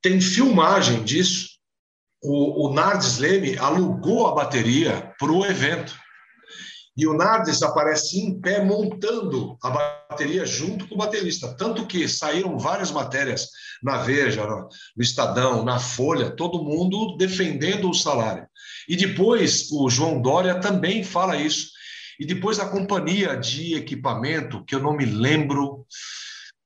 Tem 0.00 0.20
filmagem 0.20 1.02
disso. 1.02 1.50
O, 2.22 2.68
o 2.68 2.72
Nardes 2.72 3.18
Leme 3.18 3.58
alugou 3.58 4.28
a 4.28 4.34
bateria 4.34 5.12
para 5.18 5.32
o 5.32 5.44
evento. 5.44 5.96
E 6.96 7.06
o 7.06 7.14
Nardes 7.14 7.62
aparece 7.62 8.18
em 8.18 8.38
pé 8.38 8.62
montando 8.62 9.56
a 9.62 9.70
bateria 9.70 10.44
junto 10.44 10.86
com 10.86 10.94
o 10.94 10.98
baterista. 10.98 11.54
Tanto 11.56 11.86
que 11.86 12.06
saíram 12.06 12.58
várias 12.58 12.90
matérias 12.90 13.48
na 13.82 13.96
Veja, 13.98 14.44
no 14.46 14.68
Estadão, 15.02 15.64
na 15.64 15.78
Folha, 15.78 16.30
todo 16.30 16.62
mundo 16.62 17.16
defendendo 17.16 17.88
o 17.88 17.94
salário. 17.94 18.46
E 18.86 18.94
depois 18.94 19.70
o 19.72 19.88
João 19.88 20.20
Dória 20.20 20.60
também 20.60 21.02
fala 21.02 21.36
isso. 21.36 21.70
E 22.20 22.26
depois 22.26 22.58
a 22.58 22.68
companhia 22.68 23.36
de 23.36 23.74
equipamento, 23.74 24.62
que 24.64 24.74
eu 24.74 24.80
não 24.80 24.94
me 24.94 25.06
lembro, 25.06 25.86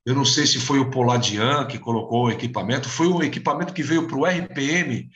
eu 0.05 0.15
não 0.15 0.25
sei 0.25 0.45
se 0.45 0.59
foi 0.59 0.81
o 0.81 0.91
Poladian 0.91 1.67
que 1.67 1.79
colocou 1.79 2.25
o 2.25 2.31
equipamento, 2.31 2.89
foi 2.89 3.07
o 3.07 3.23
equipamento 3.23 3.73
que 3.73 3.83
veio 3.83 4.09
para 4.09 4.17
o 4.17 4.27
RPM 4.27 5.09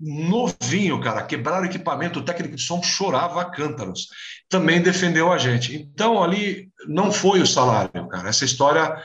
novinho, 0.00 1.00
cara, 1.00 1.22
quebraram 1.22 1.64
o 1.64 1.66
equipamento, 1.66 2.20
o 2.20 2.24
técnico 2.24 2.56
de 2.56 2.62
som 2.62 2.82
chorava 2.82 3.40
a 3.40 3.44
cântaros. 3.44 4.08
Também 4.48 4.80
defendeu 4.80 5.32
a 5.32 5.38
gente. 5.38 5.74
Então, 5.74 6.22
ali 6.22 6.68
não 6.86 7.10
foi 7.10 7.40
o 7.40 7.46
salário, 7.46 8.06
cara. 8.08 8.28
Essa 8.28 8.44
história 8.44 9.02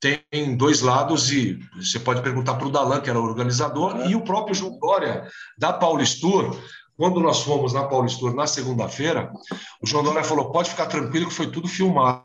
tem 0.00 0.56
dois 0.56 0.80
lados 0.80 1.32
e 1.32 1.58
você 1.76 1.98
pode 1.98 2.22
perguntar 2.22 2.54
para 2.54 2.66
o 2.66 2.70
Dalan, 2.70 3.00
que 3.00 3.10
era 3.10 3.20
o 3.20 3.24
organizador, 3.24 4.08
e 4.08 4.14
o 4.14 4.22
próprio 4.22 4.54
João 4.54 4.78
Dória, 4.78 5.28
da 5.56 5.72
Paulistur, 5.72 6.56
quando 6.96 7.20
nós 7.20 7.42
fomos 7.42 7.72
na 7.72 7.84
Paulistur 7.84 8.34
na 8.34 8.46
segunda-feira, 8.46 9.30
o 9.80 9.86
João 9.86 10.02
Dória 10.02 10.24
falou, 10.24 10.50
pode 10.50 10.70
ficar 10.70 10.86
tranquilo 10.86 11.28
que 11.28 11.34
foi 11.34 11.50
tudo 11.50 11.68
filmado, 11.68 12.24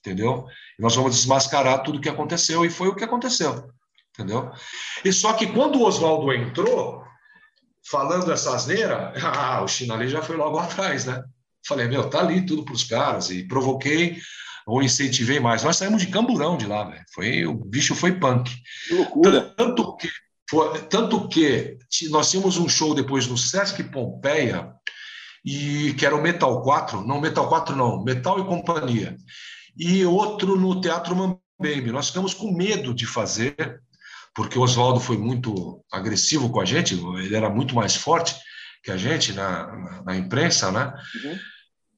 entendeu? 0.00 0.46
E 0.78 0.82
nós 0.82 0.94
vamos 0.94 1.14
desmascarar 1.14 1.82
tudo 1.82 1.98
o 1.98 2.00
que 2.00 2.08
aconteceu, 2.08 2.64
e 2.64 2.70
foi 2.70 2.88
o 2.88 2.94
que 2.94 3.04
aconteceu, 3.04 3.66
entendeu? 4.14 4.50
E 5.04 5.12
só 5.12 5.32
que 5.34 5.46
quando 5.46 5.78
o 5.78 5.84
Oswaldo 5.84 6.32
entrou, 6.32 7.05
falando 7.90 8.32
essa 8.32 8.54
asneira, 8.54 9.12
ah, 9.22 9.62
o 9.62 9.68
China 9.68 10.06
já 10.06 10.22
foi 10.22 10.36
logo 10.36 10.58
atrás, 10.58 11.04
né? 11.04 11.22
Falei, 11.66 11.88
meu, 11.88 12.08
tá 12.08 12.20
ali 12.20 12.46
tudo 12.46 12.64
para 12.64 12.74
os 12.74 12.84
caras, 12.84 13.30
e 13.30 13.46
provoquei 13.46 14.18
ou 14.66 14.82
incentivei 14.82 15.38
mais. 15.38 15.62
Nós 15.62 15.76
saímos 15.76 16.02
de 16.02 16.08
camburão 16.08 16.56
de 16.56 16.66
lá, 16.66 16.84
velho. 16.84 17.04
Foi, 17.14 17.46
o 17.46 17.54
bicho 17.54 17.94
foi 17.94 18.12
punk. 18.12 18.50
Que 18.88 18.94
loucura. 18.94 19.54
Tanto 19.56 19.96
que, 19.96 20.08
foi, 20.50 20.78
tanto 20.82 21.28
que 21.28 21.78
nós 22.10 22.30
tínhamos 22.30 22.56
um 22.56 22.68
show 22.68 22.94
depois 22.94 23.26
no 23.26 23.38
Sesc 23.38 23.82
Pompeia, 23.84 24.72
e 25.44 25.94
que 25.94 26.04
era 26.04 26.16
o 26.16 26.22
Metal 26.22 26.60
4, 26.62 27.06
não 27.06 27.20
Metal 27.20 27.48
4 27.48 27.76
não, 27.76 28.02
Metal 28.02 28.40
e 28.40 28.44
Companhia, 28.44 29.16
e 29.76 30.04
outro 30.04 30.56
no 30.56 30.80
Teatro 30.80 31.14
Mambembe. 31.14 31.92
Nós 31.92 32.08
ficamos 32.08 32.34
com 32.34 32.50
medo 32.50 32.92
de 32.92 33.06
fazer, 33.06 33.80
porque 34.36 34.58
o 34.58 34.62
Oswaldo 34.62 35.00
foi 35.00 35.16
muito 35.16 35.82
agressivo 35.90 36.50
com 36.50 36.60
a 36.60 36.64
gente, 36.64 36.94
ele 36.94 37.34
era 37.34 37.48
muito 37.48 37.74
mais 37.74 37.96
forte 37.96 38.36
que 38.84 38.90
a 38.90 38.96
gente 38.96 39.32
na, 39.32 39.66
na, 39.66 40.02
na 40.02 40.16
imprensa, 40.16 40.70
né? 40.70 40.92
Uhum. 41.24 41.38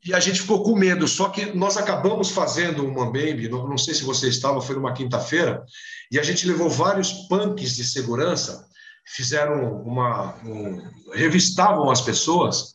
E 0.04 0.14
a 0.14 0.20
gente 0.20 0.40
ficou 0.40 0.62
com 0.62 0.76
medo, 0.76 1.08
só 1.08 1.28
que 1.28 1.46
nós 1.46 1.76
acabamos 1.76 2.30
fazendo 2.30 2.84
um 2.84 2.94
Mambembe, 2.94 3.48
não, 3.48 3.68
não 3.68 3.76
sei 3.76 3.92
se 3.92 4.04
você 4.04 4.28
estava, 4.28 4.60
foi 4.60 4.76
numa 4.76 4.94
quinta-feira, 4.94 5.62
e 6.10 6.18
a 6.18 6.22
gente 6.22 6.46
levou 6.46 6.70
vários 6.70 7.12
punks 7.28 7.74
de 7.74 7.84
segurança, 7.84 8.66
fizeram 9.04 9.82
uma. 9.82 10.36
Um, 10.44 10.80
revistavam 11.12 11.90
as 11.90 12.00
pessoas, 12.00 12.72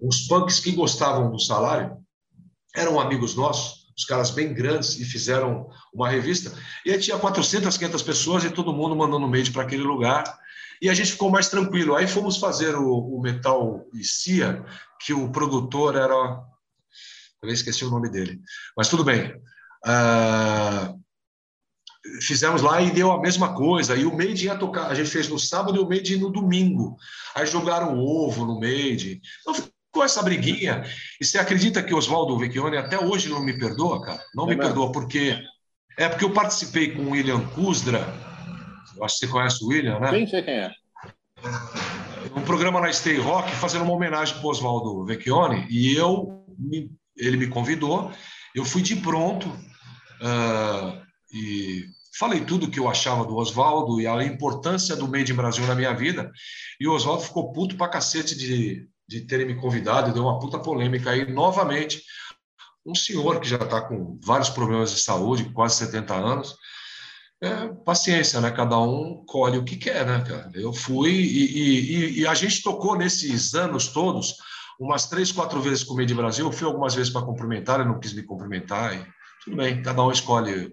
os 0.00 0.26
punks 0.28 0.60
que 0.60 0.72
gostavam 0.72 1.30
do 1.30 1.40
salário, 1.40 1.96
eram 2.74 3.00
amigos 3.00 3.34
nossos, 3.34 3.75
os 3.96 4.04
caras 4.04 4.30
bem 4.30 4.52
grandes, 4.52 5.00
e 5.00 5.04
fizeram 5.04 5.70
uma 5.92 6.08
revista. 6.08 6.52
E 6.84 6.90
aí 6.90 6.98
tinha 6.98 7.18
400, 7.18 7.76
500 7.78 8.02
pessoas 8.02 8.44
e 8.44 8.50
todo 8.50 8.72
mundo 8.72 8.94
mandando 8.94 9.26
mail 9.26 9.50
para 9.52 9.62
aquele 9.62 9.82
lugar. 9.82 10.38
E 10.82 10.90
a 10.90 10.94
gente 10.94 11.12
ficou 11.12 11.30
mais 11.30 11.48
tranquilo. 11.48 11.96
Aí 11.96 12.06
fomos 12.06 12.36
fazer 12.36 12.74
o, 12.74 12.92
o 12.92 13.20
Metal 13.22 13.86
Cia, 14.02 14.62
que 15.00 15.14
o 15.14 15.30
produtor 15.30 15.96
era. 15.96 16.14
Eu 17.42 17.50
esqueci 17.50 17.84
o 17.84 17.90
nome 17.90 18.10
dele. 18.10 18.40
Mas 18.76 18.88
tudo 18.88 19.02
bem. 19.02 19.34
Uh, 19.86 21.00
fizemos 22.20 22.60
lá 22.60 22.82
e 22.82 22.90
deu 22.90 23.10
a 23.12 23.20
mesma 23.20 23.54
coisa. 23.54 23.96
E 23.96 24.04
o 24.04 24.14
Made 24.14 24.44
ia 24.44 24.58
tocar. 24.58 24.88
A 24.90 24.94
gente 24.94 25.08
fez 25.08 25.26
no 25.28 25.38
sábado 25.38 25.76
e 25.76 25.80
o 25.80 25.88
Made 25.88 26.18
no 26.18 26.30
domingo. 26.30 26.98
Aí 27.34 27.46
jogaram 27.46 27.98
ovo 27.98 28.44
no 28.44 28.60
Made. 28.60 29.22
Então 29.40 29.54
com 29.96 30.04
essa 30.04 30.22
briguinha. 30.22 30.84
E 31.18 31.24
você 31.24 31.38
acredita 31.38 31.82
que 31.82 31.94
Oswaldo 31.94 32.38
Vecchione 32.38 32.76
até 32.76 32.98
hoje 32.98 33.30
não 33.30 33.42
me 33.42 33.58
perdoa, 33.58 34.02
cara? 34.02 34.22
Não 34.34 34.44
é 34.44 34.48
me 34.50 34.56
mesmo? 34.56 34.68
perdoa, 34.68 34.92
porque. 34.92 35.38
É 35.98 36.10
porque 36.10 36.26
eu 36.26 36.32
participei 36.32 36.94
com 36.94 37.04
o 37.04 37.10
William 37.12 37.40
Kuzra. 37.48 38.06
Eu 38.94 39.02
acho 39.02 39.14
que 39.14 39.20
você 39.20 39.32
conhece 39.32 39.64
o 39.64 39.68
William, 39.68 39.98
né? 39.98 40.10
Sim, 40.10 40.26
sei 40.26 40.42
quem 40.42 40.54
é. 40.54 40.70
Um 42.36 42.42
programa 42.42 42.82
na 42.82 42.92
Stay 42.92 43.16
Rock 43.16 43.50
fazendo 43.52 43.82
uma 43.82 43.94
homenagem 43.94 44.36
para 44.36 44.46
o 44.46 44.50
Oswaldo 44.50 45.06
Vecchione. 45.06 45.66
E 45.70 45.96
eu, 45.96 46.44
ele 47.16 47.38
me 47.38 47.46
convidou. 47.46 48.12
Eu 48.54 48.66
fui 48.66 48.82
de 48.82 48.96
pronto. 48.96 49.48
Uh, 50.20 51.00
e 51.32 51.86
falei 52.18 52.42
tudo 52.42 52.66
o 52.66 52.70
que 52.70 52.78
eu 52.78 52.90
achava 52.90 53.24
do 53.24 53.36
Oswaldo 53.36 53.98
e 53.98 54.06
a 54.06 54.22
importância 54.22 54.96
do 54.96 55.08
Made 55.08 55.32
in 55.32 55.36
Brasil 55.36 55.66
na 55.66 55.74
minha 55.74 55.94
vida. 55.94 56.30
E 56.78 56.86
o 56.86 56.92
Oswaldo 56.92 57.22
ficou 57.22 57.52
puto 57.52 57.74
pra 57.74 57.88
cacete 57.88 58.36
de 58.36 58.86
de 59.08 59.22
terem 59.22 59.46
me 59.46 59.60
convidado, 59.60 60.12
deu 60.12 60.24
uma 60.24 60.38
puta 60.38 60.58
polêmica 60.58 61.10
aí 61.10 61.30
novamente. 61.30 62.02
Um 62.84 62.94
senhor 62.94 63.40
que 63.40 63.48
já 63.48 63.56
está 63.56 63.80
com 63.82 64.18
vários 64.22 64.50
problemas 64.50 64.92
de 64.92 65.00
saúde, 65.00 65.50
quase 65.52 65.76
70 65.76 66.14
anos, 66.14 66.56
é, 67.42 67.68
paciência, 67.84 68.40
né? 68.40 68.50
Cada 68.50 68.78
um 68.78 69.24
colhe 69.26 69.58
o 69.58 69.64
que 69.64 69.76
quer, 69.76 70.06
né, 70.06 70.24
cara? 70.26 70.50
Eu 70.54 70.72
fui 70.72 71.10
e, 71.10 72.18
e, 72.18 72.20
e, 72.20 72.26
a 72.26 72.34
gente 72.34 72.62
tocou 72.62 72.96
nesses 72.96 73.54
anos 73.54 73.88
todos 73.88 74.36
umas 74.80 75.06
três, 75.08 75.32
quatro 75.32 75.60
vezes 75.60 75.84
com 75.84 75.94
o 75.94 75.96
Meio 75.96 76.06
de 76.06 76.14
Brasil. 76.14 76.46
Eu 76.46 76.52
fui 76.52 76.66
algumas 76.66 76.94
vezes 76.94 77.12
para 77.12 77.26
cumprimentar, 77.26 77.80
ele 77.80 77.88
não 77.88 78.00
quis 78.00 78.12
me 78.12 78.22
cumprimentar. 78.22 78.94
E, 78.94 79.06
tudo 79.44 79.56
bem, 79.56 79.82
cada 79.82 80.02
um 80.02 80.10
escolhe 80.10 80.72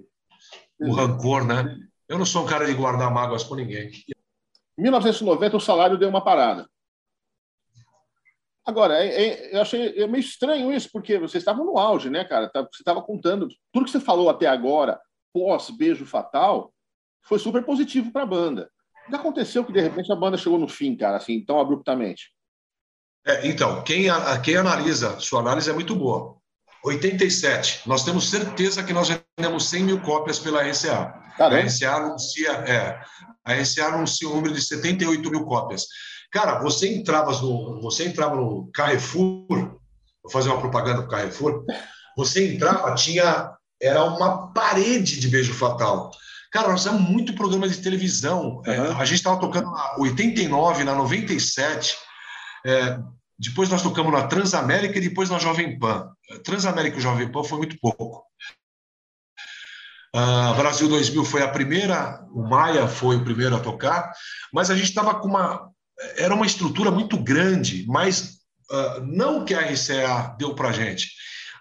o 0.80 0.94
rancor, 0.94 1.46
né? 1.46 1.78
Eu 2.08 2.18
não 2.18 2.26
sou 2.26 2.44
um 2.44 2.48
cara 2.48 2.66
de 2.66 2.74
guardar 2.74 3.12
mágoas 3.12 3.44
com 3.44 3.56
ninguém. 3.56 3.92
Em 4.78 4.82
1990, 4.82 5.58
o 5.58 5.60
salário 5.60 5.98
deu 5.98 6.10
uma 6.10 6.24
parada. 6.24 6.68
Agora, 8.66 9.04
é, 9.04 9.08
é, 9.08 9.56
eu 9.56 9.62
achei 9.62 10.02
é 10.02 10.08
meio 10.08 10.22
estranho 10.22 10.72
isso, 10.72 10.90
porque 10.92 11.20
vocês 11.20 11.42
estavam 11.42 11.66
no 11.66 11.78
auge, 11.78 12.10
né, 12.10 12.24
cara? 12.24 12.50
Tá, 12.50 12.62
você 12.62 12.82
estava 12.82 13.02
contando 13.02 13.48
tudo 13.72 13.86
que 13.86 13.92
você 13.92 14.00
falou 14.00 14.30
até 14.30 14.48
agora, 14.48 15.00
pós 15.34 15.70
Beijo 15.70 16.06
Fatal, 16.06 16.74
foi 17.24 17.40
super 17.40 17.64
positivo 17.64 18.12
para 18.12 18.24
a 18.24 18.28
banda. 18.28 18.70
O 19.06 19.10
que 19.10 19.16
aconteceu 19.16 19.66
que, 19.66 19.74
de 19.74 19.82
repente, 19.82 20.12
a 20.12 20.16
banda 20.16 20.38
chegou 20.38 20.58
no 20.58 20.68
fim, 20.68 20.96
cara, 20.96 21.18
assim, 21.18 21.44
tão 21.44 21.60
abruptamente? 21.60 22.32
É, 23.26 23.48
então, 23.48 23.84
quem, 23.84 24.06
quem 24.44 24.56
analisa, 24.56 25.20
sua 25.20 25.42
análise 25.42 25.70
é 25.70 25.74
muito 25.74 25.96
boa. 25.96 26.38
87, 26.86 27.88
nós 27.88 28.04
temos 28.04 28.30
certeza 28.30 28.84
que 28.84 28.92
nós 28.94 29.10
vendemos 29.10 29.70
100 29.70 29.84
mil 29.84 30.02
cópias 30.02 30.40
pela 30.40 30.62
RCA. 30.62 31.14
Caramba. 31.38 31.62
A 31.62 31.66
RCA 31.66 31.96
anuncia, 31.96 32.52
é, 32.52 33.02
a 33.46 33.54
RCA 33.54 33.86
anuncia 33.88 34.28
um 34.28 34.36
número 34.36 34.54
de 34.54 34.62
78 34.62 35.32
mil 35.32 35.46
cópias. 35.46 35.88
Cara, 36.34 36.60
você 36.60 36.92
entrava 36.92 37.32
no, 37.32 37.80
você 37.80 38.08
entrava 38.08 38.36
no 38.36 38.70
Carrefour, 38.74 39.46
vou 39.48 40.32
fazer 40.32 40.50
uma 40.50 40.60
propaganda 40.60 41.04
para 41.04 41.06
o 41.06 41.10
Carrefour, 41.10 41.64
você 42.18 42.56
entrava, 42.56 42.96
tinha, 42.96 43.52
era 43.80 44.04
uma 44.04 44.52
parede 44.52 45.20
de 45.20 45.28
beijo 45.28 45.54
fatal. 45.54 46.12
Cara, 46.52 46.70
nós 46.70 46.84
temos 46.84 47.02
muito 47.02 47.34
programa 47.34 47.68
de 47.68 47.78
televisão. 47.78 48.64
Uhum. 48.66 48.98
A 48.98 49.06
gente 49.06 49.18
estava 49.18 49.40
tocando 49.40 49.72
na 49.72 49.96
89, 49.98 50.84
na 50.84 50.96
97. 50.96 51.96
É, 52.66 53.00
depois 53.38 53.70
nós 53.70 53.82
tocamos 53.82 54.12
na 54.12 54.28
Transamérica 54.28 54.98
e 54.98 55.02
depois 55.02 55.30
na 55.30 55.40
Jovem 55.40 55.78
Pan. 55.78 56.10
Transamérica 56.44 56.98
e 56.98 57.02
Jovem 57.02 57.32
Pan 57.32 57.44
foi 57.44 57.58
muito 57.58 57.78
pouco. 57.80 58.24
Uh, 60.16 60.54
Brasil 60.56 60.88
2000 60.88 61.26
foi 61.26 61.42
a 61.42 61.48
primeira, 61.48 62.24
o 62.32 62.44
Maia 62.44 62.88
foi 62.88 63.16
o 63.16 63.24
primeiro 63.24 63.56
a 63.56 63.60
tocar, 63.60 64.14
mas 64.54 64.70
a 64.70 64.76
gente 64.76 64.90
estava 64.90 65.16
com 65.16 65.28
uma. 65.28 65.73
Era 66.18 66.34
uma 66.34 66.46
estrutura 66.46 66.92
muito 66.92 67.18
grande, 67.18 67.86
mas 67.88 68.40
uh, 68.72 69.02
não 69.06 69.46
que 69.46 69.54
a 69.54 69.62
RCA 69.62 70.36
deu 70.38 70.54
para 70.56 70.70
a 70.70 70.74
gente. 70.74 71.12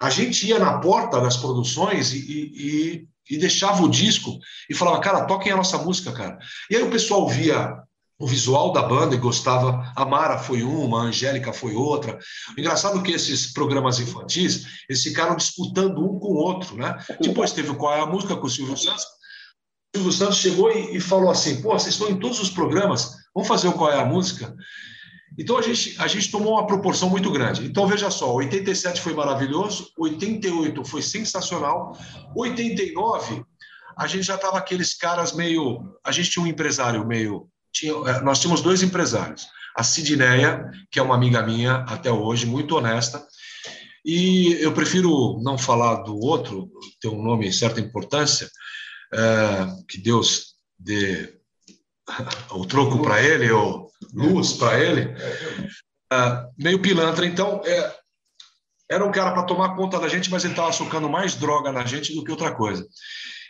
A 0.00 0.10
gente 0.10 0.46
ia 0.46 0.58
na 0.58 0.78
porta 0.78 1.20
das 1.20 1.36
produções 1.36 2.12
e, 2.12 2.18
e, 2.18 3.08
e, 3.30 3.38
deixava 3.38 3.82
o 3.82 3.88
disco 3.88 4.36
e 4.68 4.74
falava, 4.74 5.00
cara, 5.00 5.24
toquem 5.26 5.52
a 5.52 5.56
nossa 5.56 5.78
música, 5.78 6.12
cara. 6.12 6.38
E 6.68 6.76
aí 6.76 6.82
o 6.82 6.90
pessoal 6.90 7.28
via 7.28 7.76
o 8.18 8.26
visual 8.26 8.72
da 8.72 8.82
banda 8.82 9.14
e 9.14 9.18
gostava. 9.18 9.92
A 9.96 10.04
Mara 10.04 10.38
foi 10.38 10.62
uma, 10.62 11.02
a 11.02 11.04
Angélica 11.06 11.52
foi 11.52 11.74
outra. 11.74 12.18
Engraçado 12.56 12.98
é 12.98 13.02
que 13.02 13.12
esses 13.12 13.52
programas 13.52 13.98
infantis, 13.98 14.64
eles 14.88 15.02
ficaram 15.02 15.36
disputando 15.36 15.98
um 15.98 16.18
com 16.18 16.28
o 16.28 16.36
outro, 16.36 16.76
né? 16.76 16.98
Depois 17.20 17.52
teve 17.52 17.74
Qual 17.74 17.92
é 17.92 18.00
a 18.00 18.06
Música 18.06 18.36
com 18.36 18.46
o 18.46 18.50
Silvio 18.50 18.76
Santos. 18.76 19.04
O 19.94 19.98
Silvio 19.98 20.12
Santos 20.12 20.38
chegou 20.38 20.70
e, 20.70 20.96
e 20.96 21.00
falou 21.00 21.30
assim, 21.30 21.60
pô, 21.60 21.72
vocês 21.72 21.94
estão 21.94 22.08
em 22.08 22.18
todos 22.18 22.40
os 22.40 22.50
programas, 22.50 23.21
vamos 23.34 23.48
fazer 23.48 23.68
o 23.68 23.72
Qual 23.72 23.90
é 23.90 23.98
a 23.98 24.04
Música? 24.04 24.54
Então 25.38 25.56
a 25.56 25.62
gente, 25.62 25.94
a 25.98 26.06
gente 26.06 26.30
tomou 26.30 26.54
uma 26.54 26.66
proporção 26.66 27.08
muito 27.08 27.30
grande. 27.30 27.64
Então 27.64 27.86
veja 27.86 28.10
só, 28.10 28.32
87 28.34 29.00
foi 29.00 29.14
maravilhoso, 29.14 29.90
88 29.98 30.84
foi 30.84 31.02
sensacional, 31.02 31.96
89 32.36 33.44
a 33.96 34.06
gente 34.06 34.24
já 34.24 34.36
estava 34.36 34.58
aqueles 34.58 34.94
caras 34.94 35.32
meio, 35.32 35.96
a 36.04 36.10
gente 36.10 36.30
tinha 36.30 36.42
um 36.42 36.48
empresário 36.48 37.06
meio 37.06 37.48
tinha, 37.72 37.92
é, 37.92 38.20
nós 38.20 38.38
tínhamos 38.38 38.60
dois 38.60 38.82
empresários. 38.82 39.46
A 39.74 39.82
Sidneia, 39.82 40.70
que 40.90 40.98
é 40.98 41.02
uma 41.02 41.14
amiga 41.14 41.42
minha 41.42 41.76
até 41.88 42.10
hoje, 42.10 42.44
muito 42.44 42.76
honesta, 42.76 43.26
e 44.04 44.52
eu 44.60 44.72
prefiro 44.72 45.40
não 45.42 45.56
falar 45.56 46.02
do 46.02 46.16
outro, 46.18 46.70
ter 47.00 47.08
um 47.08 47.22
nome 47.22 47.52
certa 47.52 47.80
importância, 47.80 48.50
é, 49.14 49.66
que 49.88 49.98
Deus 49.98 50.54
dê 50.78 51.40
o 52.50 52.66
troco 52.66 53.02
para 53.02 53.22
ele, 53.22 53.50
ou 53.50 53.90
luz 54.12 54.54
para 54.54 54.78
ele, 54.78 55.14
é, 56.12 56.46
meio 56.58 56.80
pilantra. 56.80 57.26
Então, 57.26 57.60
é, 57.64 57.94
era 58.90 59.04
um 59.04 59.12
cara 59.12 59.32
para 59.32 59.44
tomar 59.44 59.76
conta 59.76 59.98
da 59.98 60.08
gente, 60.08 60.30
mas 60.30 60.44
ele 60.44 60.52
estava 60.52 60.72
socando 60.72 61.08
mais 61.08 61.34
droga 61.34 61.72
na 61.72 61.84
gente 61.84 62.14
do 62.14 62.24
que 62.24 62.30
outra 62.30 62.54
coisa. 62.54 62.86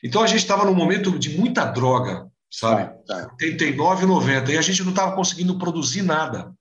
Então, 0.04 0.22
a 0.22 0.26
gente 0.26 0.40
estava 0.40 0.64
num 0.64 0.74
momento 0.74 1.18
de 1.18 1.38
muita 1.38 1.64
droga 1.64 2.30
sabe? 2.52 2.92
Tá, 3.06 3.24
tá. 3.24 3.32
89, 3.40 4.06
90. 4.06 4.52
E 4.52 4.58
a 4.58 4.62
gente 4.62 4.82
não 4.82 4.90
estava 4.90 5.16
conseguindo 5.16 5.58
produzir 5.58 6.02
nada. 6.02 6.52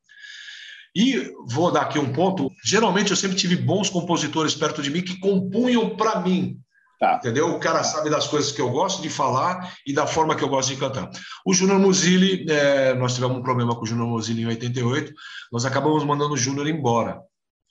E 0.95 1.32
vou 1.47 1.72
dar 1.72 1.82
aqui 1.82 1.99
um 1.99 2.12
ponto. 2.12 2.52
Geralmente 2.64 3.12
eu 3.12 3.18
sempre 3.18 3.38
tive 3.38 3.56
bons 3.56 3.89
compositores 3.89 4.56
perto 4.56 4.82
de 4.82 4.89
mim 4.89 5.02
que 5.02 5.20
compunham 5.20 5.95
para 5.95 6.20
mim. 6.22 6.58
Tá. 7.02 7.16
Entendeu? 7.16 7.49
O 7.49 7.60
cara 7.60 7.84
sabe 7.84 8.12
das 8.12 8.28
coisas 8.28 8.52
que 8.52 8.62
eu 8.62 8.70
gosto 8.70 9.02
de 9.02 9.10
falar 9.10 9.74
e 9.88 9.91
da 9.91 10.06
forma 10.06 10.36
que 10.36 10.43
eu 10.43 10.49
gosto 10.49 10.70
de 10.70 10.78
cantar. 10.78 11.10
O 11.43 11.52
Júnior 11.52 11.80
Musilli, 11.80 12.45
é, 12.47 12.93
nós 12.93 13.16
tivemos 13.16 13.36
um 13.36 13.41
problema 13.41 13.76
com 13.76 13.82
o 13.82 13.88
Júnior 13.88 14.08
Musilli 14.08 14.43
em 14.43 14.45
88, 14.45 15.12
nós 15.52 15.66
acabamos 15.66 16.04
mandando 16.04 16.36
o 16.36 16.38
Júnior 16.38 16.68
embora 16.68 17.20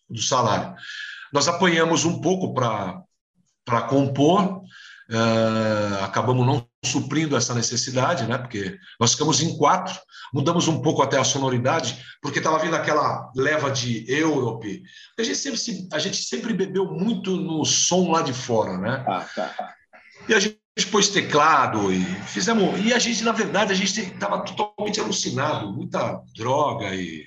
do 0.09 0.20
salário. 0.20 0.74
Nós 1.33 1.47
apanhamos 1.47 2.05
um 2.05 2.20
pouco 2.20 2.53
para 2.53 3.83
compor, 3.89 4.62
Uh, 5.11 6.05
acabamos 6.05 6.47
não 6.47 6.70
suprindo 6.85 7.37
essa 7.37 7.55
necessidade, 7.55 8.26
né? 8.26 8.39
Porque 8.39 8.78
nós 8.99 9.12
ficamos 9.12 9.43
em 9.43 9.57
quatro, 9.57 9.99
mudamos 10.33 10.66
um 10.66 10.81
pouco 10.81 11.03
até 11.03 11.18
a 11.18 11.24
sonoridade, 11.24 12.03
porque 12.22 12.39
estava 12.39 12.59
vindo 12.59 12.74
aquela 12.74 13.31
leva 13.37 13.70
de 13.70 14.11
Europe. 14.11 14.83
A 15.18 15.22
gente 15.22 15.37
sempre, 15.37 15.89
a 15.93 15.99
gente 15.99 16.16
sempre 16.16 16.55
bebeu 16.55 16.87
muito 16.87 17.37
no 17.37 17.64
som 17.64 18.11
lá 18.11 18.22
de 18.22 18.33
fora, 18.33 18.78
né? 18.78 19.05
Ah, 19.07 19.26
tá. 19.35 19.74
E 20.28 20.35
a 20.35 20.41
gente 20.41 20.61
pôs 20.91 21.09
teclado 21.09 21.93
e 21.93 22.03
fizemos. 22.26 22.85
E 22.85 22.95
a 22.95 22.99
gente, 22.99 23.22
na 23.22 23.33
verdade, 23.33 23.72
a 23.72 23.76
gente 23.76 24.01
estava 24.01 24.43
totalmente 24.43 25.01
alucinado, 25.01 25.72
muita 25.72 26.22
droga 26.35 26.95
e, 26.95 27.26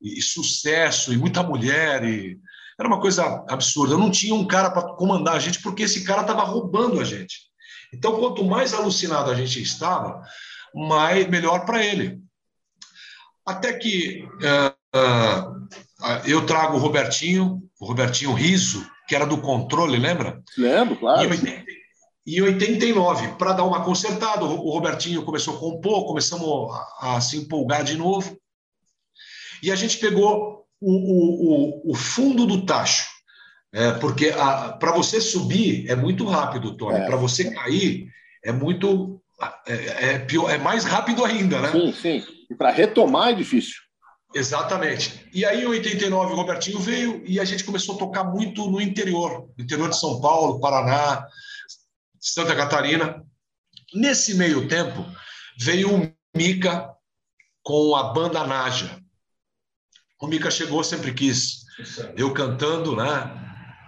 e, 0.00 0.22
sucesso 0.22 1.12
e 1.12 1.16
muita 1.16 1.42
mulher 1.42 2.04
e 2.04 2.38
era 2.78 2.88
uma 2.88 3.00
coisa 3.00 3.44
absurda. 3.48 3.94
Eu 3.94 3.98
não 3.98 4.10
tinha 4.10 4.34
um 4.34 4.46
cara 4.46 4.70
para 4.70 4.94
comandar 4.94 5.34
a 5.34 5.38
gente, 5.38 5.60
porque 5.62 5.84
esse 5.84 6.04
cara 6.04 6.20
estava 6.20 6.42
roubando 6.42 7.00
a 7.00 7.04
gente. 7.04 7.53
Então, 7.94 8.18
quanto 8.18 8.44
mais 8.44 8.74
alucinado 8.74 9.30
a 9.30 9.34
gente 9.34 9.62
estava, 9.62 10.22
mais 10.74 11.28
melhor 11.28 11.64
para 11.64 11.84
ele. 11.84 12.20
Até 13.46 13.72
que 13.74 14.22
uh, 14.22 14.98
uh, 14.98 15.68
eu 16.26 16.44
trago 16.46 16.76
o 16.76 16.80
Robertinho, 16.80 17.62
o 17.80 17.86
Robertinho 17.86 18.32
Riso, 18.32 18.86
que 19.06 19.14
era 19.14 19.26
do 19.26 19.38
controle, 19.38 19.98
lembra? 19.98 20.42
Lembro, 20.56 20.96
claro. 20.96 21.30
Em 22.26 22.40
89, 22.40 23.36
para 23.36 23.52
dar 23.52 23.64
uma 23.64 23.84
consertada, 23.84 24.44
o 24.44 24.70
Robertinho 24.70 25.24
começou 25.24 25.56
a 25.56 25.60
compor, 25.60 26.06
começamos 26.06 26.74
a, 27.00 27.16
a 27.16 27.20
se 27.20 27.36
empolgar 27.36 27.84
de 27.84 27.96
novo. 27.96 28.38
E 29.62 29.70
a 29.70 29.76
gente 29.76 29.98
pegou 29.98 30.66
o, 30.80 31.90
o, 31.90 31.92
o 31.92 31.94
fundo 31.94 32.46
do 32.46 32.64
tacho. 32.64 33.13
É, 33.74 33.90
porque 33.94 34.30
para 34.78 34.92
você 34.92 35.20
subir 35.20 35.90
é 35.90 35.96
muito 35.96 36.24
rápido, 36.24 36.76
Tony. 36.76 37.00
É. 37.00 37.06
Para 37.06 37.16
você 37.16 37.50
cair 37.50 38.08
é 38.44 38.52
muito. 38.52 39.20
É, 39.66 40.10
é, 40.10 40.18
pior, 40.20 40.48
é 40.48 40.56
mais 40.56 40.84
rápido 40.84 41.24
ainda, 41.24 41.60
né? 41.60 41.72
Sim, 41.72 41.92
sim. 41.92 42.24
E 42.48 42.54
para 42.54 42.70
retomar 42.70 43.30
é 43.30 43.32
difícil. 43.32 43.82
Exatamente. 44.32 45.28
E 45.32 45.44
aí, 45.44 45.62
em 45.62 45.66
89, 45.66 46.32
o 46.32 46.36
Robertinho 46.36 46.78
veio 46.78 47.20
e 47.26 47.40
a 47.40 47.44
gente 47.44 47.64
começou 47.64 47.96
a 47.96 47.98
tocar 47.98 48.22
muito 48.22 48.70
no 48.70 48.80
interior, 48.80 49.48
no 49.58 49.64
interior 49.64 49.90
de 49.90 49.98
São 49.98 50.20
Paulo, 50.20 50.60
Paraná, 50.60 51.26
Santa 52.20 52.54
Catarina. 52.54 53.24
Nesse 53.92 54.34
meio 54.34 54.68
tempo, 54.68 55.04
veio 55.58 55.96
o 55.96 56.12
Mica 56.36 56.90
com 57.62 57.96
a 57.96 58.12
banda 58.12 58.46
Naja. 58.46 59.00
O 60.20 60.28
Mica 60.28 60.50
chegou, 60.50 60.82
sempre 60.84 61.12
quis. 61.12 61.64
Eu 62.16 62.32
cantando, 62.32 62.94
né? 62.94 63.44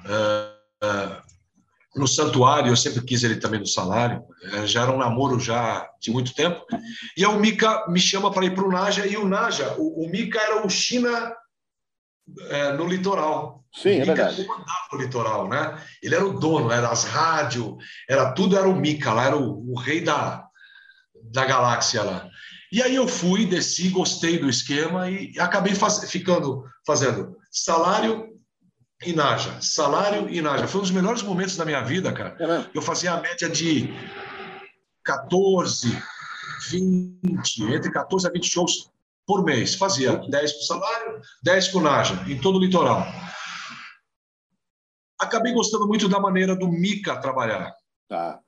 Uh, 0.06 0.86
uh, 0.86 1.26
no 1.94 2.06
santuário, 2.06 2.70
eu 2.70 2.76
sempre 2.76 3.02
quis 3.02 3.24
ele 3.24 3.36
também 3.36 3.60
no 3.60 3.66
salário. 3.66 4.22
Uh, 4.52 4.66
já 4.66 4.82
era 4.82 4.92
um 4.92 4.98
namoro 4.98 5.38
já 5.40 5.88
de 6.00 6.10
muito 6.10 6.34
tempo. 6.34 6.64
E 7.16 7.26
o 7.26 7.38
Mica 7.38 7.86
me 7.88 8.00
chama 8.00 8.30
para 8.30 8.46
ir 8.46 8.54
para 8.54 8.64
o 8.64 8.70
Naja. 8.70 9.06
E 9.06 9.16
o 9.16 9.26
Naja, 9.26 9.74
o, 9.78 10.04
o 10.04 10.08
Mica 10.08 10.38
era 10.40 10.64
o 10.64 10.70
China 10.70 11.34
é, 12.50 12.72
no 12.72 12.86
litoral. 12.86 13.64
Sim, 13.72 14.00
é 14.00 14.04
verdade. 14.04 14.44
comandava 14.44 14.88
o 14.92 14.96
litoral, 14.96 15.48
né? 15.48 15.82
Ele 16.02 16.14
era 16.14 16.24
o 16.24 16.38
dono, 16.38 16.70
era 16.70 16.88
as 16.88 17.04
rádios, 17.04 17.76
era 18.08 18.32
tudo, 18.32 18.56
era 18.56 18.68
o 18.68 18.74
Mica 18.74 19.12
lá, 19.12 19.26
era 19.26 19.36
o, 19.36 19.72
o 19.72 19.78
rei 19.78 20.00
da, 20.00 20.46
da 21.30 21.44
galáxia 21.44 22.02
lá. 22.02 22.28
E 22.72 22.82
aí 22.82 22.94
eu 22.94 23.06
fui, 23.06 23.46
desci, 23.46 23.90
gostei 23.90 24.38
do 24.38 24.48
esquema 24.48 25.08
e 25.10 25.38
acabei 25.38 25.74
faz, 25.74 26.10
ficando 26.10 26.64
fazendo 26.84 27.36
salário 27.50 28.35
e 29.04 29.12
Naja, 29.12 29.60
salário 29.60 30.28
e 30.30 30.40
Naja. 30.40 30.66
Foi 30.66 30.80
um 30.80 30.82
dos 30.82 30.90
melhores 30.90 31.22
momentos 31.22 31.56
da 31.56 31.64
minha 31.64 31.82
vida, 31.82 32.12
cara. 32.12 32.36
É 32.38 32.70
eu 32.74 32.80
fazia 32.80 33.12
a 33.12 33.20
média 33.20 33.48
de 33.48 33.88
14, 35.04 36.02
20, 36.70 37.62
entre 37.72 37.90
14 37.90 38.26
a 38.26 38.30
20 38.30 38.48
shows 38.48 38.90
por 39.26 39.44
mês. 39.44 39.74
Fazia 39.74 40.16
10 40.16 40.52
para 40.52 40.60
o 40.60 40.64
salário, 40.64 41.20
10 41.42 41.68
para 41.68 41.78
o 41.78 41.82
Naja, 41.82 42.24
em 42.26 42.40
todo 42.40 42.56
o 42.56 42.60
litoral. 42.60 43.06
Acabei 45.20 45.52
gostando 45.52 45.86
muito 45.86 46.08
da 46.08 46.20
maneira 46.20 46.54
do 46.54 46.68
Mica 46.68 47.20
trabalhar. 47.20 47.74
Tá. 48.08 48.40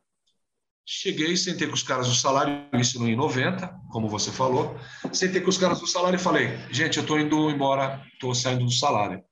Cheguei, 0.90 1.36
sentei 1.36 1.68
com 1.68 1.74
os 1.74 1.82
caras 1.82 2.09
do 2.09 2.14
salário, 2.14 2.66
isso 2.74 3.07
em 3.07 3.14
90, 3.14 3.78
como 3.90 4.09
você 4.09 4.30
falou. 4.30 4.74
Sentei 5.12 5.42
com 5.42 5.51
os 5.51 5.59
caras 5.59 5.80
do 5.80 5.86
salário 5.86 6.16
e 6.16 6.22
falei: 6.22 6.57
gente, 6.70 6.96
eu 6.96 7.03
estou 7.03 7.20
indo 7.20 7.51
embora, 7.51 8.03
estou 8.14 8.34
saindo 8.34 8.64
do 8.64 8.72
salário. 8.72 9.22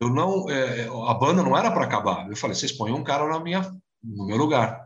Eu 0.00 0.08
não, 0.08 0.48
é, 0.48 0.88
a 1.08 1.14
banda 1.14 1.42
não 1.42 1.56
era 1.56 1.70
para 1.70 1.84
acabar. 1.84 2.28
Eu 2.28 2.36
falei: 2.36 2.56
vocês 2.56 2.72
põem 2.72 2.92
um 2.92 3.04
cara 3.04 3.28
na 3.28 3.38
minha, 3.38 3.70
no 4.02 4.26
meu 4.26 4.36
lugar. 4.36 4.84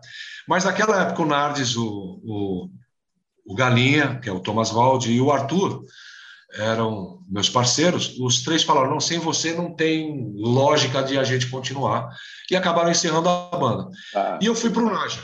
Mas 0.49 0.65
naquela 0.65 1.03
época 1.03 1.23
o 1.23 1.27
Nardes, 1.27 1.77
o, 1.77 2.21
o, 2.25 2.71
o 3.47 3.55
Galinha, 3.55 4.19
que 4.19 4.29
é 4.29 4.33
o 4.33 4.41
Thomas 4.41 4.71
Valdi, 4.71 5.12
e 5.12 5.21
o 5.21 5.31
Arthur 5.31 5.85
eram 6.57 7.23
meus 7.29 7.49
parceiros. 7.49 8.19
Os 8.19 8.43
três 8.43 8.62
falaram: 8.65 8.91
não, 8.91 9.01
sem 9.01 9.19
você 9.19 9.53
não 9.53 9.75
tem 9.75 10.33
lógica 10.37 11.03
de 11.03 11.17
a 11.17 11.23
gente 11.23 11.49
continuar. 11.49 12.09
E 12.51 12.57
acabaram 12.57 12.91
encerrando 12.91 13.29
a 13.29 13.57
banda. 13.57 13.89
Ah. 14.15 14.39
E 14.43 14.47
eu 14.47 14.55
fui 14.55 14.71
para 14.71 14.83
o 14.83 14.93
Naja. 14.93 15.23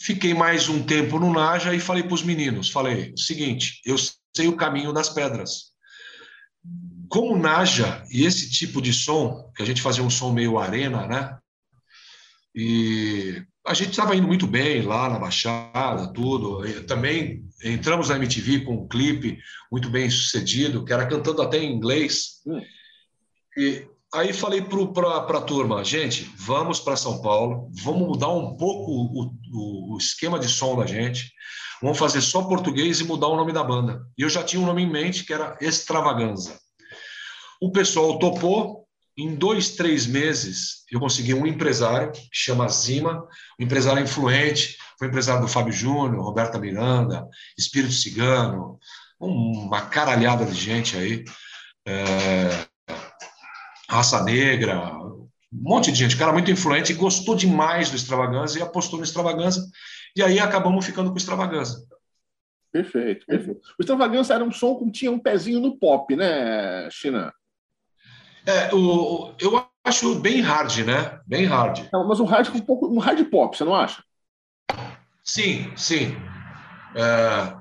Fiquei 0.00 0.32
mais 0.32 0.68
um 0.68 0.82
tempo 0.82 1.18
no 1.18 1.32
Naja 1.32 1.74
e 1.74 1.80
falei 1.80 2.02
para 2.02 2.14
os 2.14 2.22
meninos: 2.22 2.70
falei, 2.70 3.12
o 3.12 3.18
seguinte, 3.18 3.80
eu 3.84 3.96
sei 4.34 4.48
o 4.48 4.56
caminho 4.56 4.92
das 4.92 5.08
pedras. 5.08 5.72
Como 7.08 7.38
Naja 7.38 8.04
e 8.10 8.24
esse 8.24 8.50
tipo 8.50 8.82
de 8.82 8.92
som, 8.92 9.50
que 9.56 9.62
a 9.62 9.66
gente 9.66 9.82
fazia 9.82 10.02
um 10.02 10.10
som 10.10 10.32
meio 10.32 10.58
arena, 10.58 11.06
né? 11.06 11.38
E 12.54 13.42
a 13.66 13.74
gente 13.74 13.90
estava 13.90 14.16
indo 14.16 14.26
muito 14.26 14.46
bem 14.46 14.82
lá 14.82 15.08
na 15.08 15.18
Baixada, 15.18 16.12
tudo. 16.12 16.66
E 16.66 16.82
também 16.84 17.44
entramos 17.62 18.08
na 18.08 18.16
MTV 18.16 18.60
com 18.60 18.74
um 18.74 18.88
clipe 18.88 19.38
muito 19.70 19.90
bem 19.90 20.10
sucedido, 20.10 20.84
que 20.84 20.92
era 20.92 21.06
cantando 21.06 21.42
até 21.42 21.58
em 21.58 21.74
inglês. 21.74 22.40
Hum. 22.46 22.60
E 23.56 23.86
aí 24.14 24.32
falei 24.32 24.62
para 24.62 25.38
a 25.38 25.40
turma, 25.42 25.84
gente, 25.84 26.30
vamos 26.36 26.80
para 26.80 26.96
São 26.96 27.20
Paulo, 27.20 27.70
vamos 27.82 28.08
mudar 28.08 28.28
um 28.28 28.56
pouco 28.56 28.90
o, 28.90 29.32
o, 29.52 29.94
o, 29.94 29.98
esquema 29.98 30.38
de 30.38 30.48
som 30.48 30.76
da 30.76 30.86
gente, 30.86 31.30
vamos 31.82 31.98
fazer 31.98 32.20
só 32.22 32.42
português 32.44 33.00
e 33.00 33.04
mudar 33.04 33.28
o 33.28 33.36
nome 33.36 33.52
da 33.52 33.62
banda. 33.62 34.00
E 34.16 34.22
eu 34.22 34.28
já 34.28 34.42
tinha 34.42 34.62
um 34.62 34.66
nome 34.66 34.82
em 34.82 34.90
mente 34.90 35.24
que 35.24 35.32
era 35.32 35.58
Extravaganza. 35.60 36.58
O 37.60 37.72
pessoal 37.72 38.18
topou, 38.18 38.86
em 39.16 39.34
dois, 39.34 39.70
três 39.70 40.06
meses, 40.06 40.84
eu 40.92 41.00
consegui 41.00 41.34
um 41.34 41.46
empresário, 41.46 42.12
chama 42.32 42.68
Zima, 42.68 43.26
um 43.58 43.64
empresário 43.64 44.02
influente, 44.02 44.78
foi 44.96 45.08
empresário 45.08 45.42
do 45.42 45.48
Fábio 45.48 45.72
Júnior, 45.72 46.22
Roberta 46.22 46.58
Miranda, 46.58 47.26
Espírito 47.56 47.92
Cigano, 47.92 48.78
uma 49.18 49.82
caralhada 49.82 50.46
de 50.46 50.54
gente 50.54 50.96
aí, 50.96 51.24
é, 51.84 52.48
Raça 53.90 54.22
Negra, 54.22 54.96
um 55.02 55.28
monte 55.52 55.90
de 55.90 55.98
gente, 55.98 56.16
cara 56.16 56.32
muito 56.32 56.50
influente, 56.50 56.94
gostou 56.94 57.34
demais 57.34 57.90
do 57.90 57.96
Extravaganza 57.96 58.58
e 58.58 58.62
apostou 58.62 58.98
no 58.98 59.04
Extravaganza, 59.04 59.66
e 60.14 60.22
aí 60.22 60.38
acabamos 60.38 60.86
ficando 60.86 61.08
com 61.08 61.14
o 61.14 61.18
Extravaganza. 61.18 61.84
Perfeito, 62.70 63.26
perfeito. 63.26 63.60
O 63.78 63.82
Extravaganza 63.82 64.34
era 64.34 64.44
um 64.44 64.52
som 64.52 64.76
que 64.76 64.90
tinha 64.92 65.10
um 65.10 65.18
pezinho 65.18 65.58
no 65.58 65.76
pop, 65.76 66.14
né, 66.14 66.88
China? 66.90 67.32
É, 68.48 68.74
o, 68.74 69.34
eu 69.38 69.62
acho 69.84 70.14
bem 70.14 70.40
hard, 70.40 70.78
né? 70.78 71.20
Bem 71.26 71.44
hard. 71.44 71.86
Não, 71.92 72.08
mas 72.08 72.18
um 72.18 72.24
hard 72.24 72.48
um 72.48 72.60
pouco 72.60 72.86
um 72.88 72.98
hard 72.98 73.22
pop, 73.26 73.54
você 73.54 73.62
não 73.62 73.74
acha? 73.74 74.02
Sim, 75.22 75.70
sim. 75.76 76.16
É, 76.94 77.54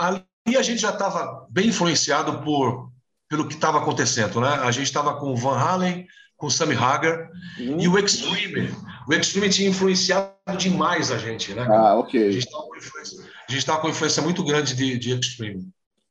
ali 0.00 0.56
a 0.56 0.62
gente 0.62 0.80
já 0.80 0.90
estava 0.90 1.46
bem 1.48 1.68
influenciado 1.68 2.42
por 2.42 2.90
pelo 3.28 3.46
que 3.46 3.54
estava 3.54 3.78
acontecendo, 3.78 4.40
né? 4.40 4.48
A 4.48 4.72
gente 4.72 4.86
estava 4.86 5.16
com 5.18 5.32
o 5.32 5.36
Van 5.36 5.56
Halen, 5.56 6.06
com 6.36 6.48
o 6.48 6.50
Sammy 6.50 6.74
Hagar 6.74 7.30
uhum. 7.60 7.80
e 7.80 7.86
o 7.86 7.96
Extreme. 7.98 8.74
O 9.08 9.14
Extreme 9.14 9.48
tinha 9.50 9.68
influenciado 9.68 10.34
demais 10.58 11.12
a 11.12 11.18
gente, 11.18 11.54
né? 11.54 11.64
Ah, 11.68 11.94
ok. 11.94 12.28
A 12.28 12.32
gente 12.32 12.46
estava 12.46 12.64
com 12.64 12.76
influência, 12.76 13.24
gente 13.48 13.66
com 13.66 13.88
influência 13.88 14.22
muito 14.22 14.44
grande 14.44 14.74
de, 14.74 14.98
de 14.98 15.12
Extreme. 15.12 15.68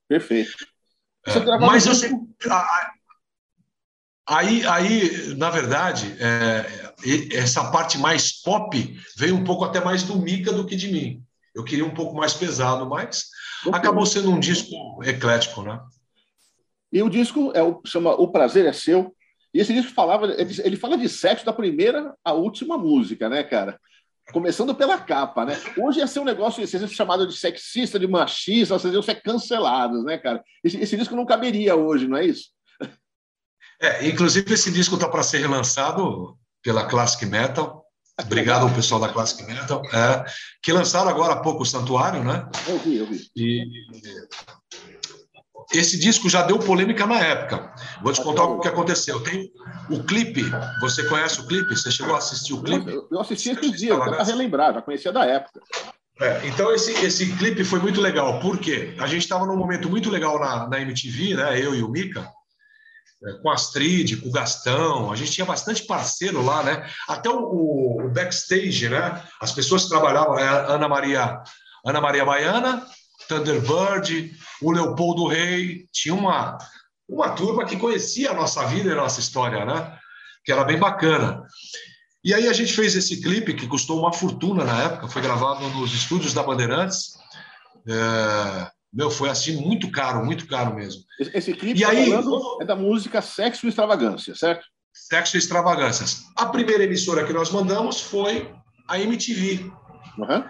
Perfeito. 0.07 0.74
É, 1.27 1.57
mas 1.59 1.85
eu 1.85 1.93
aí, 4.27 4.65
aí, 4.65 5.35
na 5.35 5.49
verdade, 5.49 6.15
é, 6.19 6.93
essa 7.33 7.71
parte 7.71 7.97
mais 7.97 8.31
pop 8.41 8.99
veio 9.17 9.35
um 9.35 9.43
pouco 9.43 9.63
até 9.63 9.83
mais 9.83 10.03
do 10.03 10.17
Mika 10.17 10.51
do 10.51 10.65
que 10.65 10.75
de 10.75 10.91
mim. 10.91 11.23
Eu 11.53 11.63
queria 11.63 11.85
um 11.85 11.93
pouco 11.93 12.15
mais 12.15 12.33
pesado, 12.33 12.87
mas 12.87 13.29
acabou 13.71 14.05
sendo 14.05 14.29
um 14.29 14.39
disco 14.39 15.03
eclético, 15.03 15.61
né? 15.63 15.79
E 16.91 17.01
o 17.01 17.09
disco 17.09 17.51
é 17.55 17.63
o, 17.63 17.81
chama 17.85 18.11
O 18.13 18.27
Prazer 18.27 18.65
é 18.65 18.73
Seu. 18.73 19.15
E 19.53 19.59
esse 19.59 19.73
disco 19.73 19.93
falava, 19.93 20.27
ele, 20.27 20.53
ele 20.63 20.75
fala 20.75 20.97
de 20.97 21.07
sexo 21.07 21.45
da 21.45 21.53
primeira 21.53 22.13
à 22.23 22.33
última 22.33 22.77
música, 22.77 23.29
né, 23.29 23.43
cara? 23.43 23.79
Começando 24.31 24.73
pela 24.73 24.97
capa, 24.97 25.45
né? 25.45 25.55
Hoje 25.77 25.99
ia 25.99 26.07
ser 26.07 26.19
um 26.19 26.25
negócio, 26.25 26.65
ser 26.67 26.87
chamado 26.89 27.27
de 27.27 27.37
sexista, 27.37 27.99
de 27.99 28.07
machista, 28.07 28.77
vocês 28.77 28.93
iam 28.93 29.01
ser 29.01 29.21
cancelados, 29.21 30.03
né, 30.03 30.17
cara? 30.17 30.43
Esse, 30.63 30.77
esse 30.77 30.97
disco 30.97 31.15
não 31.15 31.25
caberia 31.25 31.75
hoje, 31.75 32.07
não 32.07 32.17
é 32.17 32.25
isso? 32.25 32.49
É, 33.81 34.07
inclusive 34.07 34.53
esse 34.53 34.71
disco 34.71 34.95
está 34.95 35.07
para 35.07 35.21
ser 35.21 35.39
relançado 35.39 36.37
pela 36.63 36.87
Classic 36.87 37.25
Metal. 37.25 37.85
Obrigado 38.19 38.63
ao 38.63 38.73
pessoal 38.73 38.99
da 38.99 39.09
Classic 39.09 39.43
Metal, 39.43 39.81
é, 39.93 40.25
que 40.63 40.71
lançaram 40.71 41.09
agora 41.09 41.33
há 41.33 41.41
pouco 41.41 41.63
o 41.63 41.65
Santuário, 41.65 42.23
né? 42.23 42.49
Eu 42.67 42.79
vi, 42.79 42.97
eu 42.97 43.05
vi. 43.05 43.29
E 43.35 43.65
esse 45.73 45.99
disco 45.99 46.29
já 46.29 46.41
deu 46.43 46.57
polêmica 46.57 47.05
na 47.05 47.19
época. 47.19 47.73
Vou 48.01 48.13
te 48.13 48.21
contar 48.21 48.43
o 48.43 48.59
que 48.59 48.67
aconteceu. 48.67 49.21
Tem 49.21 49.51
o 49.89 50.03
clipe, 50.03 50.43
você 50.79 51.03
conhece 51.05 51.39
o 51.39 51.47
clipe? 51.47 51.75
Você 51.75 51.91
chegou 51.91 52.15
a 52.15 52.17
assistir 52.17 52.53
o 52.53 52.61
clipe? 52.61 52.91
Eu 53.11 53.19
assisti 53.19 53.51
esses 53.51 53.71
dias, 53.73 53.97
para 53.97 54.23
relembrar, 54.23 54.73
já 54.73 54.81
conhecia 54.81 55.11
da 55.11 55.25
época. 55.25 55.61
É, 56.19 56.47
então 56.47 56.73
esse, 56.73 56.91
esse 57.05 57.35
clipe 57.35 57.63
foi 57.63 57.79
muito 57.79 57.99
legal, 57.99 58.39
porque 58.39 58.95
a 58.99 59.07
gente 59.07 59.23
estava 59.23 59.45
num 59.45 59.57
momento 59.57 59.89
muito 59.89 60.09
legal 60.09 60.39
na, 60.39 60.67
na 60.67 60.79
MTV, 60.79 61.35
né? 61.35 61.61
Eu 61.61 61.75
e 61.75 61.83
o 61.83 61.89
Mika, 61.89 62.25
é, 63.25 63.33
com 63.41 63.49
a 63.49 63.53
Astrid, 63.53 64.21
com 64.21 64.29
o 64.29 64.31
Gastão, 64.31 65.11
a 65.11 65.15
gente 65.15 65.31
tinha 65.31 65.45
bastante 65.45 65.83
parceiro 65.83 66.41
lá, 66.41 66.63
né? 66.63 66.89
Até 67.09 67.29
o, 67.29 67.37
o, 67.37 68.05
o 68.05 68.09
backstage, 68.09 68.87
né? 68.87 69.21
As 69.41 69.51
pessoas 69.51 69.83
que 69.83 69.89
trabalhavam, 69.89 70.35
né? 70.35 70.47
Ana 70.47 70.87
Maria, 70.87 71.41
Ana 71.85 71.99
Maria 71.99 72.23
Baiana, 72.23 72.85
Thunderbird, 73.27 74.33
o 74.61 74.71
Leopoldo 74.71 75.27
Rei, 75.27 75.85
tinha 75.91 76.15
uma, 76.15 76.57
uma 77.07 77.29
turma 77.29 77.65
que 77.65 77.77
conhecia 77.77 78.31
a 78.31 78.33
nossa 78.33 78.65
vida 78.65 78.89
e 78.89 78.91
a 78.93 78.95
nossa 78.95 79.19
história, 79.19 79.65
né? 79.65 79.97
Que 80.43 80.51
era 80.51 80.63
bem 80.63 80.77
bacana. 80.77 81.43
E 82.23 82.33
aí 82.33 82.47
a 82.47 82.53
gente 82.53 82.73
fez 82.73 82.95
esse 82.95 83.21
clipe 83.21 83.53
que 83.53 83.67
custou 83.67 83.99
uma 83.99 84.11
fortuna 84.11 84.63
na 84.63 84.83
época, 84.83 85.07
foi 85.07 85.21
gravado 85.21 85.67
nos 85.69 85.93
estúdios 85.93 86.33
da 86.33 86.41
Bandeirantes. 86.41 87.13
É, 87.87 88.67
meu, 88.91 89.11
foi 89.11 89.29
assim 89.29 89.57
muito 89.57 89.91
caro, 89.91 90.25
muito 90.25 90.47
caro 90.47 90.73
mesmo. 90.73 91.03
Esse 91.19 91.53
clipe 91.53 91.79
e 91.79 91.85
aí, 91.85 92.11
é 92.61 92.65
da 92.65 92.75
música 92.75 93.21
Sexo 93.21 93.67
e 93.67 93.69
Extravagância, 93.69 94.33
certo? 94.33 94.65
Sexo 94.91 95.35
e 95.35 95.39
Extravagâncias. 95.39 96.23
A 96.35 96.47
primeira 96.47 96.83
emissora 96.83 97.25
que 97.25 97.33
nós 97.33 97.51
mandamos 97.51 98.01
foi 98.01 98.51
a 98.87 98.99
MTV. 98.99 99.71
Uhum. 100.17 100.43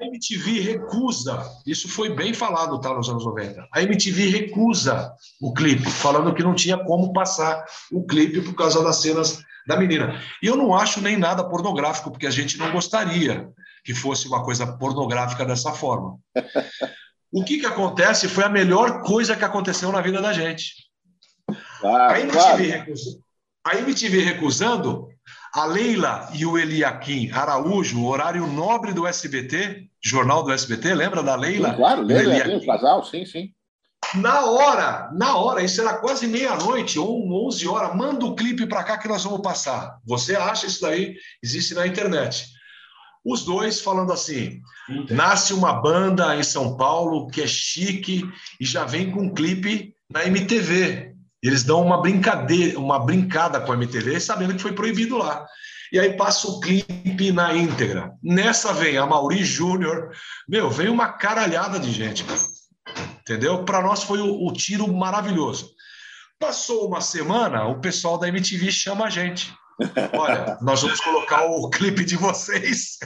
A 0.00 0.04
MTV 0.04 0.60
recusa, 0.60 1.44
isso 1.66 1.88
foi 1.88 2.14
bem 2.14 2.32
falado 2.32 2.80
tá, 2.80 2.94
nos 2.94 3.08
anos 3.08 3.24
90. 3.24 3.66
A 3.74 3.82
MTV 3.82 4.28
recusa 4.28 5.12
o 5.40 5.52
clipe, 5.52 5.90
falando 5.90 6.32
que 6.32 6.42
não 6.42 6.54
tinha 6.54 6.78
como 6.78 7.12
passar 7.12 7.64
o 7.90 8.06
clipe 8.06 8.40
por 8.40 8.54
causa 8.54 8.82
das 8.82 8.96
cenas 9.02 9.42
da 9.66 9.76
menina. 9.76 10.22
E 10.40 10.46
eu 10.46 10.56
não 10.56 10.72
acho 10.72 11.00
nem 11.00 11.16
nada 11.16 11.48
pornográfico, 11.48 12.12
porque 12.12 12.28
a 12.28 12.30
gente 12.30 12.56
não 12.56 12.70
gostaria 12.70 13.48
que 13.84 13.92
fosse 13.92 14.28
uma 14.28 14.44
coisa 14.44 14.66
pornográfica 14.78 15.44
dessa 15.44 15.72
forma. 15.72 16.16
o 17.32 17.42
que, 17.42 17.58
que 17.58 17.66
acontece 17.66 18.28
foi 18.28 18.44
a 18.44 18.48
melhor 18.48 19.02
coisa 19.02 19.36
que 19.36 19.44
aconteceu 19.44 19.90
na 19.90 20.00
vida 20.00 20.22
da 20.22 20.32
gente. 20.32 20.74
Claro, 21.80 22.14
a, 22.14 22.20
MTV 22.20 22.72
claro. 22.72 22.94
a 23.64 23.76
MTV 23.78 24.20
recusando 24.20 25.08
a 25.54 25.64
Leila 25.64 26.28
e 26.34 26.44
o 26.44 26.58
Eliakim 26.58 27.30
Araújo, 27.32 28.04
horário 28.04 28.46
nobre 28.46 28.92
do 28.92 29.06
SBT, 29.06 29.88
jornal 30.02 30.42
do 30.42 30.52
SBT, 30.52 30.94
lembra 30.94 31.22
da 31.22 31.34
Leila? 31.34 31.70
Sim, 31.70 31.76
claro, 31.76 32.02
Leila 32.02 32.56
o 32.56 32.66
casal, 32.66 33.04
sim, 33.04 33.24
sim. 33.24 33.50
Na 34.14 34.46
hora, 34.46 35.10
na 35.12 35.36
hora, 35.36 35.62
isso 35.62 35.80
era 35.80 35.94
quase 35.98 36.26
meia-noite 36.26 36.98
ou 36.98 37.46
11 37.46 37.68
horas, 37.68 37.94
manda 37.94 38.24
o 38.24 38.34
clipe 38.34 38.66
para 38.66 38.84
cá 38.84 38.96
que 38.96 39.08
nós 39.08 39.24
vamos 39.24 39.42
passar. 39.42 39.98
Você 40.06 40.34
acha 40.34 40.66
isso 40.66 40.80
daí? 40.80 41.14
Existe 41.42 41.74
na 41.74 41.86
internet. 41.86 42.46
Os 43.24 43.44
dois 43.44 43.80
falando 43.80 44.12
assim: 44.12 44.60
nasce 45.10 45.52
uma 45.52 45.74
banda 45.74 46.34
em 46.36 46.42
São 46.42 46.76
Paulo 46.76 47.26
que 47.28 47.42
é 47.42 47.46
chique 47.46 48.22
e 48.58 48.64
já 48.64 48.84
vem 48.84 49.10
com 49.10 49.22
um 49.22 49.34
clipe 49.34 49.94
na 50.10 50.24
MTV. 50.24 51.07
Eles 51.42 51.62
dão 51.62 51.82
uma 51.82 52.00
brincadeira, 52.00 52.78
uma 52.78 52.98
brincada 52.98 53.60
com 53.60 53.72
a 53.72 53.74
MTV, 53.74 54.18
sabendo 54.20 54.54
que 54.54 54.62
foi 54.62 54.72
proibido 54.72 55.16
lá. 55.16 55.46
E 55.92 55.98
aí 55.98 56.16
passa 56.16 56.48
o 56.48 56.60
clipe 56.60 57.32
na 57.32 57.54
íntegra. 57.54 58.12
Nessa 58.22 58.72
vem 58.72 58.98
a 58.98 59.06
Mauri 59.06 59.44
Júnior. 59.44 60.10
Meu, 60.48 60.70
vem 60.70 60.88
uma 60.88 61.12
caralhada 61.12 61.78
de 61.78 61.92
gente, 61.92 62.26
entendeu? 63.20 63.64
Para 63.64 63.80
nós 63.80 64.02
foi 64.02 64.20
o, 64.20 64.46
o 64.46 64.52
tiro 64.52 64.92
maravilhoso. 64.92 65.70
Passou 66.38 66.86
uma 66.86 67.00
semana, 67.00 67.66
o 67.66 67.80
pessoal 67.80 68.18
da 68.18 68.28
MTV 68.28 68.70
chama 68.70 69.06
a 69.06 69.10
gente. 69.10 69.52
Olha, 70.16 70.58
nós 70.60 70.82
vamos 70.82 71.00
colocar 71.00 71.44
o 71.46 71.70
clipe 71.70 72.04
de 72.04 72.16
vocês. 72.16 72.98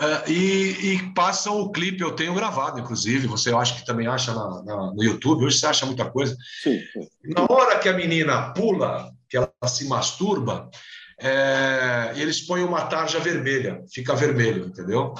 Uh, 0.00 0.30
e, 0.30 0.92
e 0.92 1.12
passam 1.12 1.60
o 1.60 1.72
clipe, 1.72 2.02
eu 2.02 2.12
tenho 2.12 2.32
gravado, 2.32 2.78
inclusive. 2.78 3.26
Você 3.26 3.52
acha 3.52 3.74
que 3.74 3.84
também 3.84 4.06
acha 4.06 4.32
na, 4.32 4.62
na, 4.62 4.92
no 4.92 5.02
YouTube, 5.02 5.44
hoje 5.44 5.58
você 5.58 5.66
acha 5.66 5.86
muita 5.86 6.08
coisa. 6.08 6.36
Sim, 6.62 6.78
sim. 6.92 7.08
Na 7.34 7.44
hora 7.50 7.78
que 7.80 7.88
a 7.88 7.92
menina 7.92 8.52
pula, 8.52 9.10
que 9.28 9.36
ela 9.36 9.50
se 9.66 9.86
masturba, 9.88 10.70
é, 11.20 12.12
eles 12.14 12.40
põem 12.46 12.62
uma 12.62 12.86
tarja 12.86 13.18
vermelha, 13.18 13.82
fica 13.92 14.14
vermelho, 14.14 14.66
entendeu? 14.66 15.14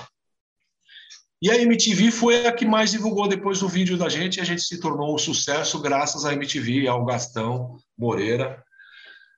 E 1.42 1.50
a 1.50 1.56
MTV 1.56 2.12
foi 2.12 2.46
a 2.46 2.52
que 2.52 2.64
mais 2.64 2.92
divulgou 2.92 3.28
depois 3.28 3.58
do 3.58 3.68
vídeo 3.68 3.96
da 3.96 4.08
gente, 4.08 4.36
e 4.36 4.40
a 4.40 4.44
gente 4.44 4.62
se 4.62 4.80
tornou 4.80 5.14
um 5.14 5.18
sucesso 5.18 5.80
graças 5.80 6.24
à 6.24 6.32
MTV, 6.32 6.86
ao 6.86 7.04
Gastão 7.04 7.76
Moreira. 7.96 8.62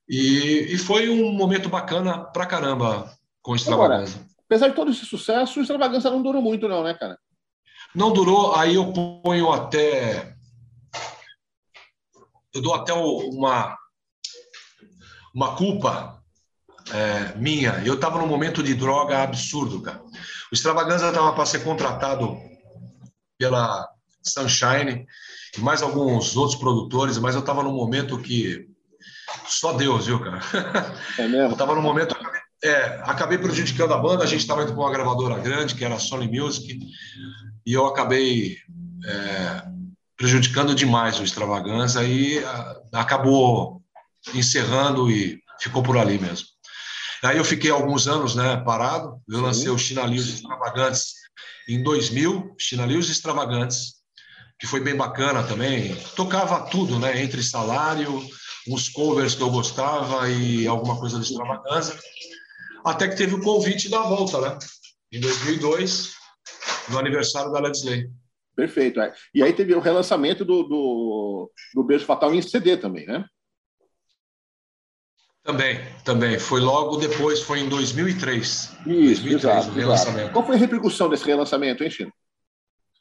E, 0.09 0.74
e 0.74 0.78
foi 0.78 1.09
um 1.09 1.32
momento 1.32 1.68
bacana 1.68 2.24
pra 2.24 2.45
caramba 2.45 3.11
com 3.43 3.53
o 3.53 3.57
Extravaganza. 3.57 4.16
Agora, 4.16 4.29
apesar 4.51 4.68
de 4.68 4.74
todo 4.74 4.90
esse 4.90 5.07
sucesso, 5.07 5.61
o 5.61 5.62
Extravaganza 5.62 6.11
não 6.11 6.20
durou 6.20 6.42
muito, 6.42 6.66
não, 6.66 6.82
né, 6.82 6.92
cara? 6.92 7.16
Não 7.94 8.12
durou, 8.12 8.57
aí 8.57 8.74
eu 8.74 8.92
ponho 8.92 9.53
até. 9.53 10.34
Eu 12.53 12.61
dou 12.61 12.74
até 12.74 12.92
uma, 12.92 13.78
uma 15.32 15.55
culpa 15.55 16.20
é, 16.92 17.36
minha. 17.36 17.80
Eu 17.86 17.94
estava 17.94 18.18
num 18.18 18.26
momento 18.26 18.61
de 18.61 18.74
droga 18.74 19.22
absurdo, 19.22 19.82
cara. 19.82 20.03
O 20.51 20.55
Extravaganza 20.55 21.09
estava 21.09 21.32
para 21.32 21.46
ser 21.46 21.62
contratado 21.62 22.36
pela 23.38 23.88
Sunshine 24.20 25.07
e 25.57 25.61
mais 25.61 25.80
alguns 25.80 26.36
outros 26.36 26.59
produtores, 26.59 27.18
mas 27.18 27.36
eu 27.36 27.40
estava 27.40 27.62
num 27.62 27.72
momento 27.72 28.18
que 28.18 28.68
só 29.46 29.74
Deus, 29.74 30.07
viu, 30.07 30.18
cara? 30.18 30.40
É 31.18 31.28
mesmo? 31.28 31.51
Eu 31.51 31.53
estava 31.53 31.74
num 31.76 31.82
momento. 31.82 32.16
É, 32.62 33.00
acabei 33.04 33.38
prejudicando 33.38 33.94
a 33.94 33.98
banda. 33.98 34.24
A 34.24 34.26
gente 34.26 34.40
estava 34.40 34.62
indo 34.62 34.72
para 34.72 34.82
uma 34.82 34.92
gravadora 34.92 35.38
grande, 35.38 35.74
que 35.74 35.84
era 35.84 35.94
a 35.94 35.98
Sony 35.98 36.28
Music, 36.28 36.78
e 37.64 37.72
eu 37.72 37.86
acabei 37.86 38.56
é, 39.06 39.62
prejudicando 40.16 40.74
demais 40.74 41.18
o 41.18 41.24
Extravaganza 41.24 42.04
e 42.04 42.44
a, 42.44 42.76
acabou 42.92 43.82
encerrando 44.34 45.11
e 45.11 45.42
ficou 45.58 45.82
por 45.82 45.96
ali 45.96 46.18
mesmo. 46.18 46.46
Aí 47.22 47.36
eu 47.36 47.44
fiquei 47.44 47.70
alguns 47.70 48.06
anos 48.06 48.34
né, 48.34 48.56
parado. 48.58 49.20
Eu 49.28 49.40
lancei 49.40 49.68
o 49.68 49.78
Chinalios 49.78 50.28
Extravagantes 50.28 51.14
em 51.68 51.82
2000, 51.82 52.54
Chinalios 52.58 53.11
Extravagantes, 53.11 53.94
que 54.58 54.66
foi 54.66 54.80
bem 54.80 54.96
bacana 54.96 55.42
também. 55.42 55.94
Tocava 56.16 56.62
tudo, 56.62 56.98
né? 56.98 57.22
Entre 57.22 57.42
salário, 57.42 58.22
uns 58.68 58.88
covers 58.88 59.34
que 59.34 59.42
eu 59.42 59.50
gostava 59.50 60.28
e 60.28 60.66
alguma 60.66 60.98
coisa 60.98 61.18
de 61.18 61.24
extravaganza. 61.24 61.98
Até 62.84 63.08
que 63.08 63.16
teve 63.16 63.34
o 63.34 63.42
convite 63.42 63.88
da 63.88 64.02
volta, 64.02 64.40
né? 64.40 64.58
Em 65.12 65.20
2002, 65.20 66.14
no 66.88 66.98
aniversário 66.98 67.50
da 67.50 67.60
Led 67.60 68.10
Perfeito. 68.54 69.00
É. 69.00 69.14
E 69.34 69.42
aí 69.42 69.52
teve 69.52 69.74
o 69.74 69.80
relançamento 69.80 70.44
do, 70.44 70.62
do, 70.64 71.50
do 71.74 71.84
Beijo 71.84 72.04
Fatal 72.04 72.34
em 72.34 72.42
CD 72.42 72.76
também, 72.76 73.06
né? 73.06 73.24
Também, 75.42 75.80
também. 76.04 76.38
Foi 76.38 76.60
logo 76.60 76.96
depois, 76.96 77.40
foi 77.40 77.60
em 77.60 77.68
2003. 77.68 78.46
Isso, 78.86 79.22
2003, 79.22 79.34
exato, 79.34 79.70
o 79.70 79.72
relançamento. 79.72 80.18
Exato. 80.18 80.32
Qual 80.32 80.46
foi 80.46 80.56
a 80.56 80.58
repercussão 80.58 81.08
desse 81.08 81.24
relançamento, 81.24 81.82
hein, 81.82 81.90
Chino? 81.90 82.12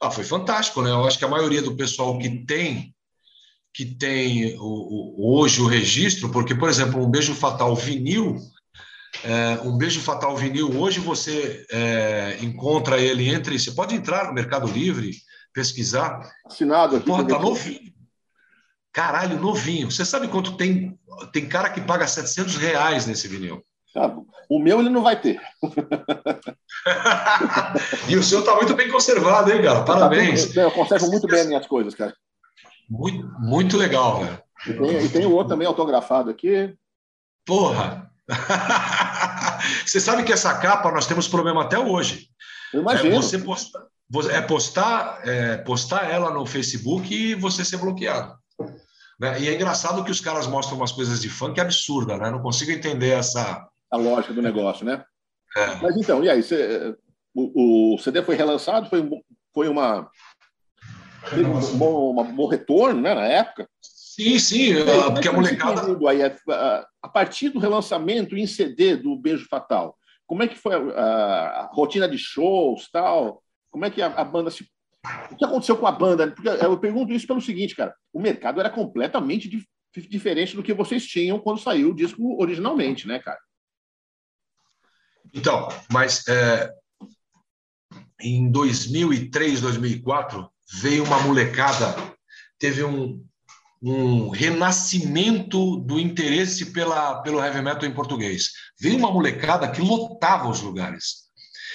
Ah, 0.01 0.09
foi 0.09 0.23
fantástico, 0.23 0.81
né? 0.81 0.89
Eu 0.89 1.05
acho 1.05 1.19
que 1.19 1.25
a 1.25 1.29
maioria 1.29 1.61
do 1.61 1.75
pessoal 1.75 2.17
que 2.17 2.45
tem 2.45 2.93
que 3.73 3.85
tem 3.85 4.57
o, 4.57 4.63
o, 4.63 5.39
hoje 5.39 5.61
o 5.61 5.67
registro, 5.67 6.31
porque, 6.31 6.55
por 6.55 6.69
exemplo, 6.69 7.03
um 7.03 7.09
beijo 7.09 7.35
fatal 7.35 7.75
vinil, 7.75 8.35
é, 9.23 9.59
um 9.63 9.77
beijo 9.77 10.01
fatal 10.01 10.35
vinil, 10.37 10.79
hoje 10.79 10.99
você 10.99 11.65
é, 11.71 12.37
encontra 12.41 12.99
ele 12.99 13.29
entre. 13.29 13.59
Você 13.59 13.71
pode 13.71 13.95
entrar 13.95 14.27
no 14.27 14.33
Mercado 14.33 14.67
Livre, 14.67 15.11
pesquisar. 15.53 16.21
Assinado 16.45 16.97
aqui. 16.97 17.05
Porra, 17.05 17.27
tá 17.27 17.39
novinho. 17.39 17.93
Caralho, 18.93 19.39
novinho. 19.39 19.91
Você 19.91 20.05
sabe 20.05 20.27
quanto 20.27 20.57
tem? 20.57 20.97
Tem 21.33 21.47
cara 21.47 21.69
que 21.69 21.81
paga 21.81 22.07
700 22.07 22.55
reais 22.57 23.05
nesse 23.05 23.27
vinil. 23.27 23.63
Ah, 23.95 24.15
o 24.47 24.59
meu 24.59 24.79
ele 24.79 24.89
não 24.89 25.03
vai 25.03 25.19
ter. 25.19 25.41
e 28.07 28.15
o 28.15 28.23
seu 28.23 28.39
está 28.39 28.55
muito 28.55 28.75
bem 28.75 28.89
conservado, 28.89 29.51
hein, 29.51 29.61
cara? 29.61 29.83
Parabéns. 29.83 30.55
Eu 30.55 30.71
conservo 30.71 31.07
muito 31.07 31.27
bem 31.27 31.41
as 31.41 31.47
minhas 31.47 31.67
coisas, 31.67 31.95
cara. 31.95 32.15
Muito, 32.89 33.27
muito 33.39 33.77
legal, 33.77 34.19
velho. 34.19 34.41
E 34.67 34.73
tem, 34.73 35.05
e 35.05 35.09
tem 35.09 35.25
o 35.25 35.31
outro 35.31 35.49
também 35.49 35.67
autografado 35.67 36.29
aqui. 36.29 36.75
Porra! 37.45 38.08
Você 39.85 39.99
sabe 39.99 40.23
que 40.23 40.31
essa 40.31 40.53
capa 40.57 40.91
nós 40.91 41.07
temos 41.07 41.27
problema 41.27 41.63
até 41.63 41.77
hoje. 41.77 42.29
Eu 42.73 42.81
imagino. 42.81 43.15
É 43.15 43.15
você 43.15 43.37
postar, 43.39 43.87
é 44.31 44.41
postar, 44.41 45.21
é, 45.27 45.57
postar 45.57 46.09
ela 46.09 46.31
no 46.31 46.45
Facebook 46.45 47.13
e 47.13 47.35
você 47.35 47.65
ser 47.65 47.77
bloqueado. 47.77 48.37
Né? 49.19 49.41
E 49.41 49.49
é 49.49 49.55
engraçado 49.55 50.03
que 50.03 50.11
os 50.11 50.21
caras 50.21 50.47
mostram 50.47 50.77
umas 50.77 50.91
coisas 50.91 51.19
de 51.19 51.29
funk 51.29 51.59
absurda, 51.59 52.17
né? 52.17 52.31
Não 52.31 52.41
consigo 52.41 52.71
entender 52.71 53.09
essa. 53.09 53.67
A 53.91 53.97
lógica 53.97 54.33
do 54.33 54.41
negócio, 54.41 54.85
né? 54.85 55.03
É. 55.57 55.75
Mas 55.81 55.97
então, 55.97 56.23
e 56.23 56.29
aí? 56.29 56.41
Você, 56.41 56.95
o, 57.33 57.95
o, 57.95 57.97
CD 57.97 58.21
foi 58.21 58.35
relançado? 58.35 58.89
Foi, 58.89 59.07
foi 59.53 59.67
uma. 59.67 60.09
Teve 61.29 61.45
um 61.45 61.77
bom, 61.77 62.21
um 62.21 62.35
bom 62.35 62.47
retorno 62.47 63.01
né, 63.01 63.13
na 63.13 63.25
época? 63.25 63.67
Sim, 64.19 64.37
sim, 64.37 64.73
aí, 64.73 65.13
porque 65.13 65.29
a 65.29 65.33
molecada. 65.33 66.09
Aí, 66.09 66.21
a, 67.01 67.07
partir 67.07 67.49
do 67.49 67.59
relançamento 67.59 68.35
em 68.35 68.45
CD 68.45 68.97
do 68.97 69.15
Beijo 69.15 69.47
Fatal, 69.47 69.97
como 70.27 70.43
é 70.43 70.47
que 70.47 70.57
foi 70.57 70.75
a, 70.75 70.79
a, 70.79 71.61
a 71.61 71.69
rotina 71.71 72.07
de 72.07 72.17
shows 72.17 72.89
tal? 72.91 73.41
Como 73.71 73.85
é 73.85 73.89
que 73.89 74.01
a, 74.01 74.07
a 74.07 74.25
banda 74.25 74.51
se 74.51 74.69
o 75.31 75.37
que 75.37 75.45
aconteceu 75.45 75.77
com 75.77 75.87
a 75.87 75.91
banda? 75.93 76.29
Porque 76.31 76.49
eu 76.49 76.77
pergunto 76.77 77.13
isso 77.13 77.25
pelo 77.25 77.39
seguinte, 77.39 77.73
cara. 77.73 77.95
O 78.11 78.19
mercado 78.19 78.59
era 78.59 78.69
completamente 78.69 79.47
dif 79.47 79.65
diferente 80.07 80.55
do 80.55 80.61
que 80.61 80.73
vocês 80.73 81.07
tinham 81.07 81.39
quando 81.39 81.61
saiu 81.61 81.89
o 81.89 81.95
disco 81.95 82.39
originalmente, 82.39 83.07
né, 83.07 83.19
cara? 83.19 83.39
Então, 85.33 85.67
mas 85.91 86.27
é, 86.27 86.71
em 88.21 88.51
2003, 88.51 89.61
2004, 89.61 90.47
veio 90.73 91.03
uma 91.03 91.19
molecada, 91.21 91.95
teve 92.59 92.83
um, 92.83 93.25
um 93.81 94.29
renascimento 94.29 95.77
do 95.77 95.99
interesse 95.99 96.67
pela, 96.67 97.21
pelo 97.21 97.43
heavy 97.43 97.61
metal 97.61 97.87
em 97.87 97.93
português. 97.93 98.49
Veio 98.79 98.97
uma 98.97 99.11
molecada 99.11 99.69
que 99.69 99.81
lotava 99.81 100.49
os 100.49 100.61
lugares. 100.61 101.29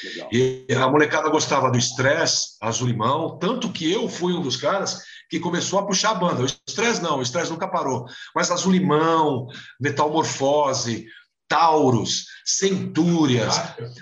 Legal. 0.05 0.29
E 0.31 0.67
a 0.75 0.89
molecada 0.89 1.31
gostava 1.31 1.71
do 1.71 1.79
Stress, 1.79 2.57
Azul 2.61 2.89
Limão, 2.89 3.39
tanto 3.39 3.73
que 3.73 3.91
eu 3.91 4.09
fui 4.09 4.35
um 4.35 4.43
dos 4.43 4.57
caras 4.57 5.03
que 5.31 5.41
começou 5.41 5.79
a 5.79 5.87
puxar 5.87 6.11
a 6.11 6.15
banda. 6.15 6.43
O 6.43 6.47
Stress 6.69 7.01
não, 7.01 7.19
o 7.19 7.23
Stress 7.23 7.51
nunca 7.51 7.69
parou. 7.69 8.05
Mas 8.35 8.51
Azul 8.51 8.73
Limão, 8.73 9.47
Metalmorfose, 9.81 11.07
Taurus, 11.49 12.27
Centúrias, 12.45 13.55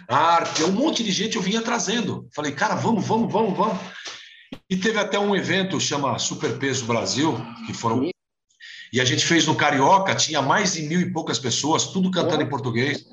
Arte, 0.08 0.64
um 0.64 0.72
monte 0.72 1.04
de 1.04 1.12
gente 1.12 1.36
eu 1.36 1.42
vinha 1.42 1.62
trazendo. 1.62 2.28
Falei, 2.34 2.52
cara, 2.52 2.74
vamos, 2.74 3.06
vamos, 3.06 3.32
vamos, 3.32 3.56
vamos. 3.56 3.78
E 4.72 4.76
teve 4.78 4.98
até 4.98 5.18
um 5.18 5.36
evento 5.36 5.78
chama 5.78 6.18
Superpeso 6.18 6.86
Brasil, 6.86 7.38
que 7.66 7.74
foram. 7.74 8.08
E 8.90 9.02
a 9.02 9.04
gente 9.04 9.22
fez 9.22 9.46
no 9.46 9.54
Carioca, 9.54 10.14
tinha 10.14 10.40
mais 10.40 10.72
de 10.72 10.82
mil 10.84 10.98
e 10.98 11.12
poucas 11.12 11.38
pessoas, 11.38 11.88
tudo 11.88 12.10
cantando 12.10 12.42
em 12.42 12.48
português. 12.48 13.04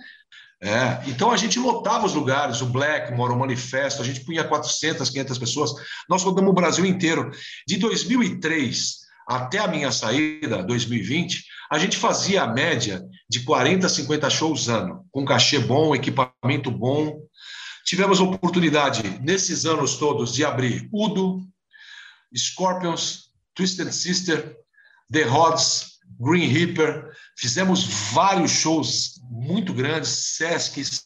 É, 0.64 1.02
então 1.06 1.30
a 1.30 1.36
gente 1.36 1.60
lotava 1.60 2.06
os 2.06 2.14
lugares, 2.14 2.62
o 2.62 2.66
Blackmore, 2.66 3.34
o 3.34 3.38
Manifesto, 3.38 4.02
a 4.02 4.06
gente 4.06 4.22
punha 4.22 4.46
400, 4.46 5.10
500 5.10 5.38
pessoas. 5.38 5.72
Nós 6.08 6.24
rodamos 6.24 6.50
o 6.50 6.54
Brasil 6.54 6.86
inteiro. 6.86 7.30
De 7.68 7.76
2003 7.76 9.00
até 9.28 9.58
a 9.60 9.68
minha 9.68 9.92
saída, 9.92 10.64
2020, 10.64 11.44
a 11.70 11.78
gente 11.78 11.98
fazia 11.98 12.44
a 12.44 12.48
média 12.48 13.04
de 13.30 13.42
40, 13.42 13.90
50 13.90 14.30
shows 14.30 14.70
ano, 14.70 15.06
com 15.12 15.26
cachê 15.26 15.60
bom, 15.60 15.94
equipamento 15.94 16.72
bom. 16.72 17.20
Tivemos 17.86 18.20
a 18.20 18.24
oportunidade, 18.24 19.20
nesses 19.22 19.66
anos 19.66 19.98
todos, 19.98 20.34
de 20.34 20.46
abrir 20.46 20.88
Udo, 20.92 21.42
Scorpions, 22.36 23.32
Twisted 23.56 23.92
Sister, 23.92 24.56
The 25.12 25.24
Rods, 25.24 26.00
Green 26.20 26.48
Reaper. 26.48 27.12
Fizemos 27.36 27.84
vários 28.14 28.52
shows 28.52 29.22
muito 29.30 29.74
grandes, 29.74 30.10
Sescs. 30.10 31.06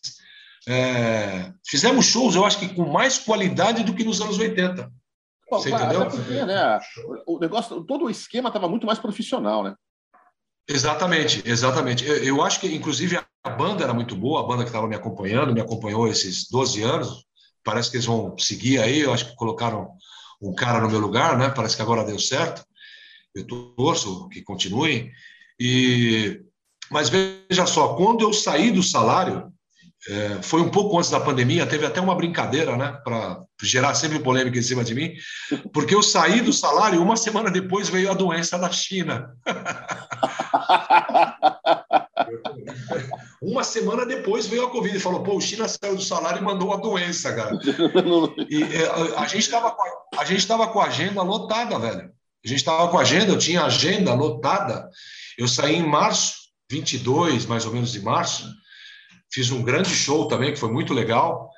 É, 0.67 1.51
fizemos 1.65 2.05
shows, 2.05 2.35
eu 2.35 2.45
acho 2.45 2.59
que 2.59 2.73
com 2.73 2.85
mais 2.85 3.17
qualidade 3.17 3.83
do 3.83 3.93
que 3.93 4.03
nos 4.03 4.21
anos 4.21 4.37
80. 4.37 4.91
Bom, 5.49 5.59
Você 5.59 5.69
claro, 5.69 5.85
entendeu? 5.85 6.09
Porque, 6.09 6.45
né, 6.45 6.79
o 7.27 7.39
negócio, 7.39 7.83
todo 7.83 8.05
o 8.05 8.09
esquema 8.09 8.49
estava 8.49 8.67
muito 8.67 8.87
mais 8.87 8.97
profissional, 8.97 9.63
né? 9.63 9.75
Exatamente, 10.67 11.43
exatamente. 11.45 12.05
Eu, 12.05 12.23
eu, 12.23 12.41
acho 12.41 12.59
que, 12.59 12.67
inclusive, 12.73 13.19
a 13.43 13.49
banda 13.49 13.83
era 13.83 13.93
muito 13.93 14.15
boa, 14.15 14.39
a 14.41 14.47
banda 14.47 14.63
que 14.63 14.69
estava 14.69 14.87
me 14.87 14.95
acompanhando, 14.95 15.53
me 15.53 15.61
acompanhou 15.61 16.07
esses 16.07 16.49
12 16.49 16.81
anos. 16.81 17.25
Parece 17.63 17.89
que 17.89 17.97
eles 17.97 18.05
vão 18.05 18.37
seguir 18.37 18.79
aí. 18.79 18.99
Eu 18.99 19.13
acho 19.13 19.29
que 19.29 19.35
colocaram 19.35 19.91
um 20.41 20.53
cara 20.53 20.79
no 20.81 20.89
meu 20.89 20.99
lugar, 20.99 21.37
né? 21.37 21.49
Parece 21.49 21.75
que 21.75 21.81
agora 21.81 22.05
deu 22.05 22.19
certo. 22.19 22.63
Eu 23.35 23.45
torço 23.45 24.29
que 24.29 24.41
continuem. 24.41 25.11
E 25.59 26.41
mas 26.89 27.09
veja 27.09 27.65
só, 27.65 27.95
quando 27.95 28.21
eu 28.21 28.31
saí 28.31 28.69
do 28.69 28.83
salário, 28.83 29.51
é, 30.07 30.41
foi 30.41 30.61
um 30.61 30.69
pouco 30.69 30.97
antes 30.97 31.09
da 31.09 31.19
pandemia, 31.19 31.65
teve 31.65 31.85
até 31.85 32.01
uma 32.01 32.15
brincadeira, 32.15 32.75
né, 32.75 32.99
para 33.03 33.41
gerar 33.61 33.95
sempre 33.95 34.19
polêmica 34.19 34.59
em 34.59 34.61
cima 34.61 34.83
de 34.83 34.93
mim, 34.93 35.13
porque 35.73 35.95
eu 35.95 36.03
saí 36.03 36.41
do 36.41 36.51
salário 36.51 37.01
uma 37.01 37.15
semana 37.15 37.49
depois 37.49 37.89
veio 37.89 38.11
a 38.11 38.13
doença 38.13 38.59
da 38.59 38.69
China. 38.69 39.33
uma 43.41 43.63
semana 43.63 44.05
depois 44.05 44.47
veio 44.47 44.65
a 44.65 44.69
Covid 44.69 44.95
e 44.95 44.99
falou: 44.99 45.23
pô, 45.23 45.37
o 45.37 45.41
China 45.41 45.67
saiu 45.67 45.95
do 45.95 46.01
salário 46.01 46.39
e 46.39 46.43
mandou 46.43 46.73
a 46.73 46.77
doença, 46.77 47.33
cara. 47.33 47.57
E 48.49 48.63
é, 48.63 49.17
a 49.17 49.27
gente 49.27 49.43
estava 49.43 49.75
a 50.17 50.25
gente 50.25 50.39
estava 50.39 50.67
com 50.67 50.79
a 50.79 50.85
agenda 50.85 51.21
lotada, 51.21 51.79
velho. 51.79 52.11
A 52.45 52.47
gente 52.47 52.59
estava 52.59 52.89
com 52.89 52.97
a 52.97 53.01
agenda, 53.01 53.31
eu 53.31 53.37
tinha 53.37 53.63
agenda 53.63 54.13
lotada. 54.13 54.89
Eu 55.37 55.47
saí 55.47 55.75
em 55.75 55.87
março, 55.87 56.35
22, 56.69 57.45
mais 57.45 57.65
ou 57.65 57.73
menos 57.73 57.91
de 57.91 58.01
março 58.01 58.45
fiz 59.33 59.51
um 59.51 59.63
grande 59.63 59.89
show 59.89 60.27
também, 60.27 60.53
que 60.53 60.59
foi 60.59 60.71
muito 60.71 60.93
legal. 60.93 61.49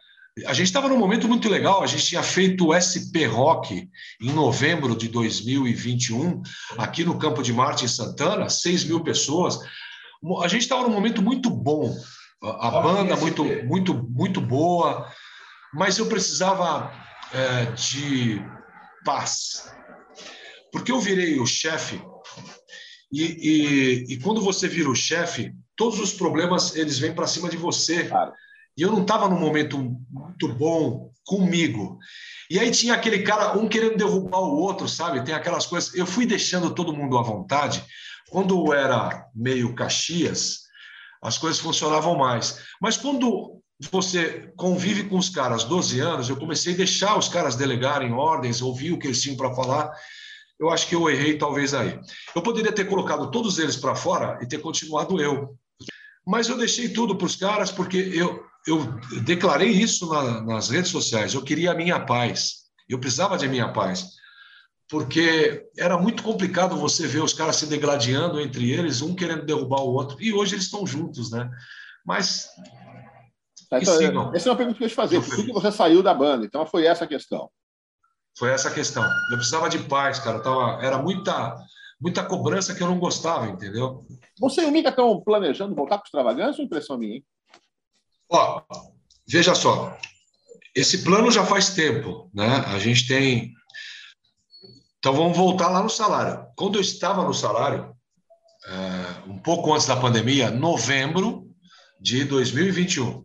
A 0.44 0.54
gente 0.54 0.68
estava 0.68 0.90
num 0.90 0.98
momento 0.98 1.30
muito 1.30 1.48
legal, 1.48 1.82
a 1.82 1.88
gente 1.88 2.08
tinha 2.08 2.22
feito 2.22 2.68
o 2.68 2.74
SP 2.76 3.24
Rock 3.26 3.90
em 4.20 4.34
novembro 4.34 4.94
de 4.94 5.08
2021, 5.08 6.42
aqui 6.78 7.06
no 7.06 7.18
Campo 7.18 7.42
de 7.42 7.54
Marte, 7.54 7.86
em 7.86 7.88
Santana, 7.88 8.50
6 8.50 8.84
mil 8.84 9.02
pessoas. 9.02 9.60
A 10.42 10.48
gente 10.50 10.64
estava 10.64 10.84
num 10.84 10.94
momento 10.94 11.22
muito 11.22 11.50
bom, 11.50 11.96
a, 12.44 12.82
banda 12.82 13.16
muito, 13.16 13.46
muito, 13.66 13.94
muito 14.10 14.42
boa, 14.42 15.10
mas 15.74 15.98
eu 15.98 16.08
precisava 16.08 16.92
é, 17.32 17.72
de 17.72 18.42
paz. 19.06 19.74
Porque 20.70 20.92
eu 20.92 21.00
virei 21.00 21.40
o 21.40 21.46
chefe, 21.46 22.02
e, 23.10 23.24
e, 23.24 24.14
e 24.14 24.20
quando 24.20 24.42
você 24.42 24.68
vira 24.68 24.90
o 24.90 24.96
chefe, 24.96 25.54
todos 25.78 25.98
os 25.98 26.12
problemas 26.12 26.76
eles 26.76 27.00
vêm 27.00 27.16
para 27.16 27.26
cima 27.26 27.48
de 27.48 27.56
você. 27.56 28.04
Claro. 28.04 28.34
E 28.78 28.82
eu 28.82 28.92
não 28.92 29.02
estava 29.02 29.30
num 29.30 29.40
momento 29.40 29.78
muito 30.10 30.48
bom 30.50 31.12
comigo. 31.26 31.98
E 32.50 32.60
aí 32.60 32.70
tinha 32.72 32.94
aquele 32.94 33.24
cara, 33.24 33.58
um 33.58 33.68
querendo 33.68 33.98
derrubar 33.98 34.40
o 34.40 34.58
outro, 34.58 34.88
sabe? 34.88 35.24
Tem 35.24 35.34
aquelas 35.34 35.66
coisas. 35.66 35.94
Eu 35.96 36.06
fui 36.06 36.26
deixando 36.26 36.74
todo 36.74 36.94
mundo 36.94 37.18
à 37.18 37.22
vontade. 37.22 37.84
Quando 38.30 38.74
era 38.74 39.28
meio 39.34 39.74
Caxias, 39.74 40.62
as 41.22 41.38
coisas 41.38 41.60
funcionavam 41.60 42.16
mais. 42.16 42.60
Mas 42.80 42.98
quando 42.98 43.62
você 43.92 44.52
convive 44.56 45.06
com 45.06 45.18
os 45.18 45.30
caras 45.30 45.64
12 45.64 46.00
anos, 46.00 46.30
eu 46.30 46.38
comecei 46.38 46.74
a 46.74 46.78
deixar 46.78 47.18
os 47.18 47.28
caras 47.28 47.56
delegarem 47.56 48.14
ordens, 48.14 48.62
ouvir 48.62 48.92
o 48.92 49.00
que 49.00 49.08
eles 49.08 49.22
tinham 49.22 49.38
para 49.38 49.54
falar. 49.54 49.92
Eu 50.60 50.70
acho 50.70 50.88
que 50.88 50.96
eu 50.96 51.10
errei 51.10 51.38
talvez 51.38 51.74
aí. 51.74 52.00
Eu 52.36 52.42
poderia 52.42 52.72
ter 52.72 52.86
colocado 52.86 53.30
todos 53.32 53.58
eles 53.60 53.76
para 53.76 53.96
fora 53.96 54.40
e 54.42 54.48
ter 54.48 54.60
continuado 54.60 55.20
eu. 55.20 55.58
Mas 56.26 56.48
eu 56.48 56.58
deixei 56.58 56.90
tudo 56.90 57.16
para 57.16 57.28
os 57.28 57.36
caras 57.36 57.72
porque 57.72 57.98
eu, 57.98 58.44
eu 58.68 59.00
declarei 59.24 59.70
isso 59.70 60.10
na, 60.10 60.42
nas 60.42 60.70
redes 60.70 60.92
sociais. 60.92 61.34
Eu 61.34 61.44
queria 61.44 61.72
a 61.72 61.76
minha 61.76 62.00
paz. 62.00 62.66
Eu 62.90 63.00
precisava 63.00 63.38
de 63.38 63.48
minha 63.48 63.72
paz. 63.72 64.16
Porque 64.90 65.68
era 65.78 65.98
muito 65.98 66.24
complicado 66.24 66.76
você 66.76 67.08
ver 67.08 67.24
os 67.24 67.34
caras 67.34 67.56
se 67.56 67.68
degladiando 67.68 68.40
entre 68.40 68.72
eles, 68.72 69.02
um 69.02 69.16
querendo 69.16 69.46
derrubar 69.46 69.82
o 69.82 69.94
outro. 69.94 70.22
E 70.22 70.34
hoje 70.34 70.56
eles 70.56 70.66
estão 70.66 70.86
juntos, 70.86 71.32
né? 71.32 71.50
Mas. 72.06 72.48
Tá, 73.70 73.80
então, 73.80 74.34
essa 74.34 74.48
é 74.48 74.52
uma 74.52 74.58
pergunta 74.58 74.78
que 74.78 74.84
eu 74.84 74.86
ia 74.86 74.90
te 74.90 74.96
fazer. 74.96 75.22
Por 75.22 75.36
que 75.36 75.52
você 75.52 75.72
saiu 75.72 76.04
da 76.04 76.14
banda? 76.14 76.46
Então 76.46 76.66
foi 76.68 76.86
essa 76.86 77.06
a 77.06 77.08
questão. 77.08 77.50
Foi 78.38 78.50
essa 78.50 78.70
a 78.70 78.74
questão. 78.74 79.04
Eu 79.32 79.38
precisava 79.38 79.70
de 79.70 79.80
paz, 79.80 80.20
cara. 80.20 80.40
tava, 80.40 80.84
era 80.86 81.00
muita 81.00 81.56
muita 82.00 82.24
cobrança 82.24 82.76
que 82.76 82.84
eu 82.84 82.88
não 82.88 83.00
gostava, 83.00 83.48
entendeu? 83.48 84.06
Você 84.40 84.62
e 84.62 84.66
o 84.66 84.72
Mica 84.72 84.90
estão 84.90 85.22
planejando 85.22 85.74
voltar 85.74 85.98
para 85.98 86.04
o 86.04 86.08
extravagância 86.08 86.62
ou 86.62 86.66
impressão 86.66 86.98
minha? 86.98 87.16
Hein? 87.16 87.26
Ó, 88.30 88.62
veja 89.28 89.54
só, 89.56 89.98
esse 90.76 91.04
plano 91.04 91.32
já 91.32 91.46
faz 91.46 91.70
tempo, 91.70 92.30
né? 92.34 92.64
A 92.68 92.78
gente 92.80 93.08
tem. 93.08 93.54
Então 95.00 95.14
vamos 95.14 95.38
voltar 95.38 95.70
lá 95.70 95.82
no 95.82 95.90
salário. 95.90 96.46
Quando 96.56 96.76
eu 96.76 96.82
estava 96.82 97.24
no 97.24 97.34
salário, 97.34 97.96
é, 98.68 99.30
um 99.30 99.38
pouco 99.38 99.74
antes 99.74 99.88
da 99.88 99.96
pandemia, 99.96 100.52
novembro 100.52 101.48
de 102.00 102.26
2021, 102.26 103.24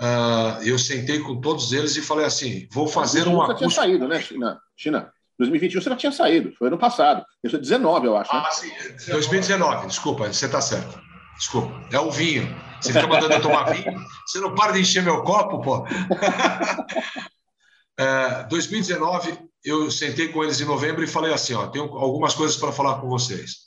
é, 0.00 0.68
eu 0.68 0.78
sentei 0.78 1.20
com 1.20 1.40
todos 1.40 1.72
eles 1.72 1.96
e 1.96 2.02
falei 2.02 2.26
assim: 2.26 2.68
vou 2.70 2.86
fazer 2.86 3.26
um 3.26 3.40
acústico. 3.40 3.70
tinha 3.70 3.70
saído, 3.70 4.08
né, 4.08 4.20
China? 4.20 4.60
China? 4.76 5.12
2021 5.38 5.80
você 5.80 5.90
já 5.90 5.96
tinha 5.96 6.12
saído, 6.12 6.52
foi 6.58 6.68
ano 6.68 6.78
passado. 6.78 7.24
Isso 7.42 7.56
é 7.56 7.58
19, 7.58 8.06
eu 8.06 8.16
acho. 8.16 8.32
Né? 8.32 8.42
Ah, 8.46 8.50
sim. 8.50 8.70
2019, 9.10 9.86
desculpa, 9.86 10.32
você 10.32 10.46
está 10.46 10.60
certo. 10.60 11.00
Desculpa, 11.36 11.74
é 11.90 11.98
o 11.98 12.10
vinho. 12.10 12.54
Você 12.80 12.92
fica 12.92 13.06
mandando 13.06 13.34
eu 13.34 13.42
tomar 13.42 13.72
vinho, 13.72 13.98
você 14.26 14.40
não 14.40 14.54
para 14.54 14.72
de 14.72 14.80
encher 14.80 15.02
meu 15.02 15.22
copo, 15.22 15.60
pô. 15.60 15.86
é, 17.98 18.44
2019, 18.44 19.38
eu 19.64 19.90
sentei 19.90 20.28
com 20.28 20.44
eles 20.44 20.60
em 20.60 20.66
novembro 20.66 21.02
e 21.02 21.08
falei 21.08 21.32
assim: 21.32 21.54
ó, 21.54 21.66
tenho 21.66 21.86
algumas 21.96 22.34
coisas 22.34 22.56
para 22.56 22.72
falar 22.72 23.00
com 23.00 23.08
vocês. 23.08 23.64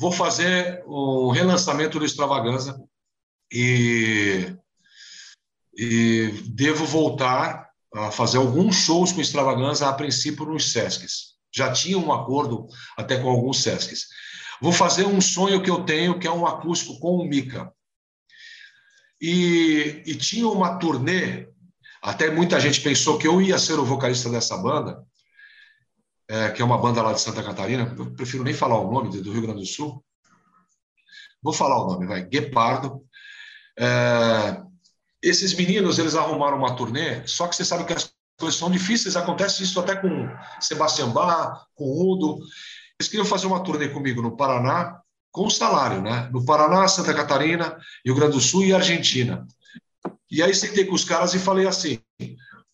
Vou 0.00 0.10
fazer 0.10 0.82
um 0.86 1.30
relançamento 1.30 1.98
do 1.98 2.04
Extravaganza 2.04 2.82
e, 3.52 4.52
e 5.76 6.32
devo 6.46 6.84
voltar 6.84 7.68
a 7.94 8.10
fazer 8.10 8.38
alguns 8.38 8.76
shows 8.76 9.12
com 9.12 9.20
extravagância, 9.20 9.86
a 9.86 9.92
princípio, 9.92 10.46
nos 10.46 10.72
Sescs. 10.72 11.34
Já 11.54 11.72
tinha 11.72 11.98
um 11.98 12.12
acordo 12.12 12.66
até 12.96 13.20
com 13.20 13.28
alguns 13.28 13.62
Sescs. 13.62 14.06
Vou 14.60 14.72
fazer 14.72 15.06
um 15.06 15.20
sonho 15.20 15.62
que 15.62 15.70
eu 15.70 15.84
tenho, 15.84 16.18
que 16.18 16.26
é 16.26 16.30
um 16.30 16.46
acústico 16.46 16.98
com 17.00 17.16
o 17.16 17.24
Mika. 17.24 17.72
E, 19.20 20.02
e 20.06 20.14
tinha 20.14 20.48
uma 20.48 20.78
turnê, 20.78 21.48
até 22.02 22.30
muita 22.30 22.60
gente 22.60 22.80
pensou 22.80 23.18
que 23.18 23.26
eu 23.26 23.40
ia 23.40 23.58
ser 23.58 23.78
o 23.78 23.84
vocalista 23.84 24.30
dessa 24.30 24.56
banda, 24.56 25.04
é, 26.28 26.50
que 26.50 26.62
é 26.62 26.64
uma 26.64 26.78
banda 26.78 27.02
lá 27.02 27.12
de 27.12 27.20
Santa 27.20 27.42
Catarina, 27.42 27.94
eu 27.98 28.14
prefiro 28.14 28.44
nem 28.44 28.54
falar 28.54 28.78
o 28.78 28.90
nome, 28.90 29.10
do 29.20 29.32
Rio 29.32 29.42
Grande 29.42 29.60
do 29.60 29.66
Sul. 29.66 30.04
Vou 31.42 31.52
falar 31.52 31.82
o 31.82 31.88
nome, 31.88 32.06
vai, 32.06 32.24
Guepardo. 32.24 33.02
É, 33.78 34.62
esses 35.22 35.54
meninos, 35.54 35.98
eles 35.98 36.14
arrumaram 36.14 36.58
uma 36.58 36.76
turnê, 36.76 37.26
só 37.26 37.46
que 37.46 37.56
você 37.56 37.64
sabe 37.64 37.84
que 37.84 37.92
as 37.92 38.14
coisas 38.38 38.58
são 38.58 38.70
difíceis, 38.70 39.16
acontece 39.16 39.62
isso 39.62 39.78
até 39.80 39.96
com 39.96 40.28
Sebastião 40.60 41.12
Bach, 41.12 41.66
com 41.74 41.84
Udo. 41.84 42.38
Eles 43.00 43.08
queriam 43.08 43.24
fazer 43.24 43.46
uma 43.46 43.64
turnê 43.64 43.88
comigo 43.88 44.20
no 44.20 44.36
Paraná, 44.36 45.00
com 45.32 45.48
salário, 45.48 46.02
né? 46.02 46.28
No 46.30 46.44
Paraná, 46.44 46.86
Santa 46.86 47.14
Catarina, 47.14 47.78
Rio 48.04 48.14
Grande 48.14 48.32
do 48.32 48.40
Sul 48.40 48.62
e 48.62 48.74
Argentina. 48.74 49.48
E 50.30 50.42
aí 50.42 50.54
sentei 50.54 50.84
com 50.84 50.94
os 50.94 51.02
caras 51.02 51.32
e 51.32 51.38
falei 51.38 51.66
assim: 51.66 51.98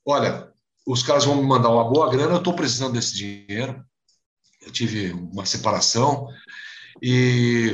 olha, 0.05 0.51
os 0.85 1.01
caras 1.01 1.25
vão 1.25 1.37
me 1.37 1.47
mandar 1.47 1.71
uma 1.71 1.89
boa 1.89 2.11
grana, 2.11 2.33
eu 2.33 2.39
estou 2.39 2.55
precisando 2.55 2.95
desse 2.95 3.15
dinheiro. 3.15 3.81
Eu 4.61 4.73
tive 4.73 5.13
uma 5.13 5.47
separação 5.47 6.27
e, 7.01 7.73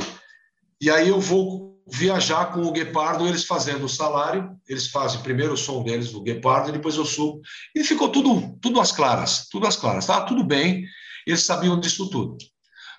e 0.78 0.90
aí 0.90 1.08
eu 1.08 1.18
vou 1.18 1.82
viajar 1.90 2.52
com 2.52 2.60
o 2.60 2.70
Guepardo, 2.70 3.26
eles 3.26 3.46
fazendo 3.46 3.86
o 3.86 3.88
salário, 3.88 4.54
eles 4.68 4.88
fazem 4.88 5.22
primeiro 5.22 5.54
o 5.54 5.56
som 5.56 5.82
deles 5.82 6.12
do 6.12 6.20
Guepardo 6.20 6.68
e 6.68 6.72
depois 6.72 6.96
eu 6.96 7.06
subo. 7.06 7.40
E 7.74 7.82
ficou 7.82 8.10
tudo, 8.10 8.58
tudo 8.60 8.78
às 8.78 8.92
claras, 8.92 9.48
tudo 9.48 9.66
às 9.66 9.76
claras. 9.76 10.04
Estava 10.04 10.26
tudo 10.26 10.44
bem, 10.44 10.86
eles 11.26 11.44
sabiam 11.44 11.78
disso 11.78 12.08
tudo. 12.08 12.36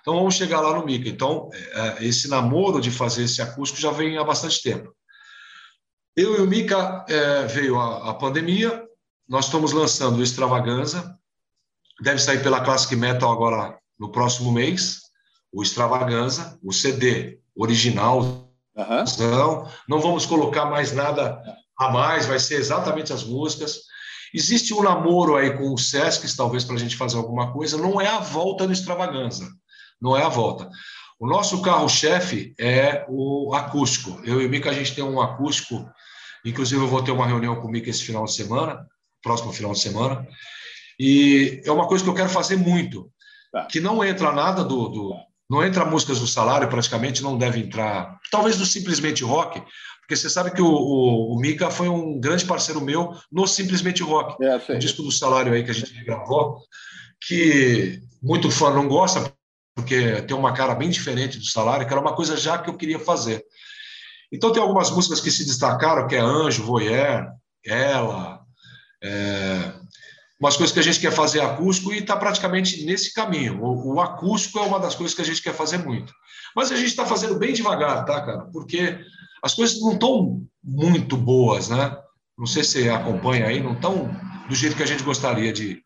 Então 0.00 0.16
vamos 0.16 0.34
chegar 0.34 0.60
lá 0.60 0.78
no 0.78 0.84
Mica. 0.84 1.08
Então, 1.08 1.48
é, 1.52 2.04
esse 2.04 2.28
namoro 2.28 2.80
de 2.80 2.90
fazer 2.90 3.24
esse 3.24 3.40
acústico 3.40 3.80
já 3.80 3.90
vem 3.90 4.18
há 4.18 4.24
bastante 4.24 4.62
tempo. 4.62 4.94
Eu 6.16 6.36
e 6.36 6.40
o 6.42 6.46
Mica 6.46 7.04
é, 7.08 7.46
veio 7.46 7.78
a, 7.78 8.10
a, 8.10 8.14
pandemia, 8.14 8.84
nós 9.28 9.46
estamos 9.46 9.72
lançando 9.72 10.18
o 10.18 10.22
Extravaganza, 10.22 11.18
deve 12.02 12.18
sair 12.18 12.42
pela 12.42 12.60
Classic 12.60 12.94
Metal 12.94 13.30
agora 13.32 13.78
no 13.98 14.12
próximo 14.12 14.52
mês, 14.52 15.00
o 15.52 15.62
Extravaganza, 15.62 16.58
o 16.62 16.72
CD 16.72 17.40
original 17.56 18.44
Uhum. 18.76 19.68
Não 19.88 20.00
vamos 20.00 20.26
colocar 20.26 20.66
mais 20.66 20.92
nada 20.92 21.40
a 21.78 21.90
mais, 21.90 22.26
vai 22.26 22.38
ser 22.38 22.56
exatamente 22.56 23.12
as 23.12 23.22
músicas. 23.22 23.82
Existe 24.34 24.74
um 24.74 24.82
namoro 24.82 25.36
aí 25.36 25.56
com 25.56 25.72
o 25.72 25.78
Sesc, 25.78 26.36
talvez 26.36 26.64
para 26.64 26.74
a 26.74 26.78
gente 26.78 26.96
fazer 26.96 27.16
alguma 27.16 27.52
coisa, 27.52 27.78
não 27.78 28.00
é 28.00 28.08
a 28.08 28.18
volta 28.18 28.66
no 28.66 28.72
extravaganza, 28.72 29.48
não 30.02 30.16
é 30.16 30.24
a 30.24 30.28
volta. 30.28 30.68
O 31.20 31.28
nosso 31.28 31.62
carro-chefe 31.62 32.52
é 32.58 33.06
o 33.08 33.54
acústico. 33.54 34.20
Eu 34.24 34.42
e 34.42 34.46
o 34.46 34.50
Mica, 34.50 34.70
a 34.70 34.74
gente 34.74 34.92
tem 34.92 35.04
um 35.04 35.20
acústico, 35.20 35.88
inclusive 36.44 36.82
eu 36.82 36.88
vou 36.88 37.00
ter 37.00 37.12
uma 37.12 37.28
reunião 37.28 37.54
com 37.60 37.68
o 37.68 37.70
Mica 37.70 37.88
esse 37.88 38.02
final 38.02 38.24
de 38.24 38.34
semana, 38.34 38.84
próximo 39.22 39.52
final 39.52 39.72
de 39.72 39.78
semana, 39.78 40.26
e 40.98 41.62
é 41.64 41.70
uma 41.70 41.86
coisa 41.86 42.02
que 42.02 42.10
eu 42.10 42.14
quero 42.14 42.28
fazer 42.28 42.56
muito, 42.56 43.08
tá. 43.52 43.66
que 43.66 43.78
não 43.78 44.04
entra 44.04 44.32
nada 44.32 44.64
do, 44.64 44.88
do 44.88 45.14
Não 45.48 45.64
entra 45.64 45.84
músicas 45.84 46.18
do 46.18 46.26
salário, 46.26 46.68
praticamente 46.68 47.22
não 47.22 47.38
deve 47.38 47.60
entrar. 47.60 48.18
Talvez 48.32 48.58
do 48.58 48.66
Simplesmente 48.66 49.22
Rock, 49.22 49.62
porque 50.04 50.16
você 50.16 50.28
sabe 50.28 50.50
que 50.50 50.60
o, 50.60 50.68
o, 50.68 51.34
o 51.34 51.40
Mika 51.40 51.70
foi 51.70 51.88
um 51.88 52.20
grande 52.20 52.44
parceiro 52.44 52.80
meu 52.80 53.14
no 53.32 53.46
Simplesmente 53.46 54.02
Rock, 54.02 54.36
é, 54.44 54.74
o 54.74 54.78
disco 54.78 55.02
do 55.02 55.10
salário 55.10 55.52
aí 55.52 55.64
que 55.64 55.70
a 55.70 55.74
gente 55.74 56.04
gravou, 56.04 56.60
que 57.26 58.00
muito 58.22 58.50
fã 58.50 58.70
não 58.70 58.86
gosta, 58.86 59.32
porque 59.74 60.20
tem 60.22 60.36
uma 60.36 60.52
cara 60.52 60.74
bem 60.74 60.90
diferente 60.90 61.38
do 61.38 61.46
salário, 61.46 61.86
que 61.86 61.92
era 61.92 62.00
uma 62.00 62.14
coisa 62.14 62.36
já 62.36 62.58
que 62.58 62.68
eu 62.68 62.76
queria 62.76 62.98
fazer. 62.98 63.42
Então 64.30 64.52
tem 64.52 64.60
algumas 64.60 64.90
músicas 64.90 65.20
que 65.20 65.30
se 65.30 65.44
destacaram, 65.46 66.06
que 66.06 66.16
é 66.16 66.20
Anjo, 66.20 66.64
Voyeur, 66.64 67.26
Ela, 67.64 68.40
é, 69.02 69.72
umas 70.38 70.56
coisas 70.56 70.72
que 70.72 70.80
a 70.80 70.82
gente 70.82 71.00
quer 71.00 71.12
fazer 71.12 71.40
acústico 71.40 71.94
e 71.94 71.98
está 71.98 72.14
praticamente 72.14 72.84
nesse 72.84 73.14
caminho. 73.14 73.62
O, 73.62 73.94
o, 73.94 74.00
acústico 74.00 74.58
é 74.58 74.62
uma 74.62 74.78
das 74.78 74.94
coisas 74.94 75.14
que 75.14 75.22
a 75.22 75.24
gente 75.24 75.40
quer 75.40 75.54
fazer 75.54 75.78
muito. 75.78 76.12
Mas 76.54 76.70
a 76.70 76.76
gente 76.76 76.88
está 76.88 77.06
fazendo 77.06 77.38
bem 77.38 77.54
devagar, 77.54 78.04
tá, 78.04 78.20
cara? 78.20 78.44
Porque 78.52 78.98
as 79.44 79.52
coisas 79.52 79.78
não 79.82 79.92
estão 79.92 80.42
muito 80.62 81.18
boas, 81.18 81.68
né? 81.68 82.02
Não 82.36 82.46
sei 82.46 82.64
se 82.64 82.82
você 82.82 82.88
acompanha 82.88 83.46
aí, 83.46 83.62
não 83.62 83.74
estão 83.74 84.08
do 84.48 84.54
jeito 84.54 84.74
que 84.74 84.82
a 84.82 84.86
gente 84.86 85.02
gostaria 85.02 85.52
de 85.52 85.84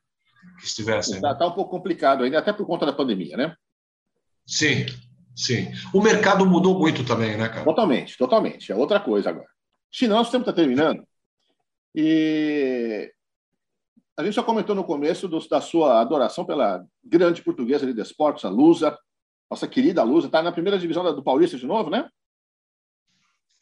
que 0.60 0.64
estivessem. 0.64 1.16
Está 1.16 1.34
tá 1.34 1.48
um 1.48 1.52
pouco 1.52 1.72
complicado 1.72 2.22
ainda, 2.22 2.38
até 2.38 2.52
por 2.52 2.64
conta 2.64 2.86
da 2.86 2.92
pandemia, 2.92 3.36
né? 3.36 3.56
Sim, 4.46 4.86
sim. 5.34 5.72
O 5.92 6.00
mercado 6.00 6.46
mudou 6.46 6.78
muito 6.78 7.04
também, 7.04 7.36
né, 7.36 7.48
cara? 7.48 7.64
Totalmente, 7.64 8.16
totalmente. 8.16 8.70
É 8.70 8.76
outra 8.76 9.00
coisa 9.00 9.30
agora. 9.30 9.48
Se 9.92 10.06
não, 10.06 10.18
nosso 10.18 10.30
tempo 10.30 10.42
está 10.42 10.52
terminando. 10.52 11.04
E 11.92 13.12
a 14.16 14.22
gente 14.22 14.34
já 14.34 14.42
comentou 14.44 14.76
no 14.76 14.84
começo 14.84 15.26
do, 15.26 15.40
da 15.48 15.60
sua 15.60 16.00
adoração 16.00 16.44
pela 16.44 16.86
grande 17.02 17.42
portuguesa 17.42 17.92
de 17.92 18.00
esportes, 18.00 18.44
a 18.44 18.48
Lusa, 18.48 18.96
nossa 19.50 19.66
querida 19.66 20.04
Lusa, 20.04 20.28
está 20.28 20.44
na 20.44 20.52
primeira 20.52 20.78
divisão 20.78 21.02
do 21.12 21.24
Paulista 21.24 21.58
de 21.58 21.66
novo, 21.66 21.90
né? 21.90 22.08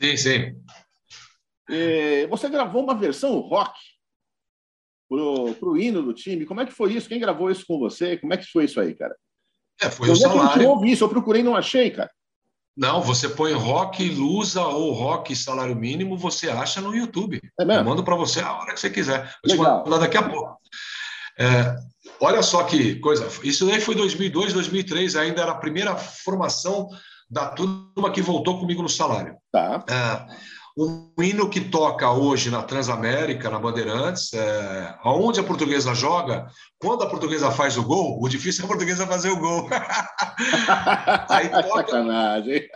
Sim, 0.00 0.16
sim. 0.16 0.62
E 1.68 2.26
você 2.28 2.48
gravou 2.48 2.82
uma 2.82 2.94
versão 2.94 3.38
rock 3.40 3.78
para 5.08 5.68
o 5.68 5.76
hino 5.76 6.02
do 6.02 6.12
time. 6.12 6.46
Como 6.46 6.60
é 6.60 6.66
que 6.66 6.72
foi 6.72 6.92
isso? 6.92 7.08
Quem 7.08 7.20
gravou 7.20 7.50
isso 7.50 7.64
com 7.66 7.78
você? 7.78 8.16
Como 8.16 8.34
é 8.34 8.36
que 8.36 8.46
foi 8.46 8.64
isso 8.64 8.80
aí, 8.80 8.94
cara? 8.94 9.16
É, 9.80 9.90
foi 9.90 10.08
eu 10.08 10.12
o 10.12 10.16
salário. 10.16 10.62
Eu 10.62 10.70
ouvi 10.70 10.92
isso, 10.92 11.04
eu 11.04 11.08
procurei 11.08 11.42
e 11.42 11.44
não 11.44 11.56
achei, 11.56 11.90
cara. 11.90 12.10
Não, 12.76 13.00
você 13.00 13.28
põe 13.28 13.52
rock 13.54 14.06
lusa 14.10 14.62
ou 14.62 14.92
rock 14.92 15.34
salário 15.34 15.74
mínimo, 15.74 16.16
você 16.16 16.50
acha 16.50 16.80
no 16.80 16.94
YouTube. 16.94 17.40
É 17.58 17.64
mesmo? 17.64 17.80
Eu 17.80 17.84
mando 17.84 18.04
para 18.04 18.14
você 18.14 18.40
a 18.40 18.52
hora 18.52 18.74
que 18.74 18.80
você 18.80 18.90
quiser. 18.90 19.34
Vou 19.44 19.56
Legal. 19.56 19.82
te 19.82 19.90
mandar 19.90 20.04
daqui 20.04 20.18
a 20.18 20.28
pouco. 20.28 20.58
É, 21.38 21.74
olha 22.20 22.42
só 22.42 22.64
que 22.64 22.96
coisa. 22.96 23.26
Isso 23.42 23.68
aí 23.70 23.80
foi 23.80 23.94
2002, 23.94 24.52
2003, 24.52 25.16
ainda 25.16 25.42
era 25.42 25.52
a 25.52 25.58
primeira 25.58 25.96
formação 25.96 26.88
da 27.28 27.46
turma 27.48 28.10
que 28.12 28.22
voltou 28.22 28.58
comigo 28.58 28.82
no 28.82 28.88
salário. 28.88 29.36
Tá. 29.50 29.84
É, 29.88 30.26
um 30.78 31.10
hino 31.18 31.48
que 31.48 31.60
toca 31.60 32.10
hoje 32.10 32.50
na 32.50 32.62
Transamérica, 32.62 33.48
na 33.48 33.58
Bandeirantes, 33.58 34.32
é, 34.34 34.94
aonde 35.02 35.40
a 35.40 35.44
portuguesa 35.44 35.94
joga, 35.94 36.46
quando 36.78 37.02
a 37.02 37.08
portuguesa 37.08 37.50
faz 37.50 37.78
o 37.78 37.82
gol, 37.82 38.22
o 38.22 38.28
difícil 38.28 38.62
é 38.62 38.64
a 38.66 38.68
portuguesa 38.68 39.06
fazer 39.06 39.30
o 39.30 39.38
gol. 39.38 39.68
Aí 41.30 41.48
toca, 41.48 41.68
Sacanagem. 41.68 42.68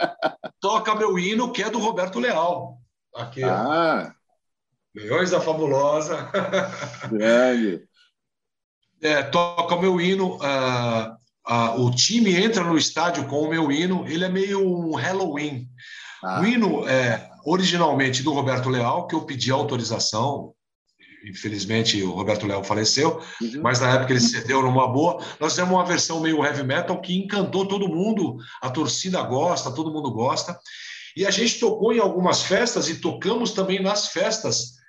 toca 0.61 0.95
meu 0.95 1.19
hino, 1.19 1.53
que 1.53 1.63
é 1.63 1.69
do 1.69 1.79
Roberto 1.79 2.19
Leal. 2.19 2.79
Aqui, 3.15 3.45
ah. 3.45 4.15
Leões 4.95 5.31
da 5.31 5.41
Fabulosa. 5.41 6.29
Grande. 7.11 7.85
É, 9.03 9.23
toca 9.23 9.77
o 9.77 9.81
meu 9.81 9.99
hino. 9.99 10.37
Uh, 10.37 11.20
o 11.79 11.91
time 11.91 12.35
entra 12.35 12.63
no 12.63 12.79
estádio 12.79 13.27
com 13.27 13.43
o 13.43 13.51
meu 13.51 13.71
hino. 13.73 14.07
Ele 14.07 14.25
é 14.25 14.29
meio 14.29 14.61
um 14.61 14.95
Halloween. 14.95 15.69
Ah. 16.23 16.41
O 16.41 16.47
hino 16.47 16.89
é 16.89 17.29
originalmente 17.45 18.23
do 18.23 18.33
Roberto 18.33 18.69
Leal, 18.69 19.07
que 19.07 19.15
eu 19.15 19.23
pedi 19.23 19.51
autorização. 19.51 20.53
Infelizmente, 21.25 22.03
o 22.03 22.13
Roberto 22.13 22.47
Leal 22.47 22.65
faleceu, 22.65 23.21
uhum. 23.43 23.61
mas 23.63 23.81
na 23.81 23.91
época 23.91 24.13
ele 24.13 24.21
cedeu 24.21 24.63
numa 24.63 24.89
boa. 24.89 25.23
Nós 25.39 25.55
temos 25.55 25.73
uma 25.73 25.85
versão 25.85 26.21
meio 26.21 26.45
heavy 26.45 26.63
metal 26.63 27.01
que 27.01 27.19
encantou 27.19 27.67
todo 27.67 27.89
mundo, 27.89 28.39
a 28.63 28.71
torcida 28.71 29.21
gosta, 29.23 29.71
todo 29.71 29.93
mundo 29.93 30.11
gosta. 30.11 30.59
E 31.17 31.27
a 31.27 31.31
gente 31.31 31.59
tocou 31.59 31.93
em 31.93 31.99
algumas 31.99 32.43
festas 32.43 32.89
e 32.89 33.01
tocamos 33.01 33.53
também 33.53 33.83
nas 33.83 34.09
festas 34.09 34.80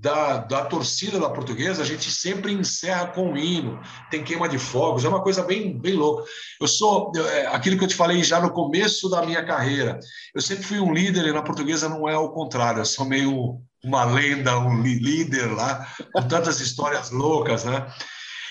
da, 0.00 0.38
da 0.38 0.64
torcida 0.64 1.18
da 1.18 1.30
portuguesa, 1.30 1.82
a 1.82 1.86
gente 1.86 2.10
sempre 2.10 2.52
encerra 2.52 3.08
com 3.08 3.32
um 3.32 3.36
hino, 3.36 3.80
tem 4.10 4.22
queima 4.22 4.48
de 4.48 4.58
fogos, 4.58 5.04
é 5.04 5.08
uma 5.08 5.22
coisa 5.22 5.42
bem, 5.42 5.76
bem 5.76 5.94
louca. 5.94 6.24
Eu 6.60 6.68
sou 6.68 7.12
é, 7.16 7.46
aquilo 7.48 7.76
que 7.76 7.84
eu 7.84 7.88
te 7.88 7.96
falei 7.96 8.22
já 8.22 8.40
no 8.40 8.52
começo 8.52 9.08
da 9.08 9.22
minha 9.22 9.44
carreira. 9.44 9.98
Eu 10.34 10.40
sempre 10.40 10.64
fui 10.64 10.78
um 10.78 10.92
líder 10.92 11.26
e 11.26 11.32
na 11.32 11.42
portuguesa 11.42 11.88
não 11.88 12.08
é 12.08 12.16
o 12.16 12.30
contrário, 12.30 12.80
eu 12.80 12.84
sou 12.84 13.04
meio 13.04 13.60
uma 13.82 14.04
lenda, 14.04 14.58
um 14.58 14.82
líder 14.82 15.52
lá, 15.52 15.86
com 16.12 16.22
tantas 16.22 16.60
histórias 16.60 17.10
loucas, 17.10 17.64
né? 17.64 17.86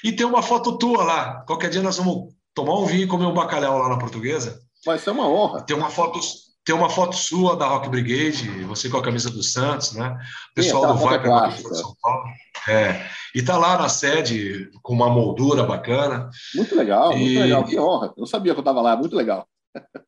E 0.03 0.11
tem 0.11 0.25
uma 0.25 0.41
foto 0.41 0.77
tua 0.77 1.03
lá. 1.03 1.43
Qualquer 1.45 1.69
dia 1.69 1.81
nós 1.81 1.97
vamos 1.97 2.33
tomar 2.53 2.79
um 2.79 2.85
vinho 2.85 3.03
e 3.03 3.07
comer 3.07 3.25
um 3.25 3.33
bacalhau 3.33 3.77
lá 3.77 3.89
na 3.89 3.97
portuguesa. 3.97 4.59
Vai 4.85 4.97
ser 4.97 5.09
uma 5.11 5.27
honra. 5.27 5.61
Tem 5.61 5.75
uma 5.75 5.89
foto 5.89 6.19
tem 6.67 6.75
uma 6.75 6.89
foto 6.89 7.15
sua 7.15 7.55
da 7.55 7.65
Rock 7.65 7.87
Brigade, 7.87 8.45
você 8.65 8.89
com 8.89 8.97
a 8.97 9.01
camisa 9.01 9.29
do 9.29 9.41
Santos, 9.41 9.93
né? 9.93 10.17
O 10.51 10.53
pessoal 10.53 10.83
Sim, 10.85 11.01
do 11.01 11.09
Viper 11.09 11.33
aqui 11.33 11.63
de 11.63 11.77
São 11.77 11.95
Paulo. 12.01 12.25
É. 12.67 13.09
E 13.33 13.41
tá 13.41 13.57
lá 13.57 13.77
na 13.77 13.87
sede 13.87 14.69
com 14.83 14.93
uma 14.93 15.09
moldura 15.09 15.63
bacana. 15.63 16.29
Muito 16.53 16.75
legal, 16.75 17.13
e... 17.13 17.19
muito 17.19 17.39
legal, 17.39 17.63
que 17.63 17.79
honra. 17.79 18.13
Eu 18.17 18.25
sabia 18.25 18.53
que 18.53 18.59
eu 18.59 18.61
estava 18.61 18.81
lá, 18.81 18.97
muito 18.97 19.15
legal. 19.15 19.47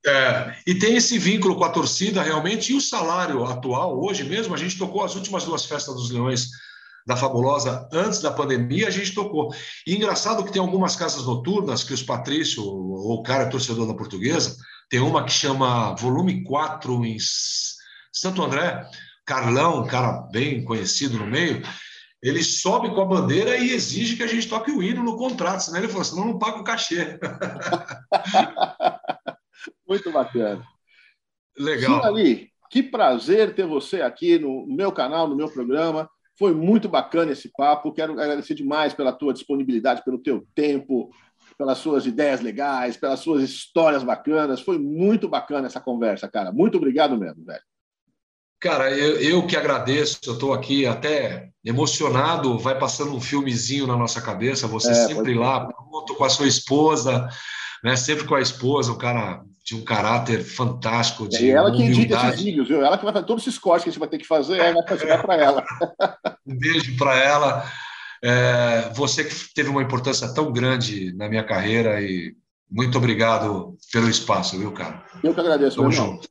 É, 0.06 0.54
e 0.68 0.76
tem 0.76 0.98
esse 0.98 1.18
vínculo 1.18 1.56
com 1.56 1.64
a 1.64 1.70
torcida 1.70 2.22
realmente, 2.22 2.74
e 2.74 2.76
o 2.76 2.82
salário 2.82 3.46
atual, 3.46 3.98
hoje 3.98 4.26
mesmo, 4.26 4.54
a 4.54 4.58
gente 4.58 4.78
tocou 4.78 5.02
as 5.02 5.16
últimas 5.16 5.46
duas 5.46 5.64
festas 5.64 5.96
dos 5.96 6.12
Leões 6.12 6.50
da 7.08 7.16
Fabulosa 7.16 7.88
antes 7.94 8.20
da 8.20 8.32
pandemia, 8.32 8.90
a 8.90 8.92
gente 8.92 9.16
tocou. 9.16 9.54
E 9.88 9.96
engraçado 9.96 10.44
que 10.44 10.52
tem 10.52 10.62
algumas 10.62 10.98
casas 10.98 11.26
noturnas 11.26 11.86
que 11.86 11.94
os 11.94 12.04
Patrício, 12.04 12.62
ou 12.62 13.14
o 13.14 13.24
cara 13.24 13.44
é 13.44 13.50
torcedor 13.50 13.88
da 13.88 13.94
portuguesa, 13.94 14.58
tem 14.90 15.00
uma 15.00 15.24
que 15.24 15.32
chama 15.32 15.96
Volume 15.96 16.44
4 16.44 17.06
em 17.06 17.18
Santo 18.12 18.42
André, 18.42 18.90
Carlão, 19.26 19.84
um 19.84 19.88
cara 19.88 20.28
bem 20.32 20.64
conhecido 20.64 21.18
no 21.18 21.28
meio, 21.28 21.62
ele 22.22 22.44
sobe 22.44 22.90
com 22.90 23.02
a 23.02 23.06
bandeira 23.06 23.56
e 23.56 23.72
exige 23.72 24.18
que 24.18 24.24
a 24.24 24.28
gente 24.28 24.50
toque 24.50 24.72
o 24.72 24.84
hino 24.84 25.04
no 25.04 25.16
contrato, 25.16 25.62
senão 25.62 25.78
ele 25.78 25.88
falou, 25.88 26.04
senão 26.04 26.26
não 26.26 26.40
paga 26.40 26.60
o 26.60 26.64
cachê. 26.64 27.20
Muito 29.88 30.12
bacana. 30.12 30.64
Legal. 31.58 32.04
Ali, 32.04 32.50
que 32.70 32.84
prazer 32.84 33.56
ter 33.56 33.66
você 33.66 34.02
aqui 34.02 34.38
no 34.38 34.66
meu 34.68 34.92
canal, 34.92 35.28
no 35.28 35.36
meu 35.36 35.50
programa. 35.50 36.10
Foi 36.38 36.54
muito 36.54 36.88
bacana 36.88 37.34
esse 37.34 37.52
papo. 37.52 37.92
Quero 37.92 38.14
agradecer 38.14 38.54
demais 38.54 38.94
pela 38.94 39.12
tua 39.12 39.34
disponibilidade, 39.34 40.04
pelo 40.06 40.18
teu 40.18 40.48
tempo, 40.56 41.10
pelas 41.60 41.80
suas 41.80 42.06
ideias 42.06 42.40
legais, 42.40 42.96
pelas 42.96 43.20
suas 43.20 43.44
histórias 43.44 44.02
bacanas. 44.02 44.62
Foi 44.62 44.80
muito 44.80 45.28
bacana 45.28 45.68
essa 45.68 45.82
conversa, 45.82 46.26
cara. 46.30 46.54
Muito 46.54 46.78
obrigado 46.78 47.18
mesmo, 47.18 47.44
velho. 47.44 47.62
Cara, 48.62 48.90
eu, 48.92 49.20
eu 49.20 49.46
que 49.46 49.58
agradeço, 49.58 50.20
eu 50.26 50.34
estou 50.34 50.54
aqui 50.54 50.86
até 50.86 51.50
emocionado, 51.64 52.58
vai 52.58 52.80
passando 52.80 53.14
um 53.14 53.20
filmezinho 53.22 53.86
na 53.86 53.98
nossa 53.98 54.22
cabeça, 54.22 54.68
você 54.68 54.92
é, 54.92 54.94
sempre 54.94 55.34
lá, 55.34 55.66
pronto, 55.66 56.16
com 56.16 56.24
a 56.24 56.30
sua 56.30 56.48
esposa, 56.48 57.28
né? 57.84 57.96
sempre 57.96 58.26
com 58.26 58.36
a 58.36 58.42
esposa, 58.42 58.92
um 58.92 58.98
cara 58.98 59.42
de 59.64 59.76
um 59.76 59.84
caráter 59.84 60.44
fantástico. 60.44 61.28
De 61.28 61.46
e 61.46 61.52
ela 61.52 61.72
que 61.72 61.84
edita 61.84 62.28
esses 62.28 62.42
vídeos, 62.42 62.68
viu? 62.68 62.84
Ela 62.84 62.98
que 62.98 63.04
vai 63.04 63.14
fazer 63.14 63.26
todos 63.26 63.46
esses 63.46 63.60
cortes 63.60 63.84
que 63.84 63.90
a 63.90 63.92
gente 63.92 64.00
vai 64.00 64.10
ter 64.10 64.18
que 64.18 64.28
fazer, 64.28 64.58
ela 64.58 64.82
vai 64.82 64.98
chegar 64.98 65.22
para 65.22 65.36
ela. 65.36 65.66
um 66.48 66.58
beijo 66.58 66.98
para 66.98 67.18
ela. 67.18 67.66
É, 68.22 68.90
você 68.94 69.24
que 69.24 69.54
teve 69.54 69.70
uma 69.70 69.82
importância 69.82 70.34
tão 70.34 70.52
grande 70.52 71.14
na 71.16 71.30
minha 71.30 71.44
carreira 71.44 72.02
e 72.02 72.36
muito 72.70 72.98
obrigado 72.98 73.78
pelo 73.92 74.10
espaço, 74.10 74.58
viu, 74.58 74.72
cara? 74.72 75.04
Eu 75.24 75.34
que 75.34 75.40
agradeço, 75.40 75.78
Tamo 75.78 75.92
junto. 75.92 76.28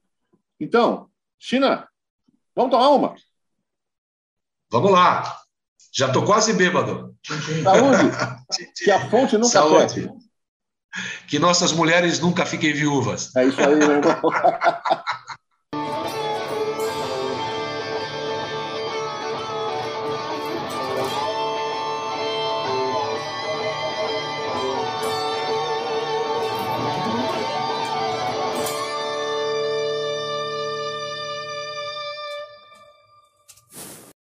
Então, 0.61 1.09
China, 1.39 1.89
vamos 2.55 2.70
tomar 2.70 2.89
uma? 2.91 3.14
Vamos 4.70 4.91
lá. 4.91 5.36
Já 5.93 6.12
tô 6.12 6.24
quase 6.24 6.53
bêbado. 6.53 7.16
Saúde. 7.62 8.11
que 8.84 8.91
a 8.91 9.09
fonte 9.09 9.36
nunca 9.36 9.49
Saúde. 9.49 10.11
Que 11.28 11.39
nossas 11.39 11.72
mulheres 11.72 12.18
nunca 12.20 12.45
fiquem 12.45 12.72
viúvas. 12.72 13.34
É 13.36 13.47
isso 13.47 13.61
aí, 13.61 13.76
meu 13.76 13.91
irmão. 13.93 14.20